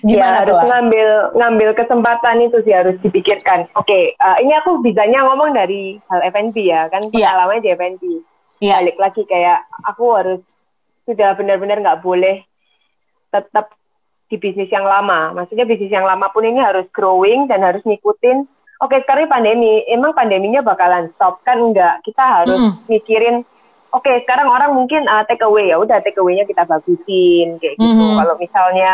Gimana 0.02 0.42
ya, 0.42 0.46
tuh? 0.48 0.58
harus 0.58 0.58
Lah? 0.58 0.66
ngambil 0.74 1.08
ngambil 1.38 1.68
kesempatan 1.78 2.36
itu 2.42 2.58
sih 2.66 2.74
harus 2.74 2.98
dipikirkan 2.98 3.62
oke 3.78 3.86
eh, 4.10 4.36
ini 4.42 4.50
aku 4.58 4.82
bisanya 4.82 5.22
ngomong 5.22 5.54
dari 5.54 5.94
hal 6.10 6.18
F&B 6.34 6.56
ya 6.66 6.90
kan 6.90 6.98
Iya. 7.14 7.30
pengalamannya 7.30 7.62
di 7.62 7.70
F&B 7.78 8.02
Iya. 8.58 8.74
balik 8.82 8.98
lagi 8.98 9.22
kayak 9.22 9.58
aku 9.86 10.04
harus 10.18 10.40
sudah 11.06 11.30
benar-benar 11.38 11.78
nggak 11.78 12.02
boleh 12.02 12.42
tetap 13.30 13.70
di 14.28 14.36
bisnis 14.36 14.68
yang 14.68 14.84
lama. 14.84 15.32
Maksudnya 15.32 15.64
bisnis 15.64 15.92
yang 15.92 16.04
lama 16.04 16.28
pun 16.28 16.44
ini 16.44 16.60
harus 16.60 16.84
growing 16.92 17.48
dan 17.48 17.64
harus 17.64 17.80
ngikutin. 17.82 18.44
Oke 18.78 19.02
sekarang 19.02 19.26
ini 19.26 19.32
pandemi, 19.32 19.72
emang 19.90 20.14
pandeminya 20.14 20.62
bakalan 20.62 21.10
stop 21.16 21.42
kan 21.42 21.58
enggak? 21.58 21.98
Kita 22.06 22.22
harus 22.22 22.60
Mm-mm. 22.60 22.86
mikirin. 22.86 23.42
Oke 23.90 24.12
sekarang 24.22 24.46
orang 24.52 24.76
mungkin 24.76 25.02
uh, 25.08 25.24
take 25.24 25.42
away 25.42 25.72
ya, 25.72 25.80
udah 25.80 25.98
take 26.04 26.20
away-nya 26.20 26.44
kita 26.44 26.62
bagusin 26.68 27.58
kayak 27.58 27.74
gitu. 27.80 28.04
Mhm. 28.04 28.20
Kalau 28.20 28.34
misalnya 28.38 28.92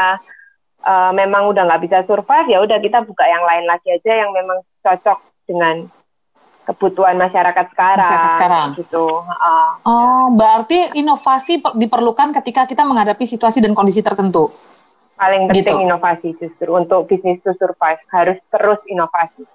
uh, 0.87 1.13
memang 1.13 1.51
udah 1.51 1.67
nggak 1.67 1.83
bisa 1.85 1.99
survive 2.07 2.49
ya 2.49 2.63
udah 2.63 2.79
kita 2.79 3.03
buka 3.05 3.27
yang 3.27 3.43
lain 3.43 3.67
lagi 3.67 3.91
aja 3.91 4.25
yang 4.25 4.31
memang 4.33 4.63
cocok 4.81 5.19
dengan 5.45 5.85
kebutuhan 6.65 7.21
masyarakat 7.21 7.67
sekarang. 7.77 8.01
Masyarakat 8.01 8.31
sekarang. 8.41 8.69
Gitu. 8.81 9.05
Uh, 9.21 9.71
Oh, 9.85 10.27
berarti 10.33 10.97
inovasi 10.97 11.61
per- 11.61 11.77
diperlukan 11.77 12.33
ketika 12.41 12.65
kita 12.65 12.89
menghadapi 12.89 13.29
situasi 13.29 13.61
dan 13.61 13.77
kondisi 13.77 14.01
tertentu. 14.01 14.49
Paling 15.15 15.47
penting 15.51 15.63
Gitu. 15.63 15.87
inovasi 15.87 16.29
justru 16.37 16.71
untuk 16.71 17.07
bisnis 17.07 17.39
to 17.41 17.55
survive 17.55 18.03
harus 18.11 18.39
terus 18.51 18.81
inovasi. 18.87 19.47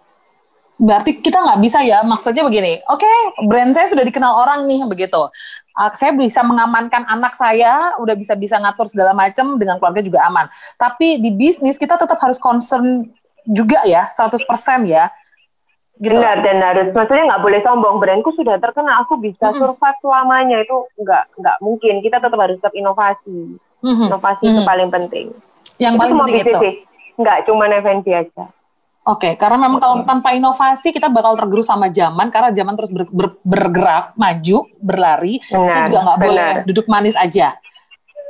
Berarti 0.79 1.19
kita 1.19 1.43
nggak 1.43 1.59
bisa 1.59 1.83
ya, 1.83 1.99
maksudnya 2.07 2.47
begini, 2.47 2.79
oke 2.87 3.03
brand 3.43 3.75
saya 3.75 3.83
sudah 3.83 3.99
dikenal 3.99 4.31
orang 4.31 4.63
nih, 4.63 4.79
begitu. 4.87 5.19
Ah, 5.75 5.91
saya 5.91 6.15
bisa 6.15 6.39
mengamankan 6.39 7.03
anak 7.03 7.35
saya, 7.35 7.99
udah 7.99 8.15
bisa-bisa 8.15 8.55
ngatur 8.55 8.87
segala 8.87 9.11
macam, 9.11 9.59
dengan 9.59 9.75
keluarga 9.75 9.99
juga 9.99 10.23
aman. 10.23 10.47
Tapi 10.79 11.19
di 11.19 11.35
bisnis 11.35 11.75
kita 11.75 11.99
tetap 11.99 12.15
harus 12.23 12.39
concern 12.39 13.11
juga 13.43 13.83
ya, 13.83 14.07
100% 14.07 14.87
ya. 14.87 15.11
Gitu. 15.99 16.15
Benar 16.15 16.39
dan 16.39 16.63
harus 16.63 16.87
maksudnya 16.95 17.27
nggak 17.27 17.43
boleh 17.43 17.59
sombong 17.59 17.99
brandku 17.99 18.31
sudah 18.31 18.55
terkenal 18.55 19.03
aku 19.03 19.19
bisa 19.19 19.51
survive 19.51 19.99
selamanya 19.99 20.63
itu 20.63 20.87
nggak 20.95 21.23
nggak 21.35 21.57
mungkin 21.59 21.99
kita 21.99 22.23
tetap 22.23 22.39
harus 22.39 22.55
tetap 22.55 22.71
inovasi 22.71 23.59
Mhm, 23.83 24.07
inovasi 24.07 24.43
itu 24.47 24.61
mhm. 24.63 24.67
paling 24.67 24.87
penting 24.87 25.27
Yang 25.79 25.93
itu 25.95 25.99
paling 25.99 26.15
penting 26.19 26.43
itu. 26.43 26.59
sih 26.59 26.73
nggak 27.15 27.37
cuma 27.43 27.63
F&B 27.67 28.07
aja 28.11 28.45
Oke, 29.01 29.33
karena 29.33 29.57
memang 29.57 29.81
kalau 29.81 30.05
tanpa 30.05 30.37
inovasi 30.37 30.93
kita 30.93 31.09
bakal 31.09 31.33
tergerus 31.33 31.65
sama 31.65 31.89
zaman 31.89 32.29
karena 32.29 32.53
zaman 32.53 32.77
terus 32.77 32.93
ber- 32.93 33.09
ber- 33.09 33.41
bergerak, 33.41 34.13
maju, 34.13 34.69
berlari. 34.77 35.41
kita 35.41 35.57
Benar, 35.57 35.85
juga 35.89 35.99
nggak 36.05 36.19
boleh 36.21 36.49
benar. 36.53 36.65
duduk 36.67 36.85
manis 36.85 37.15
aja. 37.17 37.57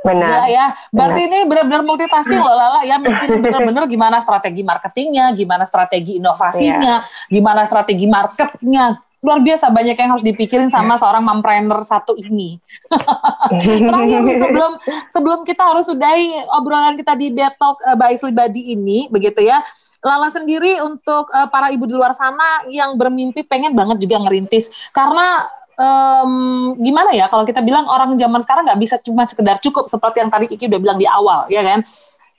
benar 0.00 0.48
ya, 0.48 0.66
berarti 0.88 1.20
ini 1.28 1.38
benar-benar 1.44 1.84
multitasking 1.84 2.40
loh 2.40 2.56
Lala 2.56 2.80
ya, 2.80 2.96
mikirin 2.96 3.36
benar-benar 3.44 3.84
gimana 3.84 4.16
strategi 4.16 4.64
marketingnya, 4.64 5.36
gimana 5.36 5.68
strategi 5.68 6.16
inovasinya, 6.16 7.04
Iya. 7.04 7.28
gimana 7.28 7.68
strategi 7.68 8.06
marketnya. 8.08 8.96
Luar 9.20 9.38
biasa 9.38 9.68
banyak 9.68 9.96
yang 9.96 10.10
harus 10.16 10.24
dipikirin 10.24 10.72
sama 10.72 10.96
Iya. 10.96 11.04
seorang 11.04 11.20
mompreneur 11.20 11.84
satu 11.84 12.16
ini. 12.16 12.56
Terakhir 13.88 14.20
nih 14.24 14.36
sebelum 14.40 14.72
sebelum 15.08 15.40
kita 15.44 15.62
harus 15.68 15.86
sudahi 15.86 16.40
obrolan 16.56 16.96
kita 16.96 17.12
di 17.14 17.28
Betok 17.28 17.84
uh, 17.84 17.96
by 17.96 18.16
Sli 18.16 18.32
Badi 18.32 18.72
ini, 18.72 19.12
begitu 19.12 19.44
ya. 19.44 19.60
Lala 20.00 20.32
sendiri 20.32 20.80
untuk 20.80 21.28
eh, 21.28 21.44
para 21.52 21.68
ibu 21.68 21.84
di 21.84 21.92
luar 21.92 22.16
sana 22.16 22.64
yang 22.72 22.96
bermimpi 22.96 23.44
pengen 23.44 23.76
banget 23.76 24.00
juga 24.00 24.16
ngerintis 24.16 24.72
karena 24.96 25.44
em, 25.76 26.32
gimana 26.80 27.12
ya 27.12 27.28
kalau 27.28 27.44
kita 27.44 27.60
bilang 27.60 27.84
orang 27.84 28.16
zaman 28.16 28.40
sekarang 28.40 28.64
nggak 28.64 28.80
bisa 28.80 28.96
cuma 28.96 29.28
sekedar 29.28 29.60
cukup 29.60 29.92
seperti 29.92 30.24
yang 30.24 30.32
tadi 30.32 30.48
Iki 30.48 30.72
udah 30.72 30.80
bilang 30.80 30.96
di 30.96 31.04
awal 31.04 31.44
ya 31.48 31.60
kan 31.60 31.84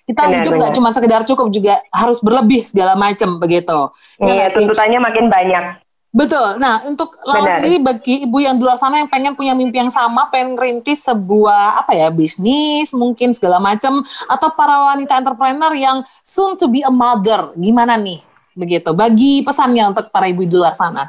kita 0.06 0.22
Benar, 0.26 0.36
hidup 0.42 0.52
nggak 0.58 0.74
cuma 0.74 0.90
sekedar 0.90 1.22
cukup 1.22 1.54
juga 1.54 1.78
harus 1.94 2.18
berlebih 2.18 2.66
segala 2.66 2.98
macam 2.98 3.38
begitu 3.38 3.94
Ya 4.18 4.34
Iya, 4.34 4.46
tuntutannya 4.50 4.98
makin 4.98 5.26
banyak 5.30 5.64
Betul. 6.12 6.60
Nah, 6.60 6.84
untuk 6.84 7.16
Lala 7.24 7.48
Benar. 7.48 7.56
sendiri 7.64 7.78
bagi 7.80 8.28
ibu 8.28 8.44
yang 8.44 8.60
di 8.60 8.68
luar 8.68 8.76
sana 8.76 9.00
yang 9.00 9.08
pengen 9.08 9.32
punya 9.32 9.56
mimpi 9.56 9.80
yang 9.80 9.88
sama, 9.88 10.28
pengen 10.28 10.60
ngerintis 10.60 11.08
sebuah 11.08 11.80
apa 11.80 11.96
ya 11.96 12.12
bisnis 12.12 12.92
mungkin 12.92 13.32
segala 13.32 13.64
macam, 13.64 14.04
atau 14.28 14.52
para 14.52 14.92
wanita 14.92 15.16
entrepreneur 15.16 15.72
yang 15.72 16.04
soon 16.20 16.60
to 16.60 16.68
be 16.68 16.84
a 16.84 16.92
mother, 16.92 17.56
gimana 17.56 17.96
nih? 17.96 18.20
Begitu. 18.52 18.92
Bagi 18.92 19.40
pesannya 19.48 19.96
untuk 19.96 20.12
para 20.12 20.28
ibu 20.28 20.44
di 20.44 20.52
luar 20.52 20.76
sana. 20.76 21.08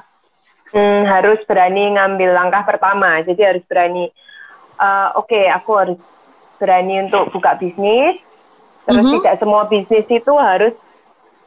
Hmm, 0.70 1.02
harus 1.04 1.42
berani 1.50 1.98
ngambil 1.98 2.30
langkah 2.32 2.62
pertama. 2.62 3.18
Jadi 3.26 3.42
harus 3.42 3.64
berani. 3.66 4.06
eh, 4.78 5.08
Oke, 5.18 5.50
aku 5.50 5.70
harus 5.78 5.98
berani 6.62 7.02
untuk 7.02 7.34
buka 7.34 7.58
bisnis. 7.58 8.22
Terus 8.82 9.02
Mhm. 9.02 9.14
tidak 9.18 9.34
semua 9.38 9.62
bisnis 9.66 10.06
itu 10.06 10.32
harus 10.38 10.74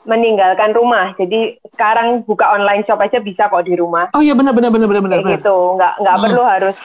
meninggalkan 0.06 0.72
rumah. 0.72 1.14
Jadi 1.14 1.58
sekarang 1.70 2.24
buka 2.24 2.53
online 2.53 2.86
shop 2.86 3.01
aja 3.01 3.18
bisa 3.18 3.49
kok 3.49 3.66
di 3.66 3.74
rumah. 3.74 4.10
Oh 4.14 4.22
iya 4.22 4.34
benar 4.34 4.53
benar 4.53 4.70
benar 4.70 4.88
benar 4.88 5.01
benar. 5.03 5.20
Kayak 5.20 5.41
gitu. 5.41 5.58
Nggak 5.76 5.93
nggak 5.99 6.16
Mhm. 6.16 6.24
perlu 6.24 6.43
harus 6.45 6.78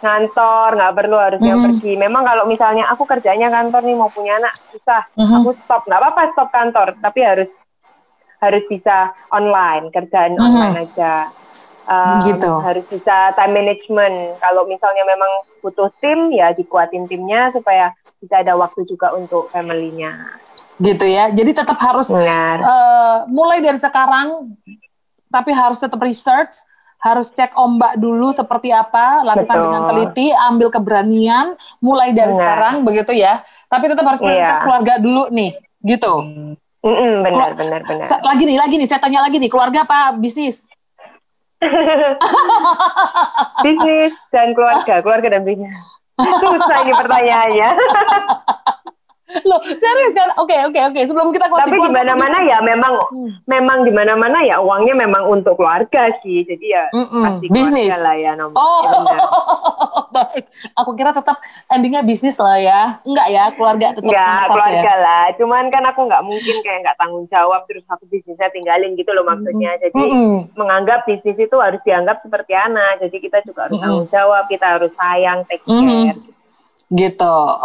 ngantor, 0.00 0.68
nggak 0.74 0.94
perlu 0.96 1.16
harus 1.18 1.40
yang 1.40 1.58
Mhm. 1.60 1.66
pergi. 1.68 1.92
Memang 1.94 2.22
kalau 2.24 2.44
misalnya 2.46 2.84
aku 2.88 3.02
kerjanya 3.04 3.48
kantor 3.48 3.82
nih 3.84 3.96
mau 3.98 4.08
punya 4.08 4.38
anak 4.38 4.54
susah. 4.66 5.02
Mhm. 5.12 5.34
Aku 5.36 5.50
stop. 5.56 5.84
Nggak 5.84 6.00
apa-apa 6.00 6.22
stop 6.32 6.48
kantor, 6.48 6.88
tapi 6.96 7.20
harus 7.20 7.50
harus 8.40 8.64
bisa 8.66 9.12
online 9.28 9.92
kerjaan 9.92 10.32
Mhm. 10.32 10.40
online 10.40 10.76
aja. 10.80 11.28
Um, 11.84 12.22
Gitu. 12.22 12.46
Harus 12.56 12.86
bisa 12.86 13.34
time 13.34 13.52
management. 13.52 14.38
Kalau 14.38 14.62
misalnya 14.64 15.02
memang 15.02 15.28
butuh 15.58 15.90
tim, 15.98 16.30
ya 16.30 16.54
dikuatin 16.54 17.04
timnya 17.04 17.50
supaya 17.50 17.90
bisa 18.16 18.38
ada 18.38 18.54
waktu 18.54 18.86
juga 18.86 19.10
untuk 19.10 19.50
family-nya. 19.50 20.14
Gitu 20.80 21.04
ya. 21.04 21.28
Jadi 21.28 21.50
tetap 21.52 21.76
harus 21.76 22.08
Benar. 22.08 22.56
eh, 22.58 23.18
mulai 23.28 23.60
dari 23.60 23.76
sekarang, 23.76 24.48
tapi 25.28 25.52
harus 25.52 25.76
tetap 25.76 26.00
research, 26.00 26.56
harus 26.98 27.28
cek 27.30 27.52
ombak 27.54 27.96
dulu 27.96 28.28
seperti 28.28 28.68
apa, 28.68 29.20
lakukan 29.22 29.56
Betul. 29.56 29.64
dengan 29.68 29.82
teliti, 29.86 30.26
ambil 30.32 30.68
keberanian, 30.68 31.52
mulai 31.78 32.10
dari 32.10 32.32
Benar. 32.32 32.40
sekarang, 32.40 32.74
begitu 32.82 33.12
ya. 33.12 33.40
Tapi 33.66 33.84
tetap 33.86 34.04
harus 34.04 34.20
prioritas 34.20 34.56
Iya. 34.56 34.64
keluarga 34.64 34.94
dulu 34.96 35.28
nih, 35.30 35.52
gitu. 35.82 36.12
Benar, 36.80 37.28
Keluar- 37.28 37.54
benar, 37.54 37.80
benar. 37.84 38.04
Sa- 38.04 38.24
Lagi 38.24 38.44
nih, 38.44 38.56
lagi 38.56 38.74
nih, 38.74 38.88
saya 38.88 38.98
tanya 38.98 39.20
lagi 39.20 39.36
nih, 39.36 39.48
keluarga 39.48 39.84
apa 39.84 40.16
bisnis? 40.16 40.64
bisnis 43.60 44.12
dan 44.28 44.56
keluarga, 44.56 44.94
keluarga 45.00 45.28
dan 45.30 45.42
bisnis. 45.44 45.72
Susah 46.20 46.78
ini 46.82 46.92
pertanyaannya. 46.92 47.68
Loh, 49.42 49.60
serius 49.62 50.12
kan? 50.12 50.34
Oke, 50.36 50.56
oke, 50.64 50.80
oke. 50.84 51.00
Sebelum 51.02 51.30
kita 51.30 51.46
closing 51.46 51.70
Tapi 51.72 51.78
di 51.80 51.92
mana-mana 51.92 52.38
ya 52.40 52.58
memang 52.60 52.94
Hmm. 53.10 53.30
memang 53.44 53.78
di 53.82 53.90
mana-mana 53.90 54.38
ya 54.40 54.58
uangnya 54.58 54.94
memang 54.96 55.26
untuk 55.26 55.54
keluarga 55.54 56.10
sih. 56.20 56.42
Jadi 56.42 56.66
ya 56.66 56.86
Mm-mm, 56.90 57.22
pasti 57.22 57.46
keluarga 57.46 57.56
bisnis. 57.56 57.94
lah 57.96 58.14
ya 58.14 58.32
nomor. 58.34 58.54
Oh, 58.54 58.80
Ya, 58.80 58.90
baik. 60.16 60.44
Aku 60.74 60.90
kira 60.92 61.10
tetap 61.10 61.38
endingnya 61.66 62.02
bisnis 62.02 62.36
lah 62.36 62.56
ya. 62.56 62.80
Enggak 63.02 63.28
ya, 63.28 63.44
keluarga 63.50 63.86
tetap 63.92 64.04
Enggak, 64.04 64.26
nomor 64.26 64.40
satu 64.40 64.52
keluarga 64.52 64.78
ya. 64.88 64.94
lah. 64.96 65.24
Cuman 65.34 65.64
kan 65.68 65.84
aku 65.84 66.00
nggak 66.04 66.22
mungkin 66.22 66.56
kayak 66.60 66.78
nggak 66.80 66.96
tanggung 66.96 67.26
jawab 67.28 67.60
terus 67.64 67.84
aku 67.86 68.04
bisnisnya 68.06 68.48
tinggalin 68.48 68.94
gitu 68.94 69.10
loh 69.10 69.24
maksudnya. 69.24 69.72
Jadi 69.78 70.02
Mm-mm. 70.02 70.54
menganggap 70.54 71.04
bisnis 71.04 71.38
itu 71.38 71.56
harus 71.56 71.80
dianggap 71.80 72.20
seperti 72.20 72.52
anak. 72.52 73.00
Jadi 73.00 73.16
kita 73.18 73.38
juga 73.42 73.66
harus 73.66 73.74
Mm-mm. 73.74 73.84
tanggung 73.84 74.08
jawab, 74.08 74.44
kita 74.46 74.66
harus 74.68 74.92
sayang, 74.92 75.38
take 75.44 75.62
care. 75.62 76.16
Gitu, 76.16 76.39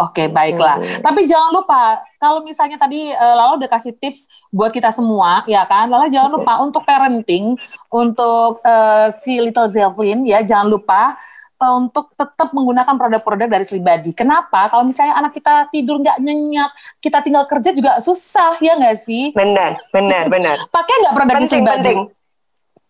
oke 0.06 0.24
baiklah. 0.30 0.78
Hmm. 0.78 1.02
Tapi 1.02 1.26
jangan 1.26 1.50
lupa, 1.50 1.98
kalau 2.22 2.46
misalnya 2.46 2.78
tadi 2.78 3.10
eh, 3.10 3.34
Lala 3.34 3.58
udah 3.58 3.70
kasih 3.70 3.98
tips 3.98 4.30
buat 4.54 4.70
kita 4.70 4.94
semua, 4.94 5.42
ya 5.50 5.66
kan? 5.66 5.90
Lala 5.90 6.06
jangan 6.14 6.38
lupa 6.38 6.62
untuk 6.62 6.86
parenting, 6.86 7.58
untuk 7.90 8.62
eh, 8.62 9.10
si 9.10 9.42
Little 9.42 9.70
Zelvin, 9.74 10.24
ya 10.30 10.46
jangan 10.46 10.70
lupa 10.70 11.18
untuk 11.56 12.12
tetap 12.14 12.52
menggunakan 12.52 12.94
produk-produk 13.00 13.48
dari 13.48 13.66
Slibadi. 13.66 14.12
Kenapa? 14.12 14.68
Kalau 14.70 14.84
misalnya 14.86 15.18
anak 15.18 15.34
kita 15.34 15.72
tidur 15.72 16.04
nggak 16.04 16.20
nyenyak, 16.22 16.70
kita 17.02 17.24
tinggal 17.24 17.48
kerja 17.48 17.72
juga 17.74 17.98
susah 18.04 18.60
ya 18.62 18.78
nggak 18.78 18.98
sih? 19.02 19.32
Benar, 19.34 19.80
benar, 19.90 20.30
benar. 20.30 20.58
Pakai 20.76 20.96
nggak 21.02 21.14
produk 21.16 21.36
Slibadi? 21.48 21.82
penting. 21.82 22.00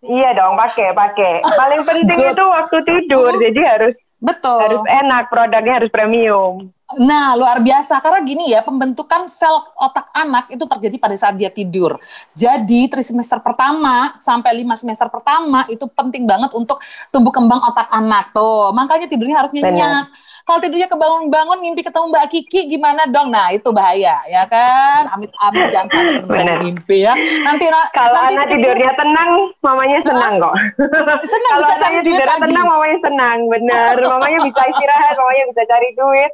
Iya 0.06 0.38
dong, 0.38 0.54
pakai, 0.54 0.94
pakai. 0.94 1.42
Paling 1.42 1.82
penting 1.82 2.30
itu 2.30 2.44
waktu 2.46 2.78
tidur, 2.86 3.42
jadi 3.42 3.62
harus 3.66 3.98
Betul. 4.20 4.58
harus 4.64 4.86
enak, 4.88 5.28
produknya 5.28 5.74
harus 5.78 5.92
premium. 5.92 6.72
Nah, 7.02 7.34
luar 7.34 7.66
biasa 7.66 7.98
karena 7.98 8.22
gini 8.22 8.54
ya, 8.54 8.62
pembentukan 8.62 9.26
sel 9.26 9.58
otak 9.74 10.06
anak 10.14 10.54
itu 10.54 10.70
terjadi 10.70 11.02
pada 11.02 11.18
saat 11.18 11.34
dia 11.34 11.50
tidur. 11.50 11.98
Jadi, 12.38 12.86
trimester 12.86 13.42
pertama 13.42 14.14
sampai 14.22 14.54
lima 14.54 14.78
semester 14.78 15.10
pertama 15.10 15.66
itu 15.66 15.90
penting 15.90 16.30
banget 16.30 16.54
untuk 16.54 16.78
tumbuh 17.10 17.34
kembang 17.34 17.58
otak 17.66 17.90
anak 17.90 18.30
tuh. 18.38 18.70
Makanya 18.78 19.10
tidurnya 19.10 19.42
harus 19.42 19.50
nyenyak. 19.50 20.14
Kalau 20.46 20.62
tidurnya 20.62 20.86
kebangun-bangun 20.86 21.58
mimpi 21.58 21.82
ketemu 21.82 22.06
Mbak 22.08 22.26
Kiki 22.30 22.70
gimana 22.70 23.04
dong? 23.06 23.34
Nah, 23.34 23.50
itu 23.50 23.66
bahaya 23.70 24.22
ya 24.26 24.46
kan? 24.46 25.10
Amit-amit 25.10 25.74
jangan 25.74 25.90
sampai 25.90 26.22
Benar. 26.46 26.58
mimpi 26.62 27.02
ya. 27.02 27.18
Nanti 27.42 27.66
Kalau 27.90 28.14
nanti 28.14 28.34
anak 28.36 28.46
sedikit- 28.48 28.62
tidurnya 28.70 28.92
tenang, 28.94 29.30
mamanya 29.60 30.00
senang 30.02 30.34
kok. 30.38 30.54
Senang 31.26 31.50
Kalau 31.50 31.62
bisa 31.64 31.76
cari 31.76 31.98
duit 32.00 32.22
lagi. 32.22 32.42
tenang, 32.46 32.66
mamanya 32.68 32.98
senang, 33.02 33.38
bener. 33.48 33.94
mamanya 34.14 34.40
bisa 34.40 34.62
istirahat, 34.64 35.16
mamanya 35.16 35.44
bisa 35.50 35.62
cari 35.66 35.90
duit. 35.92 36.32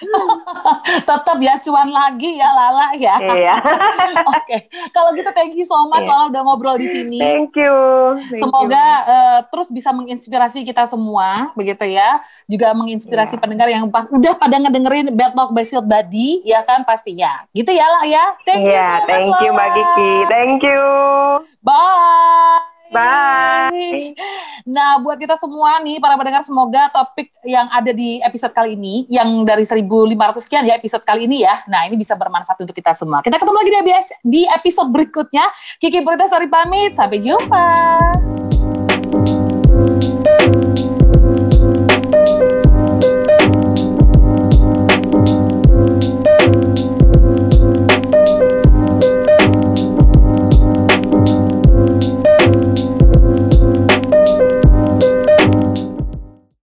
Tetap 1.08 1.38
ya 1.38 1.54
cuan 1.58 1.88
lagi 1.88 2.30
ya 2.36 2.48
Lala 2.50 2.86
ya. 2.94 3.16
iya. 3.32 3.54
Oke, 4.30 4.56
kalau 4.90 5.10
gitu 5.12 5.30
thank 5.32 5.54
you 5.54 5.64
so 5.64 5.88
much. 5.88 6.04
Lala 6.04 6.28
udah 6.28 6.42
ngobrol 6.42 6.76
di 6.76 6.86
sini. 6.86 7.16
Thank 7.18 7.56
you. 7.56 7.72
Thank 8.28 8.40
Semoga 8.42 8.76
you. 8.76 9.08
eh, 9.08 9.38
terus 9.48 9.68
bisa 9.70 9.90
menginspirasi 9.90 10.62
kita 10.62 10.84
semua, 10.84 11.54
begitu 11.54 11.86
ya. 11.86 12.20
Juga 12.44 12.72
menginspirasi 12.72 13.29
Iya. 13.36 13.42
pendengar 13.42 13.68
yang 13.70 13.84
udah 13.90 14.34
pada 14.34 14.56
ngedengerin 14.58 15.14
Bad 15.14 15.32
Talk 15.36 15.50
by 15.54 15.62
Shield 15.62 15.86
Body, 15.86 16.42
ya 16.42 16.64
kan 16.66 16.82
pastinya. 16.82 17.46
Gitu 17.54 17.70
ya 17.70 17.86
lah 17.86 18.04
ya. 18.08 18.24
Thank 18.42 18.66
you 18.66 18.72
Iya, 18.72 18.88
thank 19.06 19.34
you 19.42 19.50
Mbak. 19.52 19.68
Kiki. 19.76 20.12
Thank 20.26 20.60
you. 20.64 20.82
Bye. 21.60 22.70
Bye. 22.90 24.18
Nah, 24.66 24.98
buat 24.98 25.14
kita 25.14 25.38
semua 25.38 25.78
nih, 25.78 26.02
para 26.02 26.18
pendengar, 26.18 26.42
semoga 26.42 26.90
topik 26.90 27.30
yang 27.46 27.70
ada 27.70 27.94
di 27.94 28.18
episode 28.18 28.50
kali 28.50 28.74
ini, 28.74 29.06
yang 29.06 29.46
dari 29.46 29.62
1.500 29.62 29.86
sekian 30.42 30.66
ya 30.66 30.74
episode 30.74 31.06
kali 31.06 31.30
ini 31.30 31.46
ya, 31.46 31.62
nah 31.70 31.86
ini 31.86 31.94
bisa 31.94 32.18
bermanfaat 32.18 32.58
untuk 32.66 32.74
kita 32.74 32.90
semua. 32.98 33.22
Kita 33.22 33.38
ketemu 33.38 33.56
lagi 33.56 33.70
di, 33.70 33.80
di 34.26 34.42
episode 34.50 34.90
berikutnya. 34.90 35.46
Kiki 35.78 36.02
Purita 36.02 36.26
Sari 36.26 36.50
pamit, 36.50 36.98
sampai 36.98 37.22
jumpa. 37.22 37.66